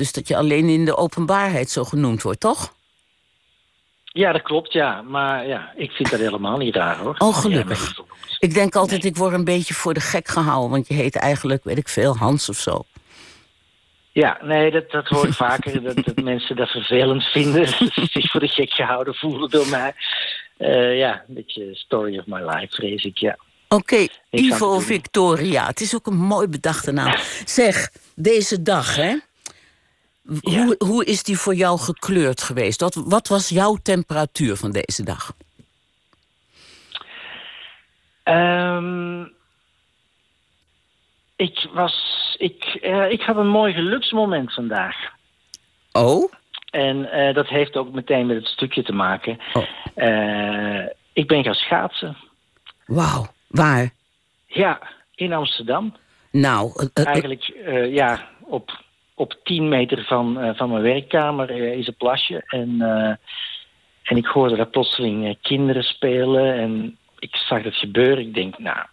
[0.00, 2.74] Dus dat je alleen in de openbaarheid zo genoemd wordt, toch?
[4.04, 5.02] Ja, dat klopt, ja.
[5.02, 7.14] Maar ja, ik vind dat helemaal niet raar, hoor.
[7.18, 8.00] Oh, gelukkig.
[8.38, 10.70] Ik denk altijd, ik word een beetje voor de gek gehouden...
[10.70, 12.84] want je heet eigenlijk, weet ik veel, Hans of zo.
[14.12, 15.82] Ja, nee, dat, dat hoor ik vaker.
[15.82, 17.68] Dat, dat mensen dat vervelend vinden.
[18.16, 19.94] zich voor de gek gehouden voelen door mij.
[20.58, 23.36] Uh, ja, een beetje story of my life, vrees ik, ja.
[23.68, 25.66] Oké, Ivo Victoria.
[25.66, 27.14] Het is ook een mooi bedachte naam.
[27.44, 29.16] Zeg, deze dag, hè?
[30.40, 32.80] Hoe, hoe is die voor jou gekleurd geweest?
[32.80, 35.32] Wat, wat was jouw temperatuur van deze dag?
[38.24, 39.32] Um,
[41.36, 42.18] ik was.
[42.38, 44.96] Ik, uh, ik had een mooi geluksmoment vandaag.
[45.92, 46.32] Oh?
[46.70, 49.38] En uh, dat heeft ook meteen met het stukje te maken.
[49.52, 49.62] Oh.
[49.96, 52.16] Uh, ik ben gaan schaatsen.
[52.86, 53.90] Wauw, waar?
[54.46, 54.80] Ja,
[55.14, 55.96] in Amsterdam.
[56.30, 57.52] Nou, eigenlijk
[57.90, 58.84] ja, op
[59.20, 62.42] op 10 meter van, uh, van mijn werkkamer uh, is een plasje.
[62.46, 63.14] En, uh,
[64.02, 66.54] en ik hoorde daar plotseling kinderen spelen.
[66.54, 68.18] En ik zag dat gebeuren.
[68.18, 68.86] Ik denk, nou.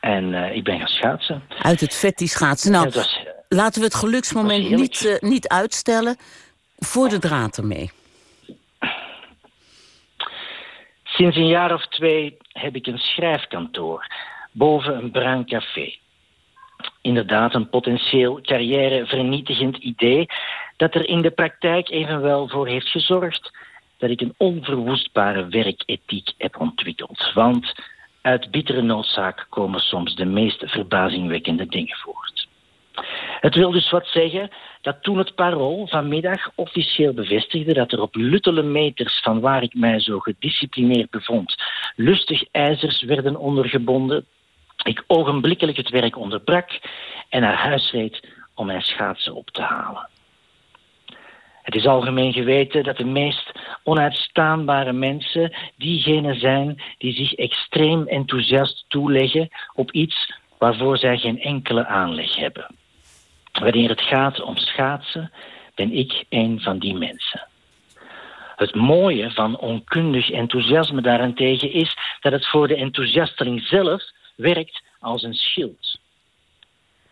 [0.00, 1.42] En ik ben gaan schaatsen.
[1.58, 2.72] Uit het vet die schaatsen.
[2.72, 6.16] Nou, was, laten we het geluksmoment niet, niet uitstellen.
[6.76, 7.90] Voor de draad ermee.
[11.04, 14.06] Sinds een jaar of twee heb ik een schrijfkantoor
[14.52, 15.98] boven een bruin café
[17.00, 20.26] inderdaad een potentieel carrièrevernietigend idee
[20.76, 23.52] dat er in de praktijk evenwel voor heeft gezorgd
[23.98, 27.32] dat ik een onverwoestbare werkethiek heb ontwikkeld.
[27.34, 27.74] Want
[28.20, 32.48] uit bittere noodzaak komen soms de meest verbazingwekkende dingen voort.
[33.40, 38.14] Het wil dus wat zeggen dat toen het parool vanmiddag officieel bevestigde dat er op
[38.14, 41.54] luttele meters van waar ik mij zo gedisciplineerd bevond,
[41.96, 44.26] lustig ijzers werden ondergebonden,
[44.84, 46.80] ik ogenblikkelijk het werk onderbrak
[47.28, 50.08] en naar huis reed om mijn schaatsen op te halen.
[51.62, 58.84] Het is algemeen geweten dat de meest onuitstaanbare mensen diegenen zijn die zich extreem enthousiast
[58.88, 62.66] toeleggen op iets waarvoor zij geen enkele aanleg hebben.
[63.52, 65.32] Wanneer het gaat om schaatsen,
[65.74, 67.46] ben ik een van die mensen.
[68.56, 74.02] Het mooie van onkundig enthousiasme daarentegen is dat het voor de enthousiasteling zelf
[74.36, 75.98] werkt als een schild.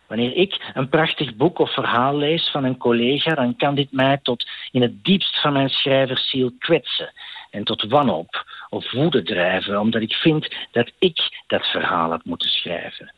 [0.07, 4.19] Wanneer ik een prachtig boek of verhaal lees van een collega, dan kan dit mij
[4.21, 7.13] tot in het diepst van mijn schrijversziel kwetsen
[7.49, 12.49] en tot wanhoop of woede drijven, omdat ik vind dat ik dat verhaal had moeten
[12.49, 13.13] schrijven.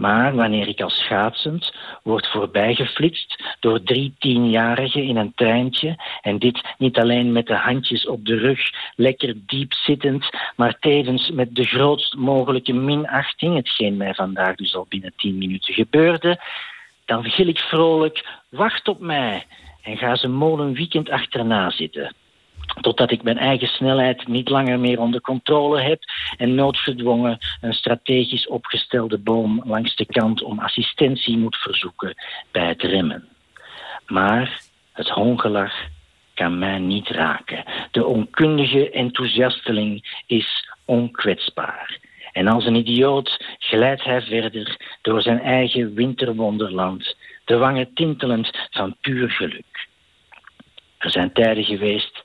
[0.00, 6.60] Maar wanneer ik als schaatsend word voorbijgeflitst door drie tienjarigen in een treintje, en dit
[6.78, 8.60] niet alleen met de handjes op de rug,
[8.96, 14.86] lekker diep zittend, maar tevens met de grootst mogelijke minachting, hetgeen mij vandaag dus al
[14.88, 16.40] binnen tien minuten gebeurde,
[17.04, 19.46] dan gil ik vrolijk, wacht op mij,
[19.82, 22.14] en ga ze molen weekend achterna zitten
[22.80, 26.02] totdat ik mijn eigen snelheid niet langer meer onder controle heb
[26.36, 32.14] en noodgedwongen een strategisch opgestelde boom langs de kant om assistentie moet verzoeken
[32.50, 33.28] bij het remmen.
[34.06, 34.62] Maar
[34.92, 35.74] het hongelach
[36.34, 37.64] kan mij niet raken.
[37.90, 41.98] De onkundige enthousiasteling is onkwetsbaar.
[42.32, 48.96] En als een idioot glijdt hij verder door zijn eigen winterwonderland, de wangen tintelend van
[49.00, 49.88] puur geluk.
[50.98, 52.24] Er zijn tijden geweest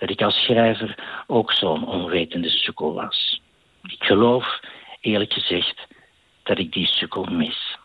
[0.00, 3.42] dat ik als schrijver ook zo'n onwetende sukkel was.
[3.82, 4.60] Ik geloof,
[5.00, 5.86] eerlijk gezegd,
[6.42, 7.78] dat ik die sukkel mis.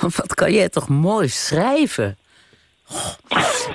[0.16, 2.18] Wat kan jij toch mooi schrijven?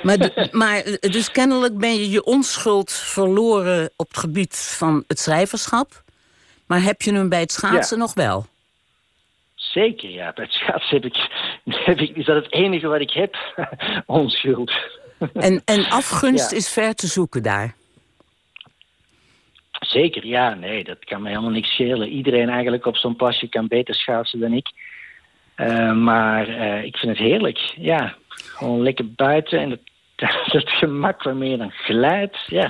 [0.02, 0.30] Maar,
[0.62, 6.02] maar dus kennelijk ben je je onschuld verloren op het gebied van het schrijverschap.
[6.66, 8.46] Maar heb je hem bij het schaatsen nog wel?
[9.54, 10.32] Zeker, ja.
[10.32, 11.28] Bij het schaatsen heb ik,
[11.86, 13.36] heb ik, is dat het enige wat ik heb.
[14.06, 14.72] Onschuld.
[15.34, 17.74] En, en afgunst is ver te zoeken daar.
[19.80, 20.54] Zeker, ja.
[20.54, 22.08] Nee, dat kan mij helemaal niks schelen.
[22.08, 24.70] Iedereen eigenlijk op zo'n pasje kan beter schaatsen dan ik.
[25.56, 27.58] Uh, maar uh, ik vind het heerlijk.
[27.76, 29.80] Ja, gewoon lekker buiten en dat,
[30.52, 32.38] dat gemak waarmee je dan glijdt.
[32.46, 32.64] Ja,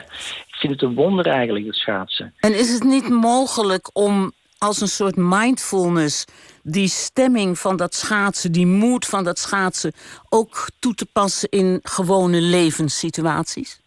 [0.46, 2.34] ik vind het een wonder eigenlijk, dat schaatsen.
[2.40, 4.32] En is het niet mogelijk om
[4.62, 6.24] als een soort mindfulness
[6.62, 9.92] die stemming van dat schaatsen, die moed van dat schaatsen
[10.28, 13.80] ook toe te passen in gewone levenssituaties?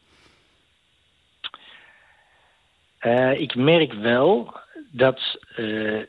[3.01, 4.53] Uh, ik merk wel
[4.91, 5.19] dat
[5.57, 6.01] uh,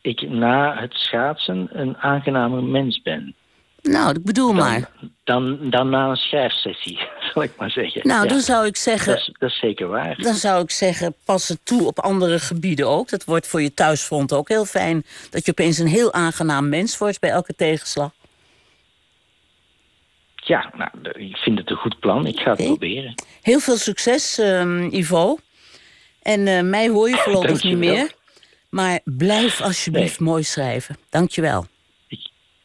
[0.00, 3.34] ik na het schaatsen een aangenamer mens ben.
[3.82, 4.90] Nou, ik bedoel dan, maar.
[5.24, 6.98] Dan, dan na een schrijfsessie,
[7.32, 8.06] zal ik maar zeggen.
[8.06, 9.12] Nou, dan zou ik zeggen...
[9.12, 10.16] Dat is, dat is, zeker waar.
[10.18, 13.08] Dan zou ik zeggen, pas het toe op andere gebieden ook.
[13.08, 15.04] Dat wordt voor je thuisfront ook heel fijn.
[15.30, 18.10] Dat je opeens een heel aangenaam mens wordt bij elke tegenslag.
[20.34, 22.26] Ja, nou, ik vind het een goed plan.
[22.26, 23.14] Ik ga het proberen.
[23.42, 25.38] Heel veel succes, um, Ivo.
[26.22, 28.12] En uh, mij hoor je voorlopig niet meer.
[28.70, 30.28] Maar blijf alsjeblieft nee.
[30.28, 30.96] mooi schrijven.
[31.10, 31.66] Dank je wel.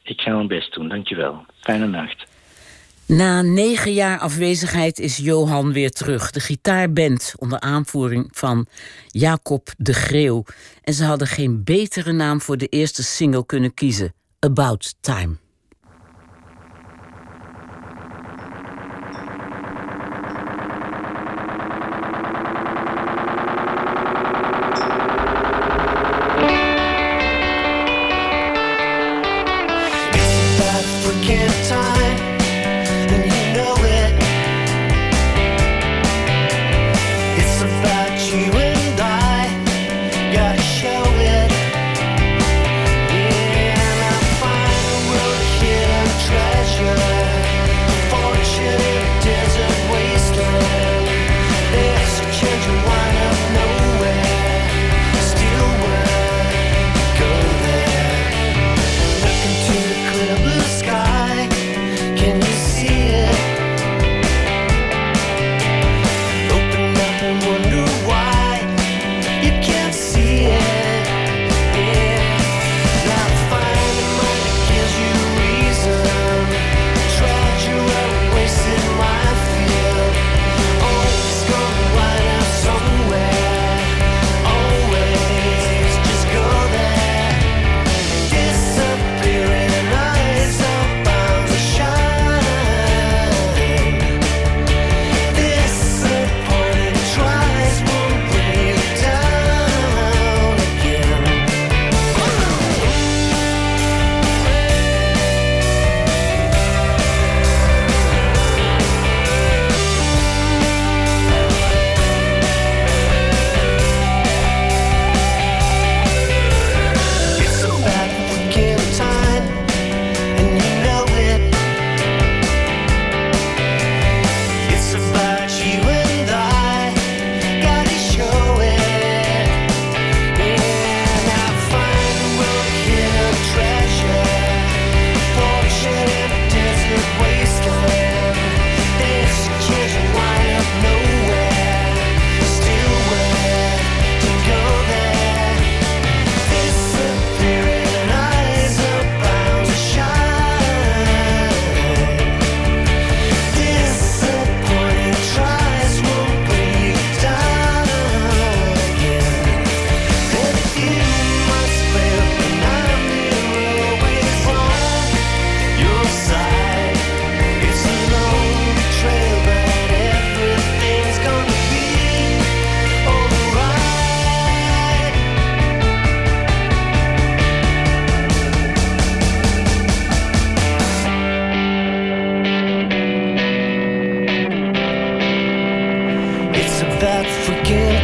[0.05, 1.45] Ik ga mijn best doen, dankjewel.
[1.59, 2.25] Fijne nacht.
[3.07, 6.31] Na negen jaar afwezigheid is Johan weer terug.
[6.31, 8.67] De gitaarband onder aanvoering van
[9.07, 10.43] Jacob de Greeuw.
[10.83, 14.13] En ze hadden geen betere naam voor de eerste single kunnen kiezen.
[14.39, 15.35] About Time.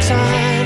[0.08, 0.61] Time.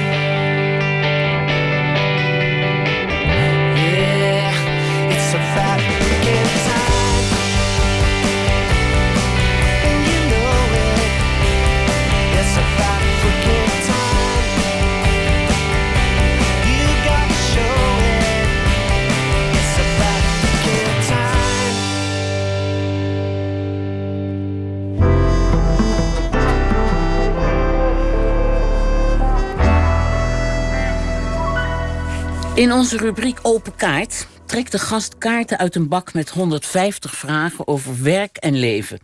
[32.67, 37.69] In onze rubriek Open Kaart trekt de gast kaarten uit een bak met 150 vragen
[37.69, 38.99] over werk en leven.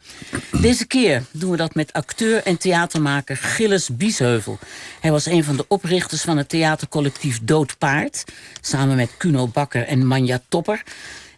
[0.60, 4.58] Deze keer doen we dat met acteur en theatermaker Gilles Biesheuvel.
[5.00, 8.24] Hij was een van de oprichters van het theatercollectief Dood Paard,
[8.60, 10.82] samen met Kuno Bakker en Manja Topper.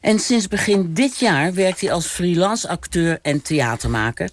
[0.01, 4.31] En sinds begin dit jaar werkt hij als freelance acteur en theatermaker.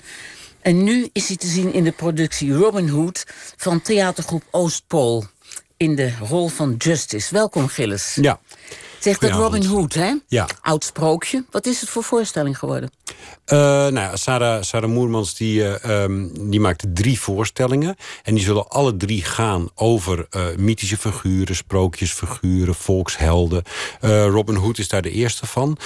[0.61, 3.25] En nu is hij te zien in de productie Robin Hood
[3.57, 5.25] van theatergroep Oostpool
[5.81, 7.33] in de rol van Justice.
[7.33, 8.17] Welkom, Gilles.
[8.21, 8.39] Ja.
[8.99, 9.31] Zegt dat.
[9.31, 10.13] Robin Hood, hè?
[10.27, 10.47] Ja.
[10.61, 11.45] Oud sprookje.
[11.51, 12.91] Wat is het voor voorstelling geworden?
[13.45, 17.95] Eh, nou ja, Sarah, Sarah Moermans die, ehm, die maakte drie voorstellingen.
[18.23, 23.63] En die zullen alle drie gaan over eh, mythische figuren, sprookjesfiguren, volkshelden.
[24.01, 25.77] Robin Hood is daar de eerste van.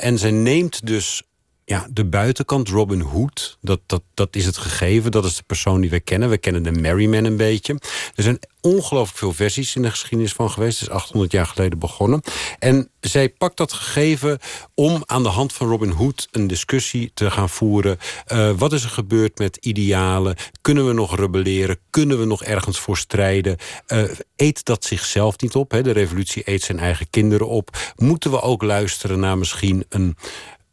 [0.00, 1.22] En zij neemt dus
[1.70, 5.10] ja, de buitenkant, Robin Hood, dat, dat, dat is het gegeven.
[5.10, 6.28] Dat is de persoon die we kennen.
[6.28, 7.72] We kennen de Merryman een beetje.
[8.14, 10.80] Er zijn ongelooflijk veel versies in de geschiedenis van geweest.
[10.80, 12.22] Het is 800 jaar geleden begonnen.
[12.58, 14.38] En zij pakt dat gegeven
[14.74, 16.28] om aan de hand van Robin Hood...
[16.30, 17.98] een discussie te gaan voeren.
[18.26, 20.36] Eh, wat is er gebeurd met idealen?
[20.60, 21.78] Kunnen we nog rebelleren?
[21.90, 23.56] Kunnen we nog ergens voor strijden?
[23.86, 24.02] Eh,
[24.36, 25.70] eet dat zichzelf niet op?
[25.70, 25.82] Hè?
[25.82, 27.76] De revolutie eet zijn eigen kinderen op.
[27.96, 30.16] Moeten we ook luisteren naar misschien een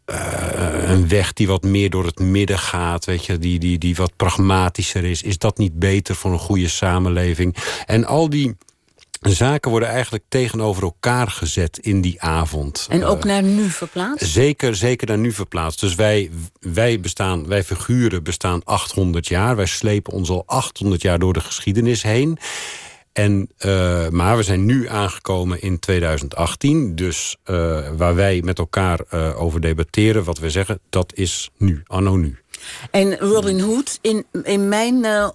[0.08, 3.96] eh, een weg die wat meer door het midden gaat, weet je, die, die, die
[3.96, 5.22] wat pragmatischer is.
[5.22, 7.56] Is dat niet beter voor een goede samenleving?
[7.86, 8.56] En al die
[9.22, 12.88] zaken worden eigenlijk tegenover elkaar gezet in die avond.
[12.90, 14.26] En ook Eh, naar nu verplaatst?
[14.32, 15.80] Zeker, zeker naar nu verplaatst.
[15.80, 16.30] Dus wij,
[16.60, 19.56] wij bestaan, wij figuren bestaan 800 jaar.
[19.56, 22.38] Wij slepen ons al 800 jaar door de geschiedenis heen.
[23.18, 26.96] En, eh, maar we zijn nu aangekomen in 2018.
[26.96, 31.82] Dus eh, waar wij met elkaar eh, over debatteren, wat we zeggen, dat is nu,
[31.86, 32.40] anno nu.
[32.92, 35.32] En Robin Hood, in, in mijn eh, eh,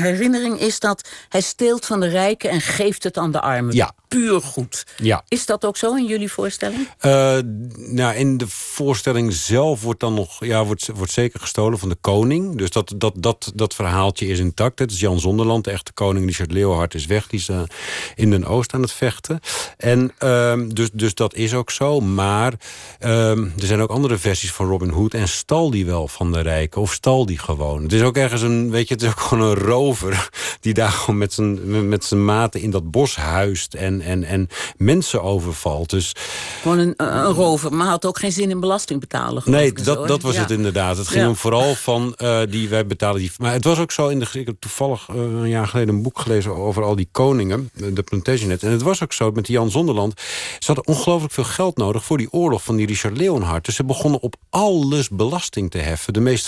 [0.00, 3.74] herinnering is dat hij steelt van de rijken en geeft het aan de armen.
[3.74, 3.92] Ja.
[4.08, 4.86] Puur goed.
[4.96, 5.22] Ja.
[5.28, 6.88] Is dat ook zo in jullie voorstelling?
[6.98, 7.38] Eh,
[7.76, 11.96] nou, in de voorstelling zelf wordt dan nog, ja, wordt, wordt zeker gestolen van de
[12.00, 12.56] koning.
[12.58, 14.78] Dus dat, dat, dat, dat verhaaltje is intact.
[14.78, 16.26] Het is Jan Zonderland, de echte koning.
[16.26, 17.26] Richard Leeuwhard is weg.
[17.26, 17.48] Die is
[18.14, 19.40] in Den Oost aan het vechten.
[19.76, 22.00] En ehm, dus, dus dat is ook zo.
[22.00, 22.52] Maar
[22.98, 25.14] ehm, er zijn ook andere versies van Robin Hood.
[25.14, 26.51] En stal die wel van de rijken?
[26.76, 27.82] Of stal die gewoon?
[27.82, 30.28] Het is ook ergens een, weet je, het is ook gewoon een rover.
[30.60, 33.74] Die daar gewoon met zijn, met zijn maten in dat bos huist.
[33.74, 35.90] En, en, en mensen overvalt.
[35.90, 36.12] Dus
[36.62, 39.42] Gewoon een, een rover, maar had ook geen zin in belasting betalen.
[39.46, 40.40] Nee, zo, dat, dat was Ja.
[40.40, 40.96] het inderdaad.
[40.96, 41.26] Het ging Ja.
[41.26, 43.30] hem vooral van uh, die wij betalen die.
[43.38, 44.26] Maar het was ook zo in de.
[44.32, 48.02] Ik heb toevallig uh, een jaar geleden een boek gelezen over al die koningen, de
[48.02, 48.62] Plantagenet.
[48.62, 50.20] En het was ook zo met Jan Zonderland.
[50.58, 53.64] Ze hadden ongelooflijk veel geld nodig voor die oorlog van die Richard Leonhard.
[53.64, 56.12] Dus ze begonnen op alles belasting te heffen.
[56.12, 56.41] De meest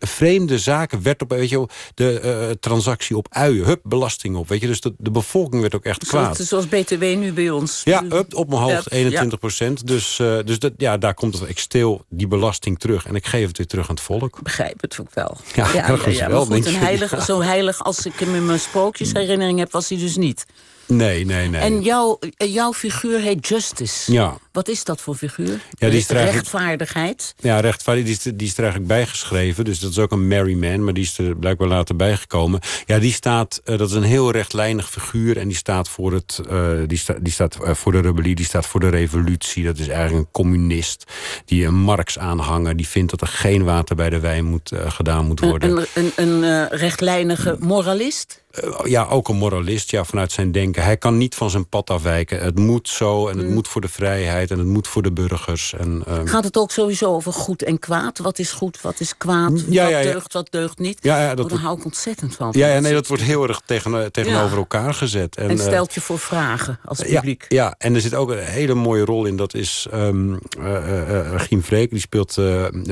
[0.00, 4.48] vreemde zaken werd op, weet je, de uh, transactie op uien, hup, belasting op.
[4.48, 6.36] Weet je, dus de, de bevolking werd ook echt kwaad.
[6.36, 7.80] Zoals BTW nu bij ons.
[7.84, 9.78] Ja, up, op mijn hoofd, 21 procent.
[9.78, 9.86] Ja.
[9.86, 11.48] Dus, uh, dus dat, ja, daar komt het.
[11.48, 14.42] Ik steel die belasting terug en ik geef het weer terug aan het volk.
[14.42, 15.36] Begrijp het ook wel.
[15.54, 16.28] Ja, ja, ja, ja.
[16.28, 16.44] wel.
[16.44, 17.24] Goed, een heilig.
[17.24, 20.46] Zo heilig als ik hem in mijn sprookjesherinnering heb, was hij dus niet.
[20.86, 21.60] Nee, nee, nee.
[21.60, 24.12] En jouw, jouw figuur heet Justice.
[24.12, 24.38] Ja.
[24.52, 25.60] Wat is dat voor figuur?
[25.70, 27.34] Ja, die is rechtvaardigheid.
[27.38, 28.22] Ja, rechtvaardigheid.
[28.22, 29.64] Die is, die is er eigenlijk bijgeschreven.
[29.64, 32.60] Dus dat is ook een Merry Man, maar die is er blijkbaar later bijgekomen.
[32.86, 33.60] Ja, die staat.
[33.64, 35.38] Uh, dat is een heel rechtlijnig figuur.
[35.38, 36.40] En die staat voor het.
[36.50, 38.34] Uh, die, sta, die staat uh, voor de rebellie.
[38.34, 39.64] Die staat voor de revolutie.
[39.64, 41.04] Dat is eigenlijk een communist.
[41.44, 42.76] Die een Marx-aanhanger.
[42.76, 45.70] Die vindt dat er geen water bij de wijn moet, gedaan moet worden.
[45.70, 48.42] Een, een, een, een rechtlijnige moralist?
[48.62, 50.82] Uh, ja, ook een moralist, ja, vanuit zijn denken.
[50.82, 52.40] Hij kan niet van zijn pad afwijken.
[52.40, 53.52] Het moet zo en het mm.
[53.52, 55.74] moet voor de vrijheid en het moet voor de burgers.
[55.74, 58.18] En, uh, Gaat het ook sowieso over goed en kwaad?
[58.18, 59.50] Wat is goed, wat is kwaad?
[59.50, 60.12] Ja, wat ja, ja.
[60.12, 60.98] deugt, wat deugt niet?
[61.02, 62.48] Ja, ja, dat oh, daar hou ik ontzettend van.
[62.56, 64.56] Ja, ja, nee, dat wordt heel erg tegen, tegenover ja.
[64.56, 65.36] elkaar gezet.
[65.36, 67.46] En, en stelt je voor vragen als publiek.
[67.48, 69.36] Ja, ja, en er zit ook een hele mooie rol in.
[69.36, 72.38] Dat is um, uh, Vreek, die speelt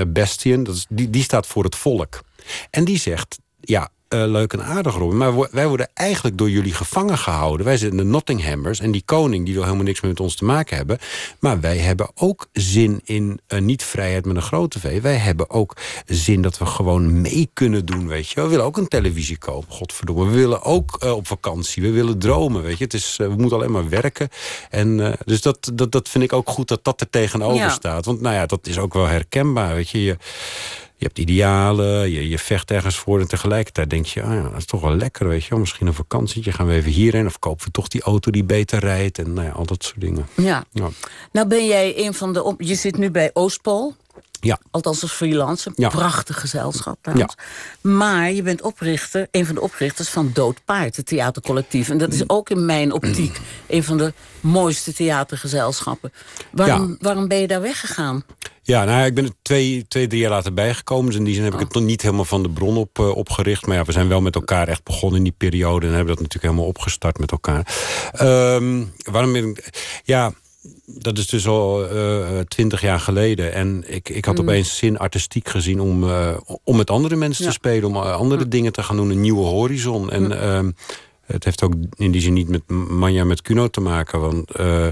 [0.06, 0.64] Bastian.
[0.64, 2.20] Dat is, die, die staat voor het volk.
[2.70, 5.16] En die zegt, ja, eh, leuk en aardig, Robin.
[5.16, 7.66] Maar wo- wij worden eigenlijk door jullie gevangen gehouden.
[7.66, 10.44] Wij zijn de Nottinghammers en die koning die wil helemaal niks meer met ons te
[10.44, 10.98] maken hebben.
[11.38, 15.00] Maar wij hebben ook zin in niet vrijheid met een grote V.
[15.02, 15.76] Wij hebben ook
[16.06, 18.40] zin dat we gewoon mee kunnen doen, weet je.
[18.42, 20.24] We willen ook een televisie kopen, godverdomme.
[20.24, 21.82] We willen ook eh, op vakantie.
[21.82, 22.84] We willen dromen, weet je.
[22.84, 24.28] Het is, eh, we moeten alleen maar werken.
[24.70, 27.68] En dus dat, dat, dat vind ik ook goed dat dat er tegenover Ja.
[27.70, 28.04] staat.
[28.04, 30.02] Want nou ja, dat is ook wel herkenbaar, weet je.
[30.04, 30.16] je
[31.02, 33.20] je hebt idealen, je, je vecht ergens voor...
[33.20, 35.58] en tegelijkertijd denk je, ah ja, dat is toch wel lekker, weet je wel.
[35.58, 37.26] Misschien een vakantietje, gaan we even hierheen...
[37.26, 39.18] of kopen we toch die auto die beter rijdt...
[39.18, 40.26] en nou ja, al dat soort dingen.
[40.36, 40.64] Ja.
[40.72, 40.88] Ja,
[41.32, 42.54] Nou ben jij een van de...
[42.58, 43.94] Je zit nu bij Oostpool.
[44.44, 44.58] Ja.
[44.70, 45.72] Althans als freelancer.
[45.76, 45.88] Ja.
[45.88, 47.34] Prachtig gezelschap trouwens.
[47.80, 51.88] Maar je bent oprichter, een van de oprichters van Dood Paard, het theatercollectief.
[51.88, 56.12] En dat is ook in mijn optiek een van de mooiste theatergezelschappen.
[56.50, 56.96] Waarom, Ja.
[56.98, 58.24] waarom ben je daar weggegaan?
[58.62, 61.06] ja nou ja, ik ben er twee, twee, drie jaar later bijgekomen.
[61.06, 61.64] Dus in die zin heb ik Oh.
[61.64, 63.66] het nog niet helemaal van de bron op, eh, opgericht.
[63.66, 65.86] Maar ja, we zijn wel met elkaar echt begonnen in die periode...
[65.86, 67.66] en hebben dat natuurlijk helemaal opgestart met elkaar.
[68.12, 69.68] Ehm, waarom ben ik...
[70.04, 70.32] Ja...
[70.86, 71.86] Dat is dus al
[72.48, 73.52] twintig jaar geleden.
[73.52, 77.50] En ik, ik had opeens zin artistiek gezien om, eh, om met andere mensen Ja.
[77.50, 77.88] te spelen.
[77.88, 79.10] Om eh, andere dingen te gaan doen.
[79.10, 80.10] Een nieuwe horizon.
[80.10, 80.70] En ehm,
[81.26, 84.20] het heeft ook in die zin niet met Manja met Kuno te maken.
[84.20, 84.86] Want, eh,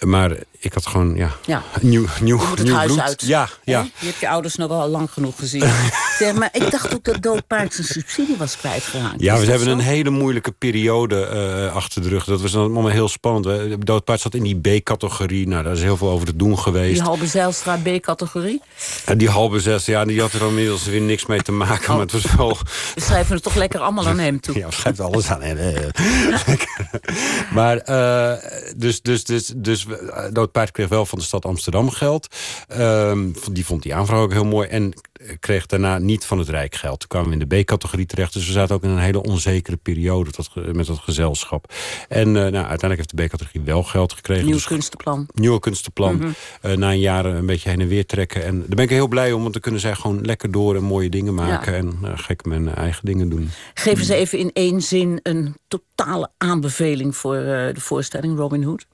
[0.00, 1.62] maar ik had gewoon, ja, Ja.
[1.80, 3.00] nieuw, nieuw, Je moet het nieuw huis bloed.
[3.00, 3.22] uit.
[3.22, 3.86] Ja, ja.
[3.98, 5.60] Je hebt je ouders nog wel lang genoeg gezien.
[6.18, 9.20] zeg, maar ik dacht ook dat Dood Paard zijn subsidie was kwijtgeraakt.
[9.20, 9.72] Ja, we hebben zo?
[9.72, 12.24] een hele moeilijke periode eh, achter de rug.
[12.24, 13.44] Dat was dan allemaal heel spannend.
[13.46, 15.48] We- Doodpaard zat in die B-categorie.
[15.48, 16.94] Nou, daar is heel veel over te doen geweest.
[16.94, 18.62] Die Halbe Zijlstra B-categorie.
[19.04, 21.82] En die halve zes, ja, die had er inmiddels weer niks mee te maken.
[21.88, 21.88] Oh.
[21.88, 22.58] Maar het was wel...
[22.94, 24.58] We schrijven het toch lekker allemaal aan hem toe.
[24.58, 25.40] Ja, schrijft alles aan.
[25.42, 25.72] hè.
[27.58, 28.32] maar, eh,
[28.76, 32.36] dus, dus, dus, dus eh, Doodpaard kreeg wel van de stad Amsterdam geld.
[32.68, 34.68] Ehm, die vond die aanvraag ook heel mooi.
[34.68, 34.94] En
[35.40, 36.98] kreeg daarna niet van het Rijk geld.
[37.00, 38.32] Toen kwamen we in de B-categorie terecht.
[38.32, 41.72] Dus we zaten ook in een hele onzekere periode dat, met dat gezelschap.
[42.08, 44.44] En eh, nou, uiteindelijk heeft de B-categorie wel geld gekregen.
[44.44, 45.26] Nieuw Dus kunstenplan.
[45.34, 46.16] nieuwe kunstenplan.
[46.16, 46.28] Mhm.
[46.60, 48.44] Eh, na een jaar een beetje heen en weer trekken.
[48.44, 50.82] En daar ben ik heel blij om, want dan kunnen zij gewoon lekker door en
[50.82, 51.72] mooie dingen maken.
[51.72, 51.78] Ja.
[51.78, 53.50] En uh, gek mijn eigen dingen doen.
[53.74, 58.86] Geven ze even in één zin een totale aanbeveling voor de voorstelling Robin Hood?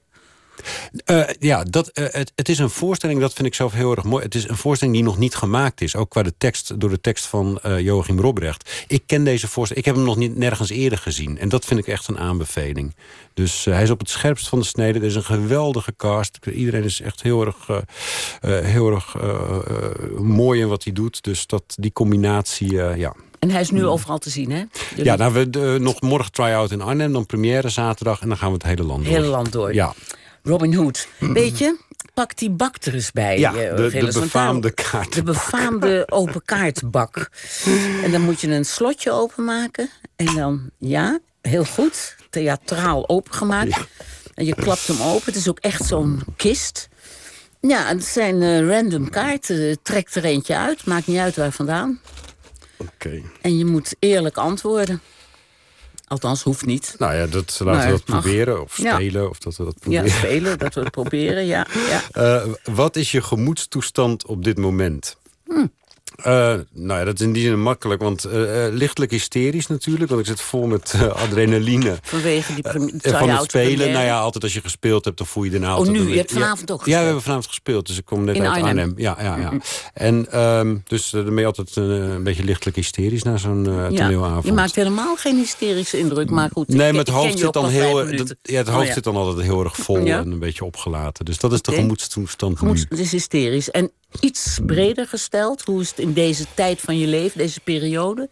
[1.05, 4.03] Uh, ja, dat, uh, het, het is een voorstelling, dat vind ik zelf heel erg
[4.03, 4.23] mooi.
[4.23, 5.95] Het is een voorstelling die nog niet gemaakt is.
[5.95, 8.85] Ook qua de tekst, door de tekst van uh, Joachim Robrecht.
[8.87, 11.37] Ik ken deze voorstelling, ik heb hem nog niet nergens eerder gezien.
[11.37, 12.95] En dat vind ik echt een aanbeveling.
[13.33, 14.99] Dus hij is op het scherpst van de snede.
[14.99, 16.37] Er is een geweldige cast.
[16.53, 17.83] Iedereen is echt heel erg,
[18.65, 19.15] heel erg
[20.17, 21.23] mooi in wat hij doet.
[21.23, 23.15] Dus dat, die combinatie, ja.
[23.39, 24.63] En hij is nu overal te zien, hè?
[24.89, 25.05] Jullie...
[25.05, 28.21] Ja, nou, we nog morgen try-out in Arnhem, dan première zaterdag...
[28.21, 29.13] en dan gaan we het hele land door.
[29.13, 29.73] Hele land door.
[29.73, 29.93] Ja.
[30.43, 31.07] Robin Hood.
[31.19, 31.77] Weet je,
[32.13, 33.39] pak die bak er eens bij.
[33.39, 35.13] Ja, uh, de, befaamde kaart.
[35.13, 37.29] De befaamde open kaartbak.
[38.03, 39.89] en dan moet je een slotje openmaken.
[40.15, 43.75] En dan, ja, heel goed, theatraal opengemaakt.
[43.75, 43.85] Ja.
[44.33, 45.25] En je klapt hem open.
[45.25, 46.89] Het is ook echt zo'n kist.
[47.59, 49.81] Ja, het zijn uh, random kaarten.
[49.81, 51.99] Trek er eentje uit, maakt niet uit waar vandaan.
[52.77, 53.23] Okay.
[53.41, 55.01] En je moet eerlijk antwoorden.
[56.11, 56.95] Althans, hoeft niet.
[56.97, 58.61] Nou ja, dat, laten maar we dat proberen.
[58.61, 59.27] Of spelen, ja.
[59.27, 60.05] of dat we dat proberen.
[60.05, 61.67] Ja, spelen, dat we het proberen, ja.
[61.89, 62.01] ja.
[62.43, 65.17] Uh, wat is je gemoedstoestand op dit moment?
[65.45, 65.65] Hm.
[66.19, 66.25] Uh,
[66.71, 68.31] nou ja, dat is in die zin makkelijk, want uh,
[68.71, 70.09] lichtelijk hysterisch natuurlijk.
[70.09, 71.97] Want ik zit vol met adrenaline.
[72.01, 72.63] Vanwege die
[73.01, 75.87] Van het spelen, nou ja, altijd als je gespeeld hebt, dan voel je daarna oh,
[75.87, 76.85] nu, je hebt vanavond ja, ook gespeeld?
[76.85, 78.67] Ja, we hebben vanavond gespeeld, dus ik kom net in uit Arnhem.
[78.67, 78.93] Arnhem.
[78.97, 79.37] Ja, ja, ja.
[79.37, 79.61] Mm -hmm.
[79.93, 84.43] En um, dus je altijd een beetje lichtelijk hysterisch na zo'n toneelavond.
[84.43, 86.67] Ja, je maakt helemaal geen hysterische indruk, maar goed.
[86.67, 88.15] Nee, maar het hoofd zit dan heel...
[88.15, 88.93] Dat, ja, het hoofd oh, ja.
[88.93, 91.25] zit dan altijd heel erg vol en een beetje opgelaten.
[91.25, 92.59] Dus dat is de gemoedstoestand.
[92.59, 93.71] Het is hysterisch.
[93.71, 98.29] En iets breder gesteld, hoe is het in deze tijd van je leven, deze periode?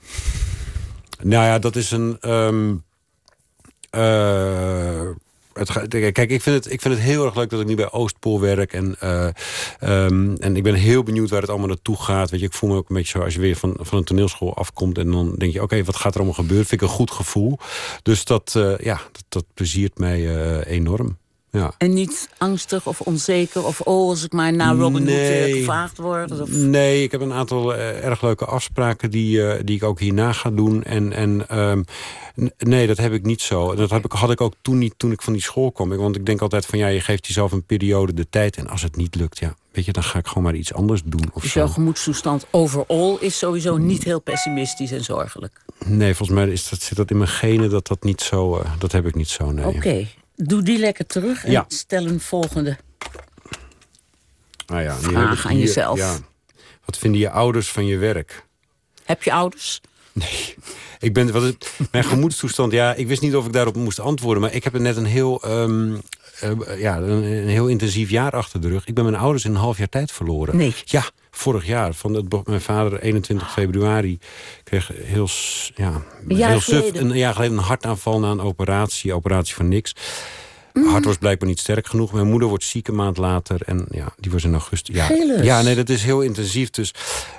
[1.22, 2.18] Nou ja, dat is een.
[2.22, 2.84] Um,
[3.97, 5.10] uh,
[5.53, 7.91] het, kijk, ik vind, het, ik vind het heel erg leuk dat ik nu bij
[7.91, 8.73] Oostpool werk.
[8.73, 9.27] En, uh,
[10.06, 12.30] um, en ik ben heel benieuwd waar het allemaal naartoe gaat.
[12.30, 14.03] Weet je, ik voel me ook een beetje zo als je weer van, van een
[14.03, 14.97] toneelschool afkomt.
[14.97, 16.65] En dan denk je, oké, wat gaat er allemaal gebeuren?
[16.65, 17.57] Vind ik een goed gevoel.
[18.01, 21.18] Dus dat, uh, ja, dat, dat pleziert mij enorm.
[21.51, 21.73] Ja.
[21.77, 25.43] En niet angstig of onzeker of oh, als ik maar naar Robin nee.
[25.43, 26.41] Hood gevraagd word?
[26.41, 26.51] Of...
[26.51, 30.34] Nee, ik heb een aantal uh, erg leuke afspraken die, uh, die ik ook hierna
[30.34, 30.84] ga doen.
[30.84, 31.85] En, en um,
[32.57, 33.76] nee, dat heb ik niet zo.
[33.76, 35.97] Dat heb ik, had ik ook toen niet toen ik van die school kwam.
[35.97, 38.57] Want ik denk altijd van ja, je geeft jezelf een periode de tijd.
[38.57, 41.01] En als het niet lukt, ja, weet je, dan ga ik gewoon maar iets anders
[41.05, 41.30] doen.
[41.34, 41.59] Of dus zo.
[41.59, 45.61] jouw gemoedstoestand overall is sowieso niet heel pessimistisch en zorgelijk?
[45.85, 48.71] Nee, volgens mij is dat, zit dat in mijn genen dat dat niet zo, uh,
[48.77, 49.65] dat heb ik niet zo, nee.
[49.65, 49.77] Oké.
[49.77, 50.07] Okay.
[50.44, 51.66] Doe die lekker terug en ja.
[51.68, 52.78] stel een volgende
[54.68, 55.98] nou ja, vraag aan hier, jezelf.
[55.98, 56.18] Ja.
[56.86, 58.45] Wat vinden je ouders van je werk?
[59.03, 59.82] Heb je ouders?
[60.11, 60.56] Nee.
[60.99, 64.41] Ik ben, wat het, mijn gemoedstoestand, ja, ik wist niet of ik daarop moest antwoorden.
[64.41, 65.98] Maar ik heb er net een heel, ehm,
[66.41, 68.86] eh, ja, een, een heel intensief jaar achter de rug.
[68.86, 70.57] Ik ben mijn ouders in een half jaar tijd verloren.
[70.57, 70.76] Nee.
[70.86, 71.94] Ja, vorig jaar.
[71.94, 74.20] Van het, mijn vader 21 februari
[74.64, 75.28] kreeg heel,
[75.76, 79.14] ja, Een jaar heel suf, een jaar geleden een hartaanval na een operatie.
[79.14, 79.95] Operatie voor niks.
[80.74, 80.88] Mm.
[80.88, 82.14] Hart was blijkbaar niet sterk genoeg.
[82.14, 83.61] Mijn moeder wordt ziek een maand later.
[83.66, 84.95] En ja, die was in augustus.
[84.95, 85.44] Ja, Gilles.
[85.44, 86.70] ja nee, dat is heel intensief.
[86.70, 86.94] Dus,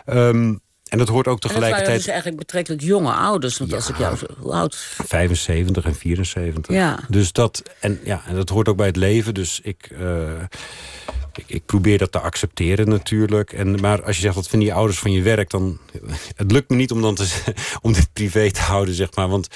[0.05, 0.55] ehm,
[0.91, 1.97] en dat hoort ook En dat waren tegelijkertijd...
[1.97, 3.59] dus eigenlijk betrekkelijk jonge ouders.
[3.59, 4.27] Want als ik jou zo...
[4.39, 4.77] Hoe oud?
[5.07, 6.75] 75 en 74.
[6.75, 6.99] Ja.
[7.09, 9.35] Dus dat, en, ja, en dat hoort ook bij het leven.
[9.35, 10.43] Dus ik, eh,
[11.33, 13.53] ik, ik probeer dat te accepteren natuurlijk.
[13.53, 15.51] En, maar als je zegt, wat vinden je ouders van je werk...
[15.51, 15.79] dan
[16.37, 17.29] het lukt me niet om, dan te,
[17.83, 19.29] om dit privé te houden, zeg maar.
[19.29, 19.49] Want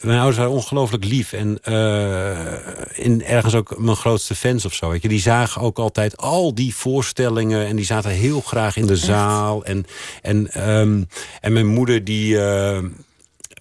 [0.00, 1.32] mijn ouders waren ongelooflijk lief.
[1.32, 4.88] En eh, in, ergens ook mijn grootste fans of zo.
[4.90, 5.08] Weet je.
[5.08, 7.66] Die zagen ook altijd al die voorstellingen.
[7.66, 9.64] En die zaten heel graag in de zaal.
[9.64, 9.86] En,
[10.22, 11.02] en, ehm,
[11.40, 12.38] en mijn moeder die...
[12.38, 12.78] eh,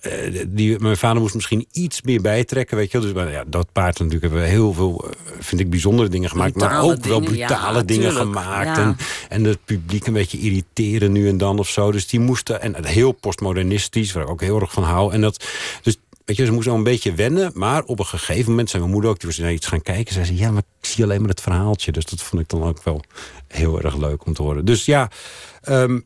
[0.02, 3.07] eh, die, mijn vader moest misschien iets meer bijtrekken, weet je wel.
[3.07, 5.06] Dus maar ja, dat paard natuurlijk hebben we heel veel,
[5.39, 6.56] vind ik, bijzondere dingen gemaakt.
[6.56, 8.77] maar ook wel brutale ja, dingen tuurlijk, gemaakt.
[8.77, 8.84] ja.
[8.84, 8.98] En,
[9.30, 11.91] en het publiek een beetje irriteren nu en dan of zo.
[11.91, 15.14] Dus die moesten, en heel postmodernistisch, waar ik ook heel erg van hou.
[15.14, 15.45] En dat,
[15.81, 15.98] dus
[16.28, 17.52] Weet je, ze moesten al een beetje wennen.
[17.54, 19.20] Maar op een gegeven moment zei mijn moeder ook...
[19.20, 20.14] die was naar iets gaan kijken.
[20.14, 21.91] Zei ze, ja, maar ik zie alleen maar het verhaaltje.
[21.91, 23.02] Dus dat vond ik dan ook wel
[23.48, 24.66] heel erg leuk om te horen.
[24.66, 25.10] Dus ja,
[25.62, 25.99] ehm,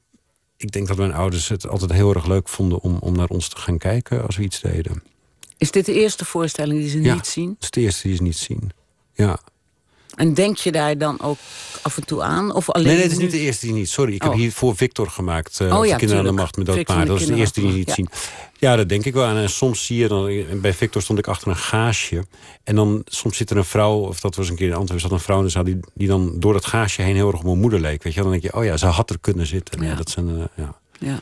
[0.57, 2.80] ik denk dat mijn ouders het altijd heel erg leuk vonden...
[2.81, 5.03] om, om naar ons te gaan kijken als we iets deden.
[5.57, 7.14] Is dit de eerste voorstelling die ze Ja.
[7.14, 7.48] niet zien?
[7.48, 8.72] Dat is de eerste die ze niet zien.
[9.14, 9.39] Ja.
[10.22, 11.38] En denk je daar dan ook
[11.81, 12.53] af en toe aan?
[12.53, 13.89] Of alleen Nee, nee, het is niet de eerste die niet.
[13.89, 14.30] Sorry, ik Oh.
[14.30, 15.60] heb hier voor Victor gemaakt.
[15.60, 16.41] eh Oh ja, Kinderen aan de.
[16.41, 17.07] Macht met dat paard.
[17.07, 18.49] Dat is de eerste die je niet Kinderen zien.
[18.60, 19.35] Ja, dat denk ik wel.
[19.35, 20.43] En soms zie je dan...
[20.61, 22.26] Bij Victor stond ik achter een gaasje.
[22.64, 23.93] En dan soms zit er een vrouw...
[23.98, 25.02] Of dat was een keer in Antwerpen.
[25.10, 27.38] zat een vrouw in de zaal die, die dan door dat gaasje heen heel erg
[27.39, 28.03] op mijn moeder leek.
[28.03, 28.22] Weet je?
[28.22, 29.81] Dan denk je, oh ja, ze had er kunnen zitten.
[29.81, 29.89] Ja.
[29.89, 29.95] Ja.
[29.95, 30.76] dat zijn, eh, ja.
[30.99, 31.19] Ja.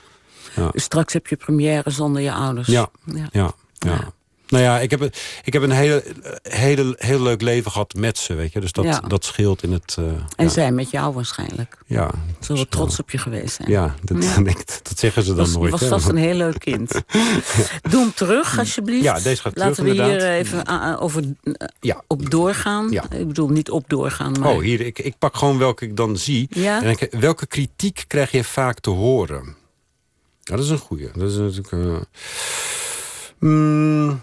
[0.55, 0.69] Ja.
[0.71, 2.67] Dus straks heb je première zonder je ouders.
[2.67, 2.89] Ja.
[3.05, 3.29] ja.
[3.31, 4.13] Ja, ja.
[4.49, 5.11] Nou ja, ik heb, een-
[5.43, 6.03] ik heb een hele,
[6.41, 8.59] hele, heel leuk leven gehad met ze, weet je.
[8.59, 8.99] Dus dat, Ja.
[8.99, 9.95] dat scheelt in het...
[9.99, 10.47] eh, En ja.
[10.49, 11.77] zij met jou waarschijnlijk.
[11.85, 13.69] Ja, Zullen we trots op je geweest zijn.
[13.69, 14.41] ja, dat, Ja.
[14.83, 15.71] dat zeggen ze dan was, nooit.
[15.71, 15.87] was hè.
[15.87, 16.91] vast een heel leuk kind.
[17.91, 19.03] Doe hem terug, alsjeblieft.
[19.03, 20.35] Ja, deze gaat Laten terug, we hier inderdaad.
[20.37, 22.01] even ah, over, eh, Ja.
[22.07, 22.91] op doorgaan.
[22.93, 24.49] Ik bedoel, niet op doorgaan, maar...
[24.49, 26.47] Oh, hier, ik, ik pak gewoon welke ik dan zie.
[26.49, 26.83] Ja?
[26.83, 29.55] En ik, welke kritiek krijg je vaak te horen?
[30.41, 31.09] Ja, dat is een goeie.
[31.15, 31.71] Dat is natuurlijk...
[31.71, 31.97] eh,
[33.39, 34.21] mm,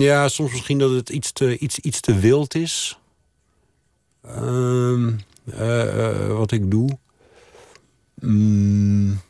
[0.00, 2.98] ja, soms misschien dat het iets te, iets, iets te wild is.
[4.22, 5.12] Ehm,
[5.50, 6.98] eh, eh, wat ik doe.
[8.14, 9.20] Mm,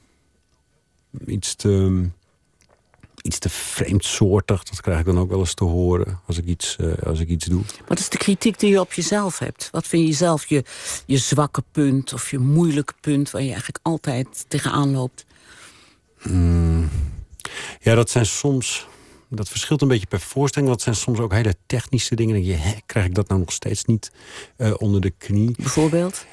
[1.26, 2.04] iets te...
[3.22, 6.76] Iets te vreemdsoortig, dat krijg ik dan ook wel eens te horen als ik iets,
[6.76, 7.62] eh, als ik iets doe.
[7.86, 9.68] Wat is de kritiek die je op jezelf hebt?
[9.70, 10.64] Wat vind je zelf je,
[11.06, 13.30] je zwakke punt of je moeilijke punt...
[13.30, 15.24] waar je eigenlijk altijd tegenaan loopt?
[16.22, 16.90] Mm.
[17.80, 18.86] Ja, dat zijn soms.
[19.34, 20.70] Dat verschilt een beetje per voorstelling.
[20.70, 22.34] Dat zijn soms ook hele technische dingen.
[22.34, 24.12] Dan denk je, hè, krijg ik dat nou nog steeds niet
[24.56, 25.54] eh, onder de knie?
[25.56, 26.24] Bijvoorbeeld?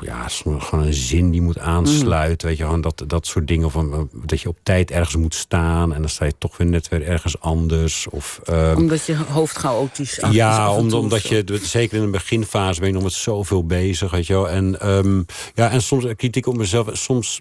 [0.00, 2.48] Ja, gewoon een zin die moet aansluiten.
[2.48, 3.66] Weet je, gewoon dat, dat soort dingen.
[3.66, 5.94] Of een- dat je op tijd ergens moet staan.
[5.94, 8.06] En dan sta je toch weer net weer ergens anders.
[8.10, 12.78] Of, ehm, Omdat je hoofd chaotisch is ja, om- omdat je, zeker in de beginfase
[12.80, 14.48] ben je nog met zoveel bezig, weet je wel.
[14.48, 15.22] En, ehm,
[15.54, 17.40] ja, en soms eh, kritiek op mezelf, soms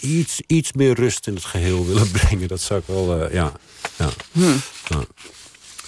[0.00, 2.48] iets, iets meer rust in het geheel willen brengen.
[2.48, 3.52] Dat zou ik wel, eh, ja.
[3.96, 4.08] ja.
[4.88, 5.04] ja.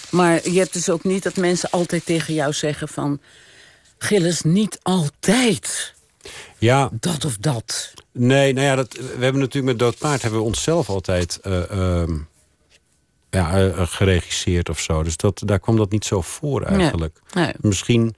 [0.09, 3.19] Maar je hebt dus ook niet dat mensen altijd tegen jou zeggen van...
[3.97, 5.93] Gilles, niet altijd
[6.57, 7.93] Ja, dat of dat.
[8.11, 11.71] nee, nou ja, dat, we hebben natuurlijk met Dood Paard hebben we onszelf altijd eh,
[11.71, 12.17] ehm,
[13.29, 15.03] ja, eh, geregisseerd of zo.
[15.03, 17.21] Dus dat, daar kwam dat niet zo voor eigenlijk.
[17.33, 17.53] Nee.
[17.59, 18.15] Misschien,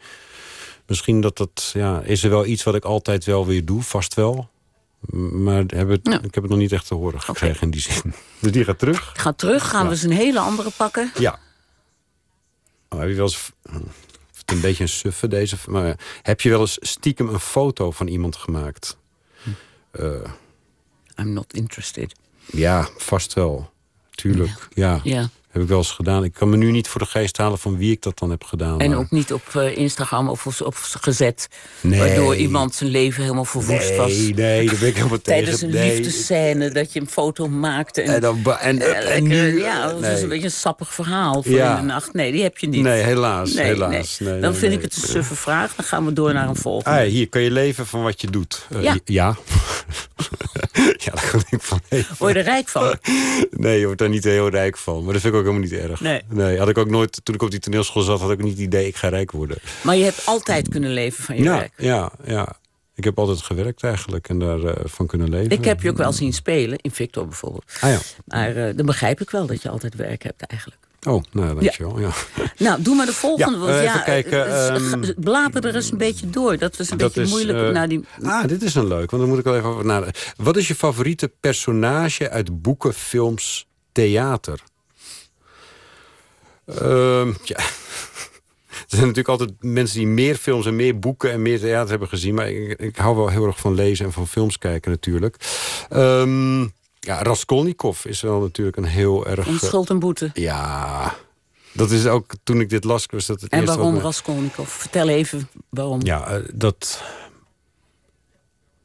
[0.87, 4.13] misschien dat dat, ja, is er wel iets wat ik altijd wel weer doe, vast
[4.13, 4.49] wel.
[5.31, 6.21] Maar Ja.
[6.21, 8.13] ik heb het nog niet echt te horen gekregen in die zin.
[8.39, 9.11] Dus die gaat terug?
[9.15, 11.11] Ga terug, gaan we eens een hele andere pakken.
[11.19, 11.39] Ja.
[12.89, 13.51] Oh, heb je wel eens...
[14.37, 15.57] Het een beetje een suffe deze.
[15.67, 18.97] Maar heb je wel eens stiekem een foto van iemand gemaakt?
[19.91, 20.05] Eh,
[21.15, 22.13] I'm not interested.
[22.45, 23.71] ja, vast wel.
[24.09, 24.67] Tuurlijk.
[24.73, 24.99] Ja.
[25.03, 25.29] Ja.
[25.51, 26.23] Heb ik wel eens gedaan.
[26.23, 28.43] Ik kan me nu niet voor de geest halen van wie ik dat dan heb
[28.43, 28.79] gedaan.
[28.79, 31.47] En maar- ook niet op eh, Instagram of, of, of gezet.
[31.81, 31.99] Nee.
[31.99, 34.11] Waardoor iemand zijn leven helemaal verwoest was.
[34.15, 35.43] Nee, nee, daar ben ik helemaal tegen.
[35.43, 35.95] Tijdens een Nee.
[35.95, 38.01] liefdescène dat je een foto maakte.
[38.01, 40.21] En, En dan en- eh, en nu- ja, dat nee.
[40.21, 41.71] een beetje een sappig verhaal voor Ja.
[41.75, 42.13] in de nacht.
[42.13, 42.83] Nee, die heb je niet.
[42.83, 43.53] Nee, helaas.
[43.53, 44.17] Helaas.
[44.41, 45.75] Dan vind ik het een suffe vraag.
[45.75, 46.99] Dan gaan we door naar een volgende.
[46.99, 48.65] Ah, hier kan je leven van wat je doet.
[48.75, 48.95] Eh, Ja.
[49.05, 49.35] ja.
[51.05, 52.15] ja, kan ik van leven.
[52.17, 52.95] Word je er rijk van?
[53.51, 55.03] Nee, je wordt daar niet heel rijk van.
[55.03, 56.01] Maar dat vind ik ook helemaal niet erg.
[56.27, 56.57] Nee.
[56.57, 58.87] had ik ook nooit, toen ik op die toneelschool zat, had ik niet het idee,
[58.87, 59.57] ik ga rijk worden.
[59.81, 61.73] Maar je hebt altijd kunnen leven van je Ja, werk.
[61.77, 62.57] ja, ja.
[62.95, 65.49] Ik heb altijd gewerkt eigenlijk en daarvan van kunnen leven.
[65.51, 67.63] Ik heb je ook wel zien spelen, in Victor bijvoorbeeld.
[67.79, 67.99] Ah ja.
[68.25, 70.81] Maar eh, dan begrijp ik wel dat je altijd werk hebt eigenlijk.
[71.07, 71.99] Oh, nou, dankjewel.
[71.99, 72.09] Ja.
[72.57, 73.51] Nou, doe maar de volgende.
[73.57, 76.57] Ja, want eh, ja, even kijken, eh, ehm, blaper er eens een beetje door.
[76.57, 77.67] Dat was een Dat beetje is, moeilijk.
[77.67, 79.85] eh, nou, die, Ah, dit is een leuk, want dan moet ik wel even over
[79.85, 80.21] nadenken.
[80.37, 84.59] Wat is je favoriete personage uit boeken, films, theater?
[86.65, 87.57] Ehm, ja.
[88.69, 92.07] Er zijn natuurlijk altijd mensen die meer films en meer boeken en meer theater hebben
[92.07, 92.33] gezien.
[92.35, 95.35] Maar ik, ik hou wel heel erg van lezen en van films kijken natuurlijk.
[95.89, 96.67] Ehm,
[96.99, 99.47] ja, Raskolnikov is wel natuurlijk een heel erg...
[99.47, 100.29] om eh, schuld en boete.
[100.33, 101.15] ja,
[101.73, 103.05] dat is ook toen ik dit las.
[103.09, 104.69] Was dat het En waarom me- Raskolnikov?
[104.69, 105.99] Vertel even waarom.
[106.03, 107.03] ja, eh, dat,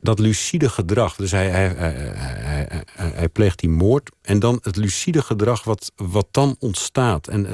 [0.04, 1.16] dat lucide gedrag.
[1.16, 4.10] Dus hij, hij, hij, hij, pleegt die moord.
[4.22, 7.28] En dan het lucide gedrag wat, wat dan ontstaat.
[7.28, 7.52] En eh,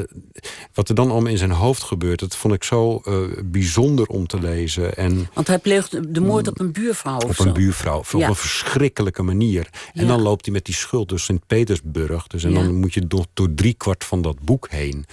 [0.75, 2.21] wat er dan allemaal in zijn hoofd gebeurt.
[2.21, 4.97] Dat vond ik zo eh, bijzonder om te lezen.
[4.97, 7.45] En Want hij pleegt de moord op een buurvrouw of op zo.
[7.45, 7.99] een buurvrouw.
[7.99, 9.69] Op een verschrikkelijke manier.
[9.93, 12.27] En dan loopt hij met die schuld door Sint-Petersburg.
[12.27, 15.07] Dus en dan moet je door, door driekwart van dat boek heen.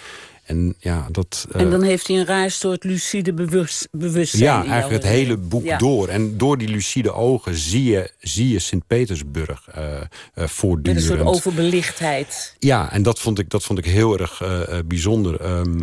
[0.48, 1.48] En ja, dat...
[1.52, 4.44] eh, En dan heeft hij een raar soort lucide bewust, bewustzijn.
[4.44, 5.78] Ja, eigenlijk het jouw- hele boek Ja.
[5.78, 6.08] door.
[6.08, 11.04] En door die lucide ogen zie je, zie je Sint-Petersburg eh eh Met een voortdurend.
[11.06, 12.56] soort overbelichtheid.
[12.60, 15.42] Ja, en dat vond ik, dat vond ik heel erg eh, eh, bijzonder.
[15.42, 15.80] Ehm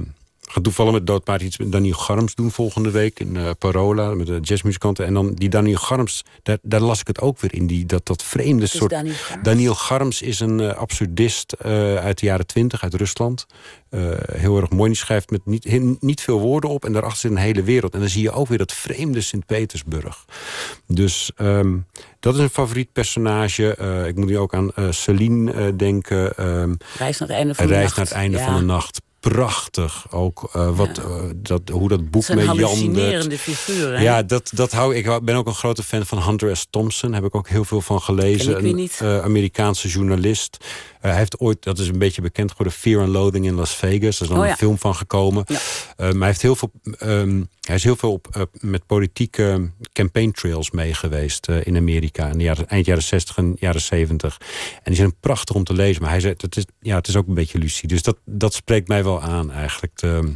[0.55, 4.27] ga toevallig met Doodpaard iets met Daniel Garms doen volgende week in eh, Parola met
[4.27, 5.07] de jazzmuzikanten.
[5.07, 7.67] En dan die Daniel Garms, daar, daar las ik het ook weer in.
[7.67, 8.91] Die, dat, dat vreemde soort.
[8.91, 9.43] Daniel Garms?
[9.45, 13.47] Daniel Garms is een eh, absurdist eh, uit de jaren twintig, uit Rusland.
[14.33, 14.91] Heel erg mooi.
[14.91, 16.85] Die schrijft met niet, niet veel woorden op.
[16.85, 17.95] En daarachter zit een hele wereld.
[17.95, 20.25] En dan zie je ook weer dat vreemde Sint-Petersburg.
[20.87, 21.77] Dus ehm,
[22.21, 23.77] dat is een favoriet personage.
[24.09, 26.37] Ik moet nu ook aan Celine denken.
[26.37, 28.45] ehm, Reis naar het einde van reis naar het einde Ja.
[28.45, 29.01] van de nacht.
[29.31, 30.07] Prachtig.
[30.11, 31.05] Ook eh, wat, eh,
[31.37, 32.47] dat, hoe dat boek met Jan...
[32.47, 33.97] hallucinerende figuren.
[33.97, 34.03] hè?
[34.03, 35.07] Ja, dat, dat hou ik.
[35.07, 36.67] Ik ben ook een grote fan van Hunter S.
[36.71, 37.13] Thompson.
[37.13, 38.65] Heb ik ook heel veel van gelezen.
[38.65, 40.57] Een eh, Amerikaanse journalist.
[41.05, 43.75] Eh, hij heeft ooit, dat is een beetje bekend geworden, Fear and Loathing in Las
[43.75, 44.17] Vegas.
[44.17, 44.51] Er is dan Oh ja.
[44.51, 45.45] een film van gekomen.
[45.47, 45.55] Ja.
[45.55, 45.59] Eh,
[45.97, 50.31] maar hij, heeft heel veel, ehm, hij is heel veel op, eh, met politieke campaign
[50.31, 52.27] trails mee geweest in Amerika.
[52.29, 54.39] In de jaren, eind jaren 60 en jaren 70.
[54.75, 56.03] En die zijn prachtig om te lezen.
[56.03, 57.95] Maar hij zei, het is, ja, het is ook een beetje lucide.
[57.95, 59.99] Dus dat, dat spreekt mij wel aan eigenlijk.
[59.99, 60.33] De,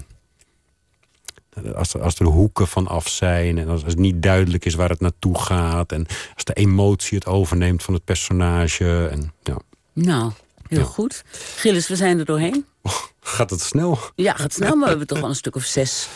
[1.75, 4.75] als er, als er hoeken van af zijn en als, als het niet duidelijk is
[4.75, 5.93] waar het naartoe gaat.
[5.93, 9.09] En als de emotie het overneemt van het personage.
[9.11, 9.59] En, ja.
[9.93, 10.33] Nou,
[10.69, 10.85] heel Ja.
[10.85, 11.23] goed.
[11.57, 12.67] Gilles, we zijn er doorheen.
[13.21, 13.99] Gaat het snel?
[14.15, 16.09] Ja, gaat snel, maar we hebben toch wel een stuk of zes...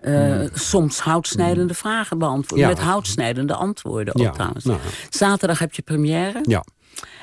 [0.00, 2.60] eh, soms houtsnijdende vragen beantwoord.
[2.60, 2.68] Ja.
[2.68, 4.64] Met houtsnijdende antwoorden ook Ja, trouwens.
[4.64, 4.78] nou.
[5.10, 6.40] Zaterdag heb je première.
[6.42, 6.64] Ja,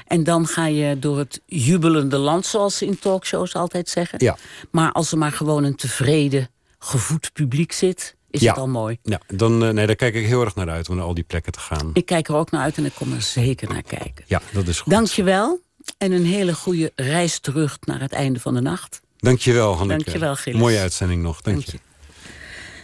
[0.08, 4.24] En dan ga je door het jubelende land, zoals ze in talkshows altijd zeggen.
[4.24, 4.38] ja.
[4.72, 6.50] Maar als er maar gewoon een tevreden,
[6.80, 8.50] gevoed publiek zit, is Ja.
[8.50, 8.98] het al mooi.
[9.04, 11.24] ja dan, eh, nee, daar kijk ik heel erg naar uit om naar al die
[11.24, 11.90] plekken te gaan.
[11.94, 14.24] Ik kijk er ook naar uit en ik kom er zeker naar kijken.
[14.28, 14.94] Ja, dat is goed.
[14.94, 15.60] Dank je wel.
[15.98, 19.02] En een hele goede reis terug naar het einde van de nacht.
[19.18, 20.04] Dank je wel, Hanneke.
[20.04, 20.60] Dank je wel, Gilles.
[20.60, 21.42] Mooie uitzending nog.
[21.42, 21.80] Dank, Dank je.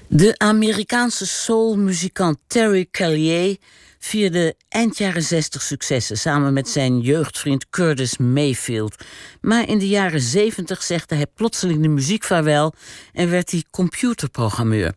[0.08, 3.58] De Amerikaanse soulmuzikant Terry Callier
[4.04, 8.96] vierde eind jaren 60 successen samen met zijn jeugdvriend Curtis Mayfield.
[9.42, 12.74] Maar in de jaren 70 zegde hij plotseling de muziek vaarwel
[13.14, 14.94] en werd hij computerprogrammeur.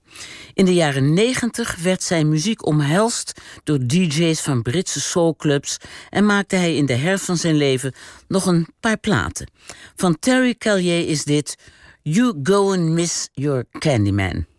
[0.55, 5.77] In de jaren 90 werd zijn muziek omhelst door DJ's van Britse soulclubs
[6.11, 7.95] en maakte hij in de herfst van zijn leven
[8.29, 9.51] nog een paar platen.
[9.97, 11.57] Van Terry Callier is dit
[12.03, 14.56] You Go and Miss Your Candyman.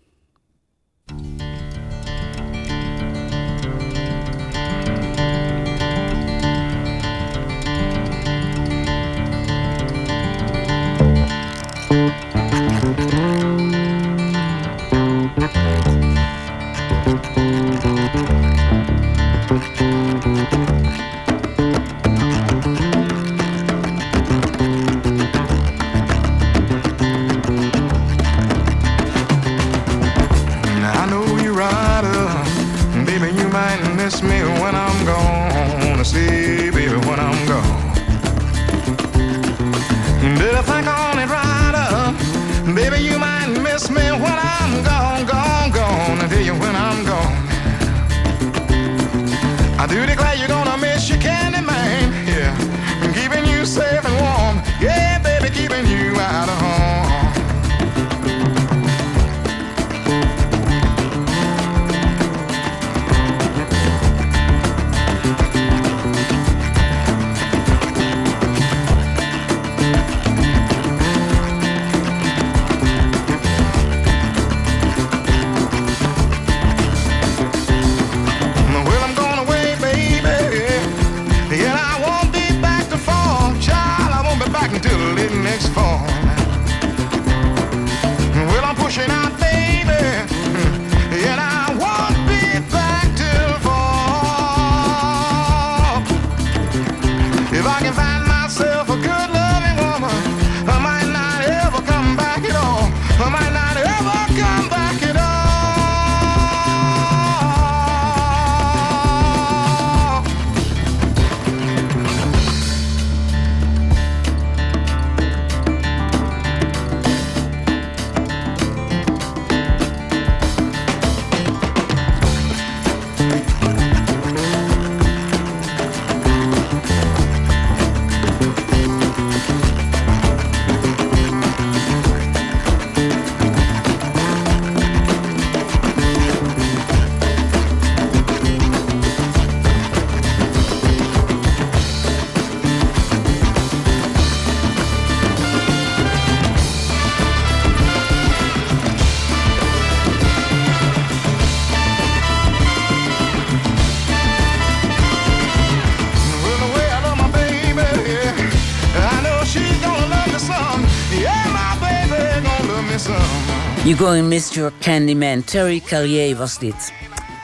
[163.98, 165.44] Going Miss Your Candyman.
[165.44, 166.94] Terry Callier was dit.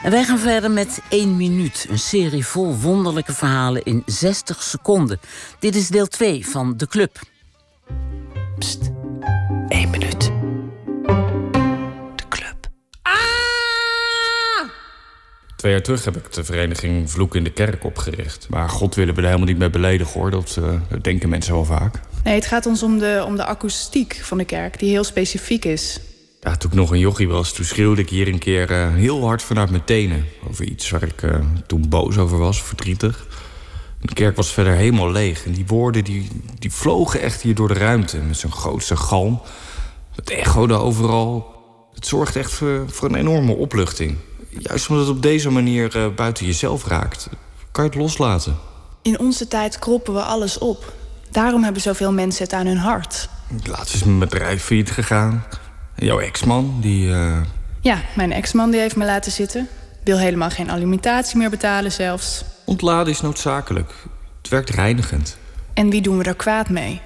[0.02, 1.86] En wij gaan verder met 1 minuut.
[1.90, 5.20] Een serie vol wonderlijke verhalen in 60 seconden.
[5.58, 7.20] Dit is deel 2 van De Club.
[8.58, 8.90] Pst,
[9.68, 10.32] 1 minuut.
[15.56, 18.46] Twee jaar terug heb ik de vereniging Vloek in de Kerk opgericht.
[18.48, 20.30] Maar God willen we er helemaal niet mee beledigen hoor.
[20.30, 22.00] Dat, eh, dat denken mensen wel vaak.
[22.24, 25.64] Nee, het gaat ons om de, om de akoestiek van de kerk, die heel specifiek
[25.64, 26.00] is.
[26.44, 29.26] Ja, toen ik nog een jochie was, toen schreeuwde ik hier een keer eh, heel
[29.26, 30.24] hard vanuit mijn tenen.
[30.48, 33.26] Over iets waar ik eh, toen boos over was, verdrietig.
[34.00, 35.44] De kerk was verder helemaal leeg.
[35.44, 38.18] En die woorden die, die vlogen echt hier door de ruimte.
[38.18, 39.40] Met zijn grootste galm.
[40.14, 41.54] Het echode overal.
[41.94, 44.16] Het zorgt echt voor, voor een enorme opluchting.
[44.48, 47.28] Juist omdat het op deze manier eh, buiten jezelf raakt.
[47.72, 48.56] Kan je het loslaten.
[49.02, 50.92] In onze tijd kroppen we alles op.
[51.30, 53.28] Daarom hebben zoveel mensen het aan hun hart.
[53.64, 55.44] Laatst is mijn bedrijf failliet gegaan.
[55.94, 57.12] En jouw ex-man, die...
[57.12, 57.40] eh,
[57.80, 59.68] Ja, mijn ex-man die heeft me laten zitten.
[60.04, 62.44] Wil helemaal geen alimentatie meer betalen zelfs.
[62.64, 63.92] Ontladen is noodzakelijk.
[64.38, 65.36] Het werkt reinigend.
[65.74, 67.00] En wie doen we er kwaad mee?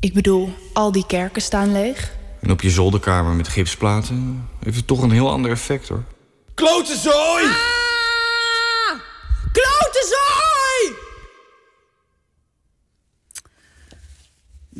[0.00, 2.12] Ik bedoel, al die kerken staan leeg.
[2.40, 6.02] En op je zolderkamer met gipsplaten heeft het toch een heel ander effect hoor.
[6.54, 7.44] Klote zooi!
[9.52, 10.59] Klote zooi!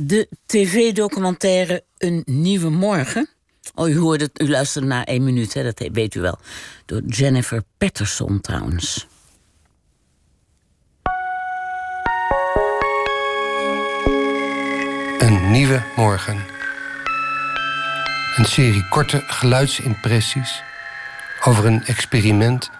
[0.02, 3.28] De tv-documentaire Een Nieuwe Morgen.
[3.74, 6.38] Oh, u hoorde het, u luisterde naar één minuut, hè, dat weet u wel.
[6.86, 9.06] Door Jennifer Patterson trouwens.
[15.18, 16.36] Een nieuwe morgen.
[18.36, 20.62] Een serie korte geluidsimpressies
[21.44, 22.70] over een experiment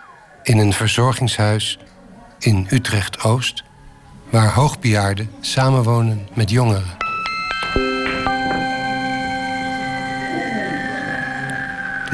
[0.43, 1.79] in een verzorgingshuis
[2.39, 3.65] in Utrecht-Oost,
[4.31, 7.10] waar hoogbejaarden samenwonen met jongeren.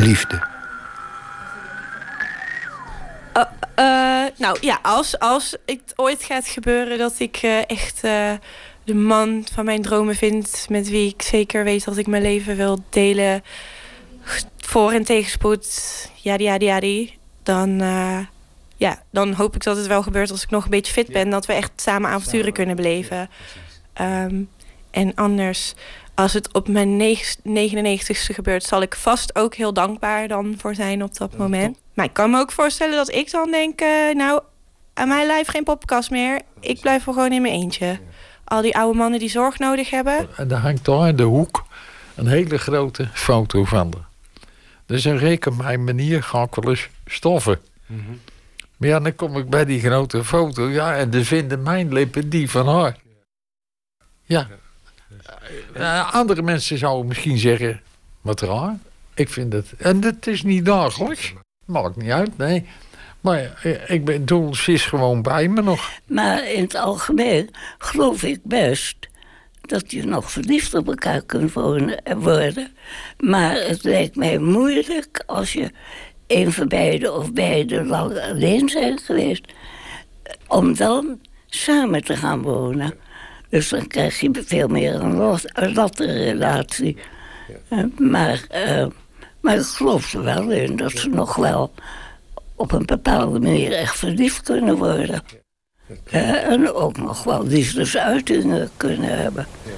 [0.07, 0.47] Liefde.
[3.33, 3.43] Eh,
[3.75, 8.01] eh, nou ja, als, als het ooit gaat gebeuren dat ik eh, echt
[8.85, 12.57] de man van mijn dromen vind, met wie ik zeker weet dat ik mijn leven
[12.57, 13.43] wil delen,
[14.57, 18.19] voor- en tegenspoed, yadi yadi yadi, dan, eh,
[18.77, 21.31] ja, dan hoop ik dat het wel gebeurt als ik nog een beetje fit ben,
[21.31, 23.31] dat we echt samen avonturen kunnen beleven.
[23.93, 24.43] Ehm,
[24.91, 25.75] en anders,
[26.17, 30.75] als het op mijn neg- 99ste gebeurt, zal ik vast ook heel dankbaar dan voor
[30.75, 31.79] zijn op dat moment.
[31.95, 34.41] Maar ik kan me ook voorstellen dat ik dan denk, eh, nou,
[34.95, 36.41] aan mijn lijf geen poppenkast meer.
[36.61, 37.99] Ik blijf wel gewoon in mijn eentje.
[38.45, 40.29] Al die oude mannen die zorg nodig hebben.
[40.37, 41.65] En daar hangt daar in de hoek
[42.15, 44.05] een hele grote foto van haar.
[44.87, 47.61] Dus een reken mijn manier ga ik wel eens stoffen.
[48.77, 50.69] Maar ja, dan kom ik bij die grote foto.
[50.69, 52.97] Ja, en dan vinden mijn lippen die van haar.
[54.25, 54.49] Ja.
[55.75, 57.81] Eh, andere mensen zouden misschien zeggen,
[58.21, 58.77] wat raar.
[59.15, 59.73] Ik vind het...
[59.79, 61.35] En dat is niet dagelijks.
[61.65, 62.67] Maakt niet uit, nee.
[63.21, 65.91] Maar eh, ik bedoel, ze is gewoon bij me nog.
[66.07, 68.97] Maar in het algemeen geloof ik best
[69.61, 72.73] dat je nog verliefd op elkaar kunt eh, worden.
[73.19, 75.71] Maar het lijkt mij moeilijk als je
[76.27, 79.53] een van beiden of beide lang alleen zijn geweest,
[80.47, 82.95] om dan samen te gaan wonen.
[83.49, 86.97] Dus dan krijg je veel meer een lot- latte relatie.
[87.69, 88.87] Eh, maar, eh,
[89.41, 91.73] maar ik geloof er wel in dat ze nog wel
[92.55, 95.23] op een bepaalde manier echt verliefd kunnen worden.
[96.11, 99.47] Eh, en ook nog wel liefdesuitingen kunnen hebben.
[99.63, 99.73] Ja,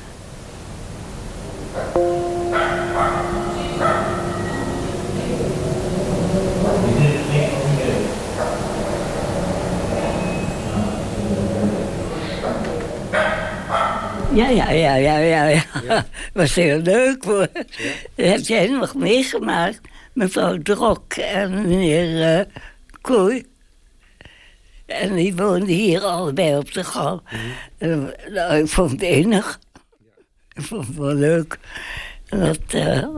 [14.47, 15.47] ja, ja, ja, ja.
[15.47, 16.07] ja.
[16.33, 17.49] Was heel leuk hoor.
[18.15, 19.81] Dat heb jij nog meegemaakt.
[20.13, 22.47] Mevrouw Drok en meneer eh
[23.01, 23.47] Kooi.
[24.87, 27.21] En die woonden hier allebei op de gang.
[27.79, 29.59] En, nou, ik vond het enig.
[30.53, 31.59] Ik vond het wel leuk.
[32.29, 33.09] Dat, eh,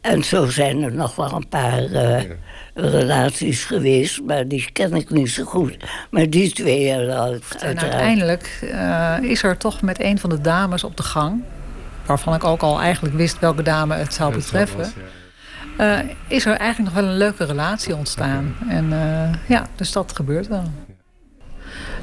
[0.00, 2.22] en zo zijn er nog wel een paar eh,
[2.74, 5.76] relaties geweest, maar die ken ik niet zo goed.
[6.10, 7.82] Maar die twee nou, En uiteraard.
[7.82, 11.42] uiteindelijk eh, is er toch met een van de dames op de gang,
[12.06, 14.92] waarvan ik ook al eigenlijk wist welke dame het zou betreffen,
[15.76, 15.98] eh,
[16.28, 18.56] is er eigenlijk nog wel een leuke relatie ontstaan.
[18.68, 20.64] En eh, ja, dus dat gebeurt wel.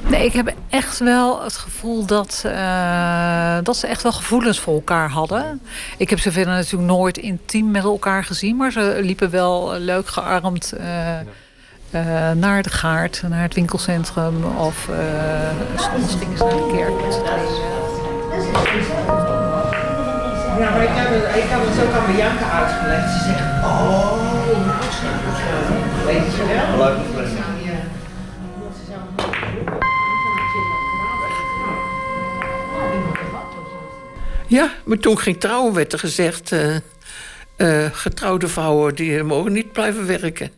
[0.08, 4.74] Nee, ik heb echt wel het gevoel dat, eh, dat ze echt wel gevoelens voor
[4.74, 5.60] elkaar hadden.
[5.96, 10.08] Ik heb ze verder natuurlijk nooit intiem met elkaar gezien, maar ze liepen wel leuk
[10.08, 11.20] gearmd eh,
[11.90, 14.96] eh, naar de gaard, naar het winkelcentrum of eh,
[15.76, 17.74] soms gingen ze naar de kerk met z'n tweeën.
[20.58, 23.12] Ja, maar ik heb, het, ik heb het ook aan Bianca uitgelegd.
[23.12, 24.12] Ze zegt, oh,
[24.98, 26.04] snap ik het.
[26.04, 26.42] Weet je
[26.76, 27.15] wel?
[34.56, 36.52] Ja, maar toen ging trouwen werd er gezegd...
[37.56, 40.50] eh, getrouwde vrouwen die mogen niet blijven werken.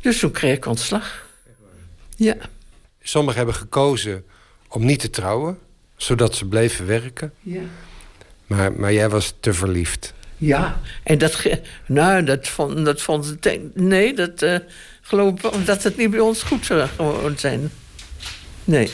[0.00, 1.26] Dus toen kreeg ik ontslag.
[2.16, 2.36] Ja.
[3.02, 4.24] Sommigen hebben gekozen
[4.68, 5.58] om niet te trouwen,
[5.96, 7.32] zodat ze bleven werken.
[7.40, 7.60] Ja.
[8.46, 10.14] Maar, maar jij was te verliefd.
[10.36, 11.42] Ja, en dat,
[11.86, 13.36] nou, dat vond, dat vond
[13.74, 14.58] nee, dat eh,
[15.00, 16.88] geloof ik wel, dat het niet bij ons goed zou
[17.36, 17.70] zijn.
[18.64, 18.90] Nee.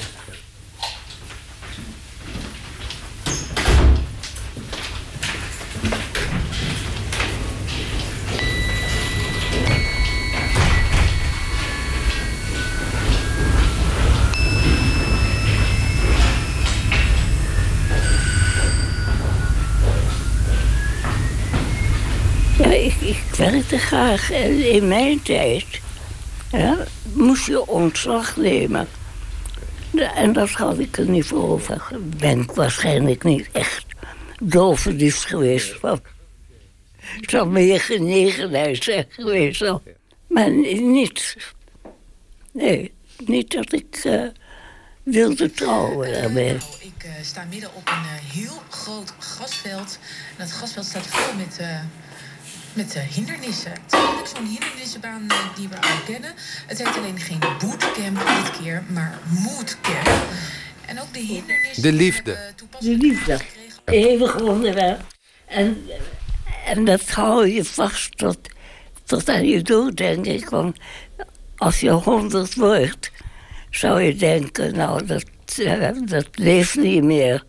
[22.59, 23.17] Ja, ik,
[23.69, 24.31] werkte graag.
[24.31, 25.81] En in mijn tijd
[27.13, 28.89] moest je ontslag nemen.
[30.15, 31.87] En dat had ik er niet voor over.
[32.19, 33.85] Ben ik waarschijnlijk niet echt
[34.43, 35.81] dolverliefd geweest.
[35.81, 36.01] Want
[36.97, 39.61] het zou meer genegenheid zijn geweest.
[39.61, 39.83] dan.
[40.27, 41.37] Maar ni- niet.
[42.53, 44.23] Nee, niet dat ik eh,
[45.03, 46.55] wilde trouwen daarmee.
[46.81, 49.99] Ik eh, sta midden op een eh, heel groot grasveld.
[50.31, 51.81] En dat grasveld staat vol met, eh,
[52.75, 53.71] met eh, hindernissen.
[53.71, 56.33] Het is eigenlijk zo'n hindernissenbaan eh, die we al kennen.
[56.67, 60.27] Het heet alleen geen bootcamp dit keer, maar moodcamp.
[60.87, 61.83] En ook de hindernissen...
[61.83, 62.39] De liefde.
[62.81, 63.39] De liefde.
[63.85, 65.01] Eeuwig onderwerp.
[65.47, 65.87] En,
[66.67, 68.39] en dat hou je vast tot,
[69.05, 70.49] tot aan je dood, denk ik.
[70.49, 70.79] Want
[71.57, 73.11] als je honderd wordt,
[73.71, 75.25] zou je denken, nou, dat,
[75.59, 77.45] eh, dat leeft niet meer.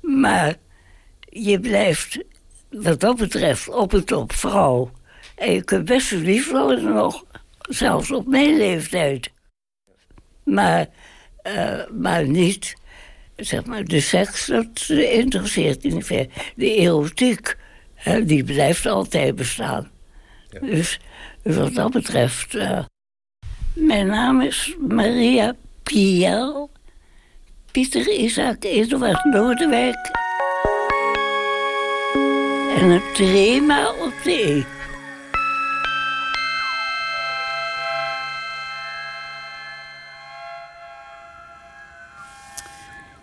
[0.00, 0.54] Maar
[1.28, 2.18] je blijft,
[2.72, 4.90] wat dat betreft, op en top vrouw.
[5.34, 7.24] En je kunt best verliefd worden nog,
[7.58, 9.30] zelfs op mijn leeftijd.
[10.44, 10.86] Maar,
[11.42, 12.74] eh, maar niet,
[13.36, 16.26] zeg maar, de seks, dat interesseert je niet veel.
[16.56, 17.56] De erotiek,
[17.94, 19.90] hè, die blijft altijd bestaan.
[20.60, 21.00] Dus
[21.42, 22.54] wat dat betreft...
[22.54, 22.84] eh,
[23.74, 26.70] mijn naam is Maria Piel.
[27.70, 30.21] Pieter Isaac Eduard Lodewijk.
[32.76, 34.64] En een trema op de E.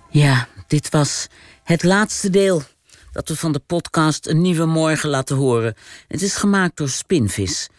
[0.10, 1.28] Ja, dit was
[1.64, 2.64] het laatste deel
[3.12, 5.76] dat we van de podcast Een Nieuwe Morgen laten horen.
[6.08, 7.70] Het is gemaakt door Spinvis.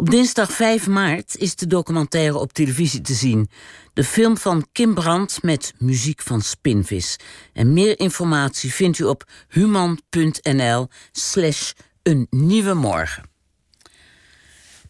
[0.00, 3.50] Op dinsdag 5 maart is de documentaire op televisie te zien.
[3.92, 7.16] De film van Kim Brandt met muziek van Spinvis.
[7.52, 11.72] En meer informatie vindt u op human.nl slash
[12.02, 13.30] een nieuwe morgen.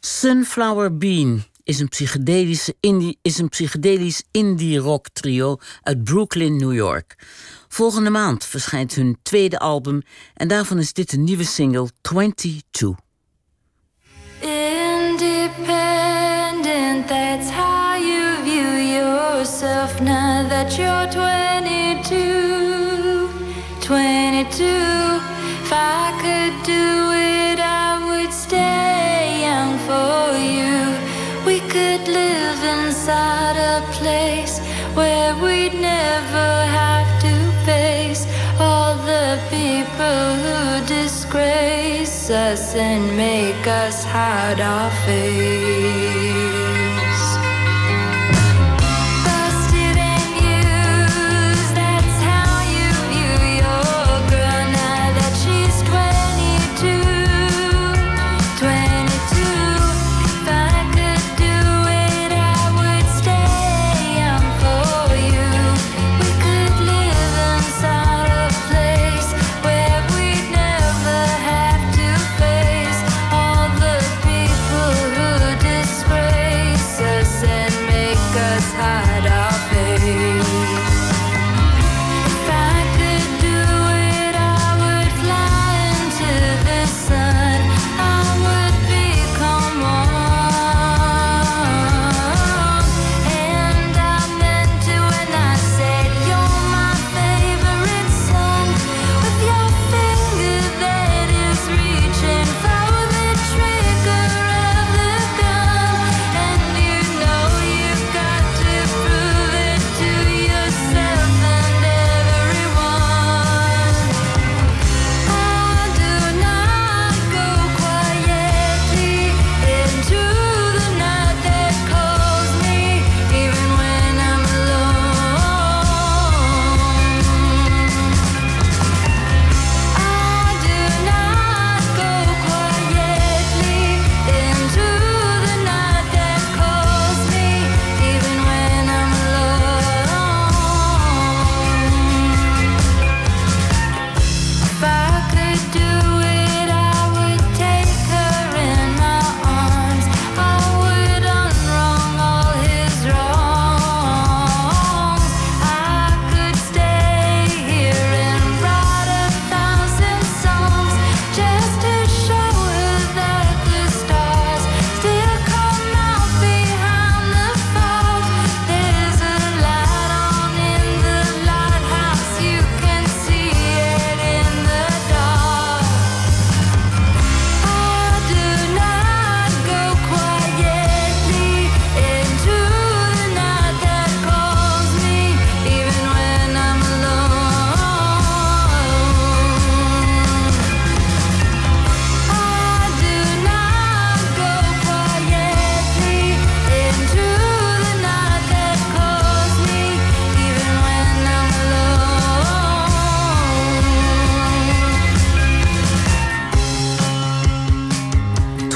[0.00, 7.18] Sunflower Bean is een, psychedelische indie, is een psychedelisch indie-rock trio uit Brooklyn, New York.
[7.68, 10.02] Volgende maand verschijnt hun tweede album
[10.34, 13.08] en daarvan is dit een nieuwe single 22.
[17.10, 23.28] That's how you view yourself now that you're 22.
[23.82, 24.64] 22.
[25.64, 27.10] If I could do
[27.42, 30.94] it, I would stay young for you.
[31.44, 34.60] We could live inside a place
[34.94, 37.34] where we'd never have to
[37.66, 38.22] face
[38.60, 46.39] all the people who disgrace us and make us hide our face.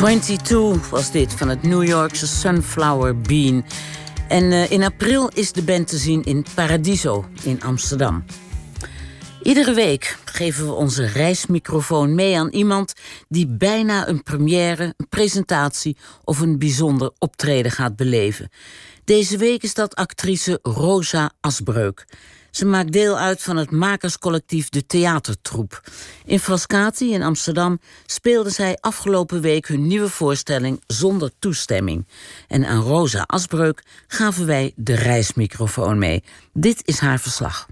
[0.05, 3.65] 22 was dit van het New Yorkse Sunflower Bean.
[4.29, 8.25] En eh, in april is de band te zien in Paradiso in Amsterdam.
[9.43, 12.93] Iedere week geven we onze reismicrofoon mee aan iemand
[13.29, 18.49] die bijna een première, een presentatie of een bijzonder optreden gaat beleven.
[19.05, 22.05] Deze week is dat actrice Rosa Asbreuk.
[22.55, 25.81] Ze maakt deel uit van het makerscollectief De Theatertroep.
[26.25, 32.07] In Frascati in Amsterdam speelde zij afgelopen week hun nieuwe voorstelling zonder toestemming.
[32.49, 36.23] En aan Rosa Asbreuk gaven wij de reismicrofoon mee.
[36.53, 37.67] Dit is haar verslag.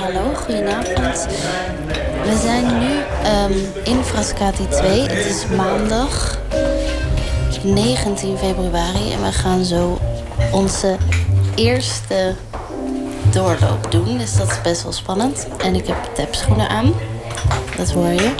[0.00, 1.75] Hallo, goedenavond.
[3.46, 5.00] Ehm, in Frascati 2.
[5.00, 6.38] Het is maandag
[7.62, 9.98] 19 februari en we gaan zo
[10.52, 10.96] onze
[11.54, 12.34] eerste
[13.30, 14.18] doorloop doen.
[14.18, 15.46] Dus dat is best wel spannend.
[15.58, 16.92] En ik heb tapschoenen aan.
[17.76, 18.34] Dat hoor je.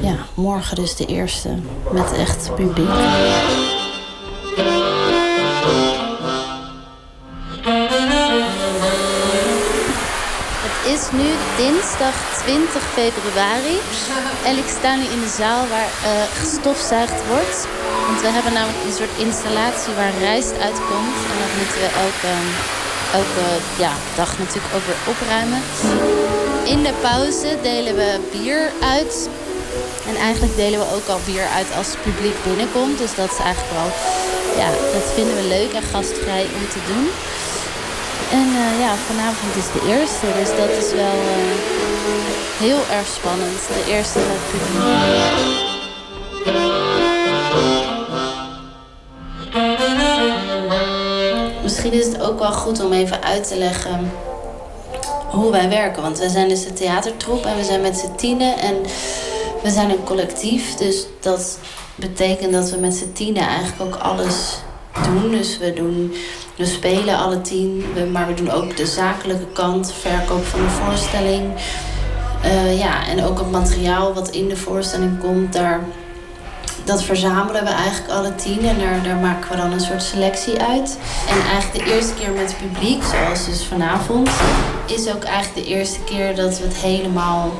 [0.00, 1.48] Ja, morgen dus de eerste
[1.92, 3.63] met echt publiek.
[10.84, 13.76] Het is nu dinsdag 20 februari.
[14.48, 17.58] En ik sta nu in de zaal waar eh, gestofzuigd wordt.
[18.06, 21.16] Want we hebben namelijk een soort installatie waar rijst uitkomt.
[21.30, 22.32] En dat moeten we elke,
[23.20, 23.46] elke
[23.84, 25.60] ja, dag natuurlijk ook weer opruimen.
[26.74, 29.28] In de pauze delen we bier uit.
[30.08, 32.98] En eigenlijk delen we ook al bier uit als het publiek binnenkomt.
[32.98, 33.90] Dus dat is eigenlijk wel,
[34.62, 37.06] ja, dat vinden we leuk en gastvrij om te doen.
[38.34, 41.54] En eh, ja, vanavond is de eerste, dus dat is wel eh,
[42.58, 43.58] heel erg spannend.
[43.68, 44.82] De eerste met publiek.
[51.62, 54.12] Misschien is het ook wel goed om even uit te leggen
[55.30, 56.02] hoe wij werken.
[56.02, 58.74] Want we zijn dus de theatertroep en we zijn met z'n tienen en
[59.62, 60.74] we zijn een collectief.
[60.74, 61.58] Dus dat
[61.94, 64.58] betekent dat we met z'n tienen eigenlijk ook alles
[65.02, 65.30] doen.
[65.30, 66.14] Dus we, doen,
[66.56, 71.52] we spelen alle tien, maar we doen ook de zakelijke kant, verkoop van de voorstelling.
[72.42, 75.80] Eh, ja, en ook het materiaal wat in de voorstelling komt, daar,
[76.84, 78.64] dat verzamelen we eigenlijk alle tien.
[78.64, 80.98] En daar, daar maken we dan een soort selectie uit.
[81.28, 84.30] En eigenlijk de eerste keer met publiek, zoals dus vanavond,
[84.86, 87.52] is ook eigenlijk de eerste keer dat we het helemaal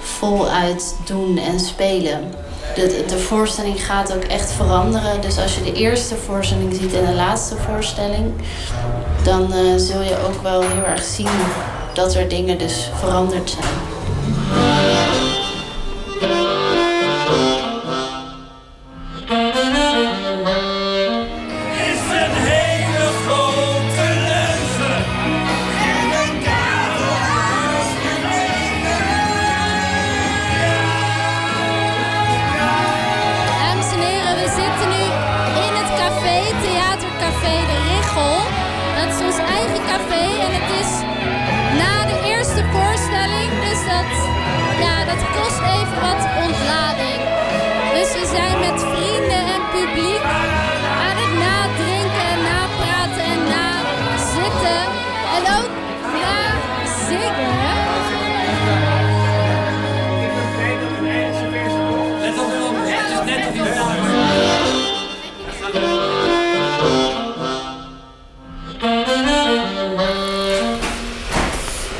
[0.00, 2.34] voluit doen en spelen.
[2.74, 5.20] De, de voorstelling gaat ook echt veranderen.
[5.20, 8.32] Dus als je de eerste voorstelling ziet en de laatste voorstelling,
[9.22, 11.28] dan eh, zul je ook wel heel erg zien
[11.94, 15.27] dat er dingen dus veranderd zijn.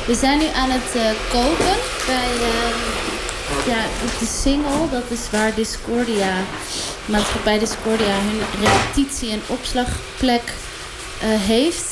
[0.09, 1.75] We zijn nu aan het eh, koken
[2.05, 3.81] bij eh, ja,
[4.19, 4.89] de single.
[4.91, 6.33] Dat is waar Discordia,
[7.05, 10.41] maatschappij Discordia, hun repetitie- en opslagplek
[11.21, 11.85] eh, heeft.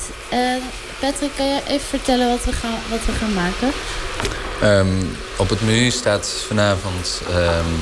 [1.00, 3.72] Patrick, kan je even vertellen wat we gaan, wat we gaan maken?
[4.62, 5.06] Ehm,
[5.38, 7.74] op het menu staat vanavond ehm,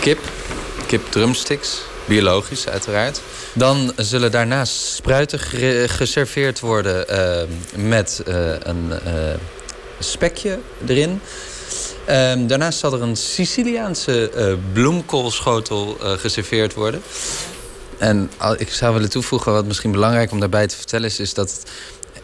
[0.00, 0.18] kip,
[0.86, 3.20] kip drumsticks, biologisch uiteraard.
[3.52, 5.38] Dan zullen daarnaast spruiten
[5.88, 7.48] geserveerd worden ehm,
[7.88, 9.12] met eh, een eh,
[9.98, 11.20] spekje erin.
[12.04, 17.02] Ehm, daarnaast zal er een Siciliaanse eh, bloemkoolschotel geserveerd worden.
[17.98, 21.62] En ik zou willen toevoegen, wat misschien belangrijk om daarbij te vertellen is, is dat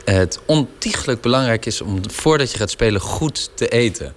[0.05, 4.15] het ontiegelijk belangrijk is om voordat je gaat spelen goed te eten.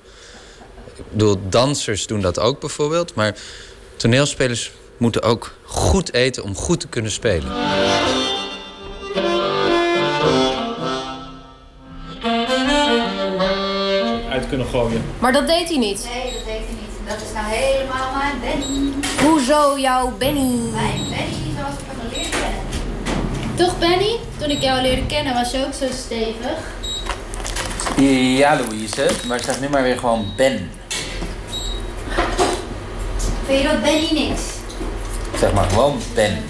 [0.96, 3.36] Ik bedoel, dansers doen dat ook bijvoorbeeld, maar
[3.96, 4.72] toneelspelers
[5.02, 7.52] moeten ook goed eten om goed te kunnen spelen.
[14.30, 15.04] Uit kunnen gooien.
[15.20, 16.10] Maar dat deed hij niet.
[16.14, 17.08] Nee, dat deed hij niet.
[17.08, 18.92] Dat is nou helemaal mijn Benny.
[19.24, 20.72] Hoezo jouw Benny?
[20.72, 23.66] Mijn Benny zoals ik hem geleerd ben.
[23.66, 24.20] Toch, Benny?
[24.38, 26.58] Toen ik jou leerde kennen was je ook zo stevig.
[28.38, 30.72] Ja, Louise, maar zeg nu maar weer gewoon Ben.
[33.46, 34.42] Vind je dat Benny niks?
[35.40, 36.44] Zeg maar gewoon Ben.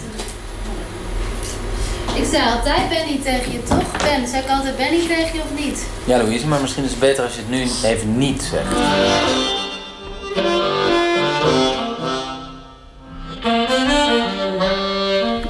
[2.16, 3.98] Ik zei altijd Benny tegen je, toch?
[3.98, 5.86] Ben, zei ik altijd Benny tegen je of niet?
[6.06, 8.76] Ja, Louise, maar misschien is het beter als je het nu even niet zegt.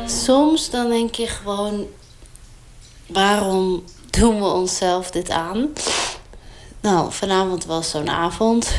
[0.06, 1.88] Soms dan denk je gewoon,
[3.08, 5.70] waarom doen we onszelf dit aan?
[6.82, 8.72] Nou, vanavond was zo'n avond.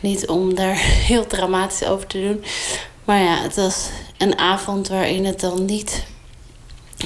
[0.00, 2.44] Niet om daar heel dramatisch over te doen.
[3.04, 3.88] Maar ja, het was
[4.18, 6.04] een avond waarin het dan niet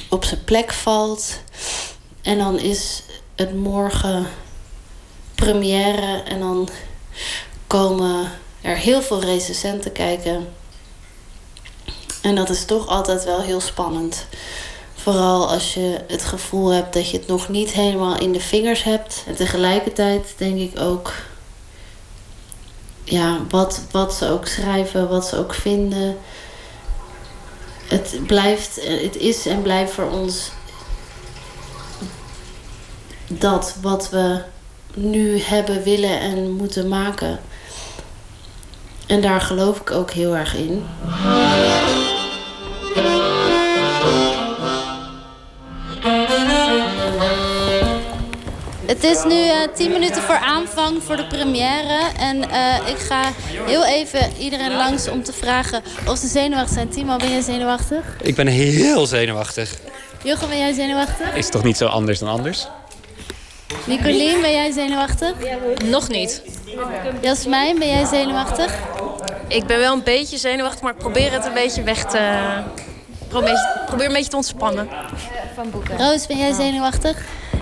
[0.09, 1.41] op zijn plek valt.
[2.23, 3.03] En dan is
[3.35, 4.27] het morgen
[5.35, 6.23] première.
[6.23, 6.69] En dan
[7.67, 10.49] komen er heel veel recensenten kijken.
[12.23, 14.27] En dat is toch altijd wel heel spannend.
[14.95, 18.83] Vooral als je het gevoel hebt dat je het nog niet helemaal in de vingers
[18.83, 19.25] hebt.
[19.27, 21.13] En tegelijkertijd denk ik ook...
[23.09, 26.17] Ja, wat, wat ze ook schrijven, wat ze ook vinden...
[27.87, 30.51] Het blijft, het is en blijft voor ons...
[33.27, 34.43] dat wat we
[34.95, 37.41] nu hebben, willen en moeten maken.
[39.07, 40.85] En daar geloof ik ook heel erg in.
[48.87, 51.99] Het is nu eh 10 minuten voor aanvang voor de première.
[52.19, 53.23] En eh, ik ga
[53.67, 56.89] heel even iedereen langs om te vragen of ze zenuwachtig zijn.
[56.89, 58.05] Timo, ben jij zenuwachtig?
[58.23, 59.75] Ik ben heel zenuwachtig.
[60.23, 61.35] Jochem, ben jij zenuwachtig?
[61.35, 62.67] Is toch niet zo anders dan anders?
[63.85, 65.33] Nicolien, ben jij zenuwachtig?
[65.85, 66.43] Nog niet.
[67.21, 68.75] Jasmijn, ben jij zenuwachtig?
[69.49, 72.39] Ik ben wel een beetje zenuwachtig, maar ik probeer het een beetje weg te...
[73.29, 74.89] Probeer, probeer een beetje te ontspannen.
[75.55, 75.99] Van boeken.
[75.99, 77.17] Roos, ben jij zenuwachtig?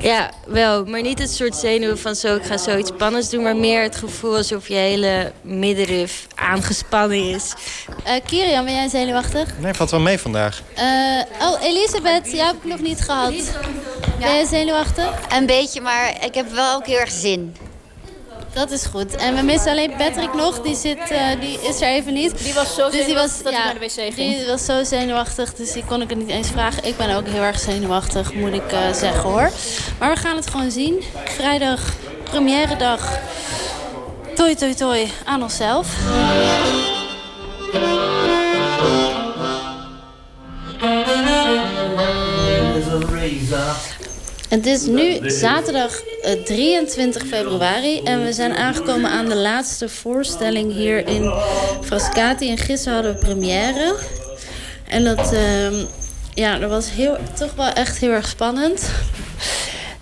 [0.05, 0.85] Ja, wel.
[0.85, 3.43] Maar niet het soort zenuwen van zo, ik ga zoiets spannends doen.
[3.43, 7.55] Maar meer het gevoel alsof je hele middenrif aangespannen is.
[8.05, 9.59] Eh Kirian, ben jij zenuwachtig?
[9.59, 10.63] Nee, valt wel mee vandaag.
[10.75, 13.33] Eh, oh, Elisabeth, jou heb ik nog niet gehad.
[14.19, 15.11] Ben jij zenuwachtig?
[15.29, 17.57] Een beetje, maar ik heb wel ook heel erg zin.
[18.55, 19.17] Dat is goed.
[19.17, 20.61] En we missen alleen Patrick nog.
[20.61, 22.45] Die, zit, eh, die is er even niet.
[22.45, 24.37] Die was zo Dus die zenuwachtig was, dat hij ja, naar de wc ging.
[24.37, 26.85] Die was zo zenuwachtig, dus die kon ik het niet eens vragen.
[26.85, 29.51] Ik ben ook heel erg zenuwachtig, moet ik eh, zeggen hoor.
[29.99, 31.03] Maar we gaan het gewoon zien.
[31.25, 31.81] Vrijdag,
[32.25, 33.19] première dag.
[34.35, 35.97] Toi, toi, toi aan onszelf.
[44.55, 50.73] Het is nu zaterdag eh, 23 februari en we zijn aangekomen aan de laatste voorstelling
[50.73, 51.33] hier in
[51.83, 52.51] Frascati.
[52.51, 53.97] En gisteren hadden we première.
[54.89, 55.85] En dat, ehm,
[56.35, 58.91] ja, dat was heel, toch wel echt heel erg spannend.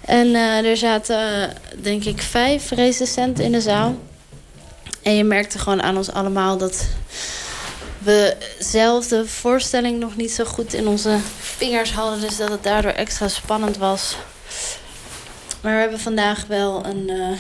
[0.01, 1.53] En eh, er zaten,
[1.83, 3.99] denk ik, vijf recensenten in de zaal.
[5.03, 6.87] En je merkte gewoon aan ons allemaal dat
[7.99, 12.21] we zelf de voorstelling nog niet zo goed in onze vingers hadden.
[12.21, 14.17] Dus dat het daardoor extra spannend was.
[15.61, 17.39] Maar we hebben vandaag wel een eh,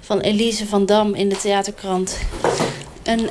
[0.00, 2.18] van Elise van Dam in de theaterkrant.
[3.02, 3.30] Een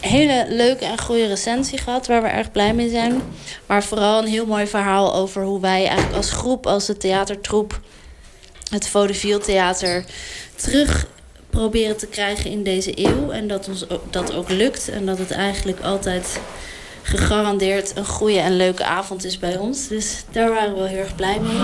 [0.00, 3.22] hele leuke en goede recensie gehad, waar we erg blij mee zijn.
[3.66, 7.80] Maar vooral een heel mooi verhaal over hoe wij eigenlijk als groep, als de theatertroep,
[8.70, 10.04] het Vaudeville Theater
[10.54, 11.06] terug
[11.50, 13.30] proberen te krijgen in deze eeuw.
[13.30, 14.88] En dat ons dat ook lukt.
[14.88, 16.40] En dat het eigenlijk altijd
[17.06, 19.88] gegarandeerd een goede en leuke avond is bij ons.
[19.88, 21.56] Dus daar waren we wel heel erg blij mee.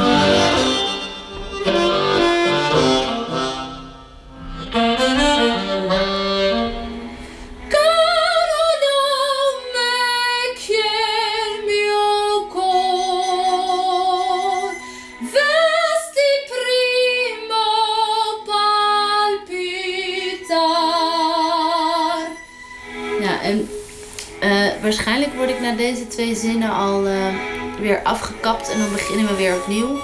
[24.95, 27.35] Waarschijnlijk word ik na deze twee zinnen al eh,
[27.81, 30.01] weer afgekapt en dan beginnen we weer opnieuw.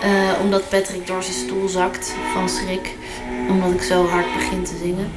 [0.00, 2.94] Eh, omdat Patrick door zijn stoel zakt van schrik.
[3.48, 5.12] Omdat ik zo hard begin te zingen.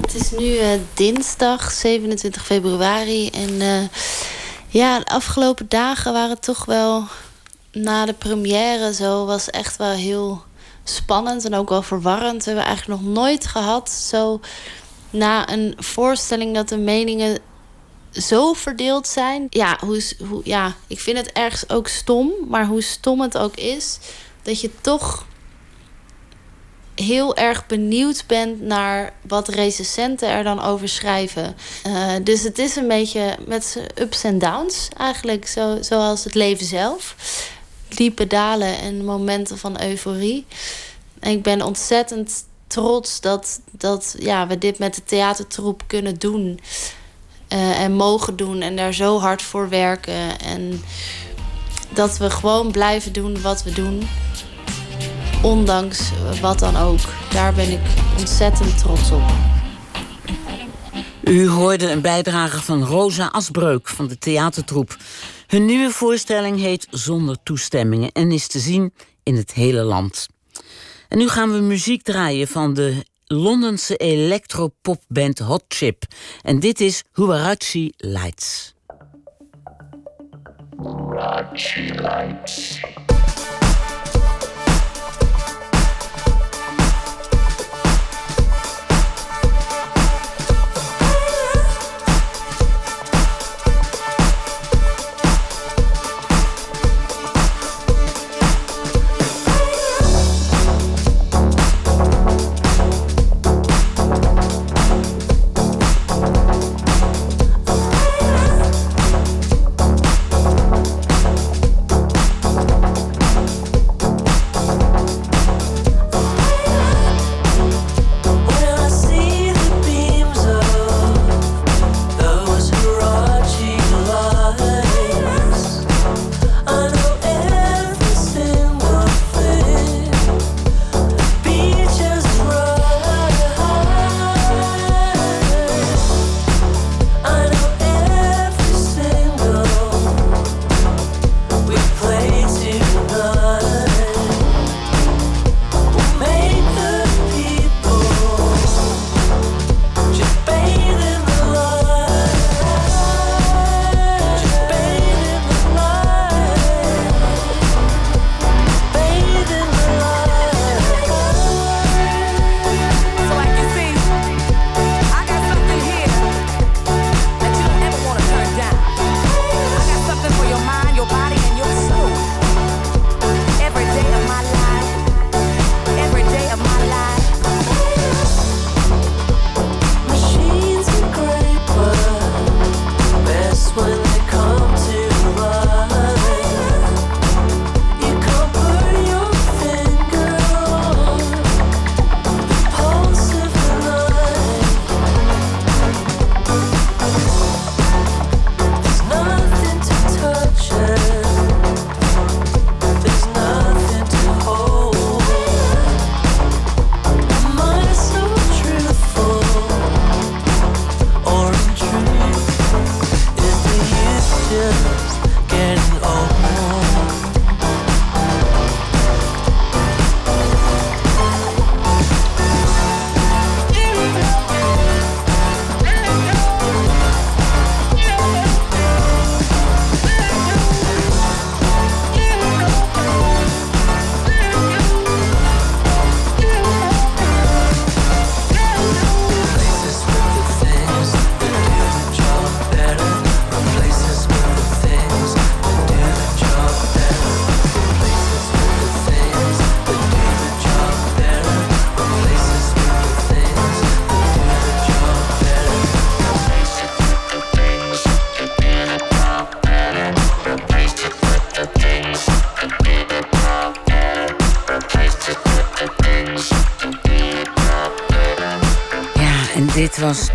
[0.00, 3.28] Het is nu eh, dinsdag 27 februari.
[3.30, 3.90] En
[4.68, 7.04] ja, de afgelopen dagen waren toch wel
[7.78, 9.26] na de première zo.
[9.26, 10.42] Was echt wel heel
[10.84, 12.44] spannend en ook wel verwarrend.
[12.44, 14.40] We hebben eigenlijk nog nooit gehad zo
[15.10, 17.38] na een voorstelling dat de meningen
[18.12, 19.46] zo verdeeld zijn.
[19.50, 23.56] Ja, hoe, hoe, ja, ik vind het ergens ook stom, maar hoe stom het ook
[23.56, 23.98] is,
[24.42, 25.26] dat je toch
[26.94, 31.56] heel erg benieuwd ben naar wat recensenten er dan over schrijven.
[31.82, 36.66] Eh, dus het is een beetje met ups en downs eigenlijk, zo, zoals het leven
[36.66, 37.14] zelf.
[37.88, 40.46] Diepe dalen en momenten van euforie.
[41.20, 46.60] En ik ben ontzettend trots dat, dat ja, we dit met de theatertroep kunnen doen.
[47.48, 50.38] eh, en mogen doen en daar zo hard voor werken.
[50.38, 50.82] En
[51.88, 54.08] dat we gewoon blijven doen wat we doen.
[55.42, 56.10] Ondanks
[56.40, 57.00] wat dan ook.
[57.30, 57.80] Daar ben ik
[58.18, 59.30] ontzettend trots op.
[61.20, 64.96] U hoorde een bijdrage van Rosa Asbreuk van de theatertroep.
[65.48, 70.28] Hun nieuwe voorstelling heet Zonder toestemmingen en is te zien in het hele land.
[71.08, 76.02] En nu gaan we muziek draaien van de Londense electropopband Hot Chip.
[76.42, 78.74] En dit is Huarachi Lights.
[80.76, 82.80] Huarachi Lights.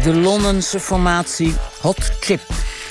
[0.04, 2.42] De Londense formatie Hot Chip.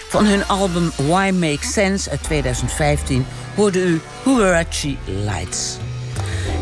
[0.09, 5.77] Van hun album Why Make Sense uit 2015 hoorde u Huarachi Lights.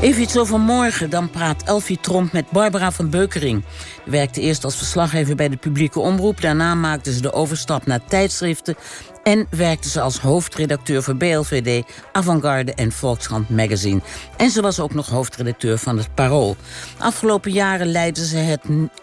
[0.00, 3.64] Even iets over morgen, dan praat Elfie Tromp met Barbara van Beukering.
[4.04, 6.40] Die werkte eerst als verslaggever bij de publieke omroep.
[6.40, 8.76] Daarna maakte ze de overstap naar tijdschriften...
[9.22, 14.00] en werkte ze als hoofdredacteur voor BLVD, Avantgarde en Volkskrant Magazine.
[14.40, 16.56] En ze was ook nog hoofdredacteur van het Parool.
[16.98, 18.60] Afgelopen jaren leidde ze het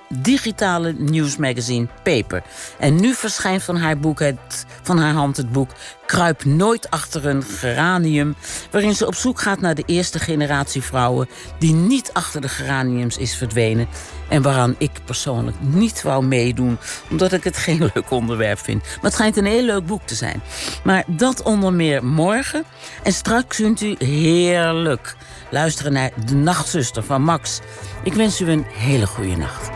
[0.10, 2.44] digitale nieuwsmagazine Paper.
[2.80, 5.70] En nu verschijnt van haar, boek het, van haar hand het boek
[6.08, 8.36] Kruip nooit achter een geranium...
[8.72, 11.30] waarin ze op zoek gaat naar de eerste generatie vrouwen...
[11.60, 13.88] die niet achter de geraniums is verdwenen...
[14.30, 16.78] en waaraan ik persoonlijk niet wou meedoen...
[17.10, 18.84] omdat ik het geen leuk onderwerp vind.
[18.84, 20.42] Maar het schijnt een heel leuk boek te zijn.
[20.84, 22.64] Maar dat onder meer morgen.
[23.04, 25.16] En straks kunt u heerlijk
[25.50, 27.60] luisteren naar De Nachtzuster van Max.
[28.04, 29.70] Ik wens u een hele goede nacht.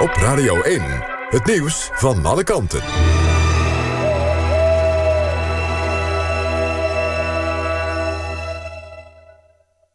[0.00, 0.82] Op Radio 1,
[1.30, 2.82] het nieuws van alle kanten.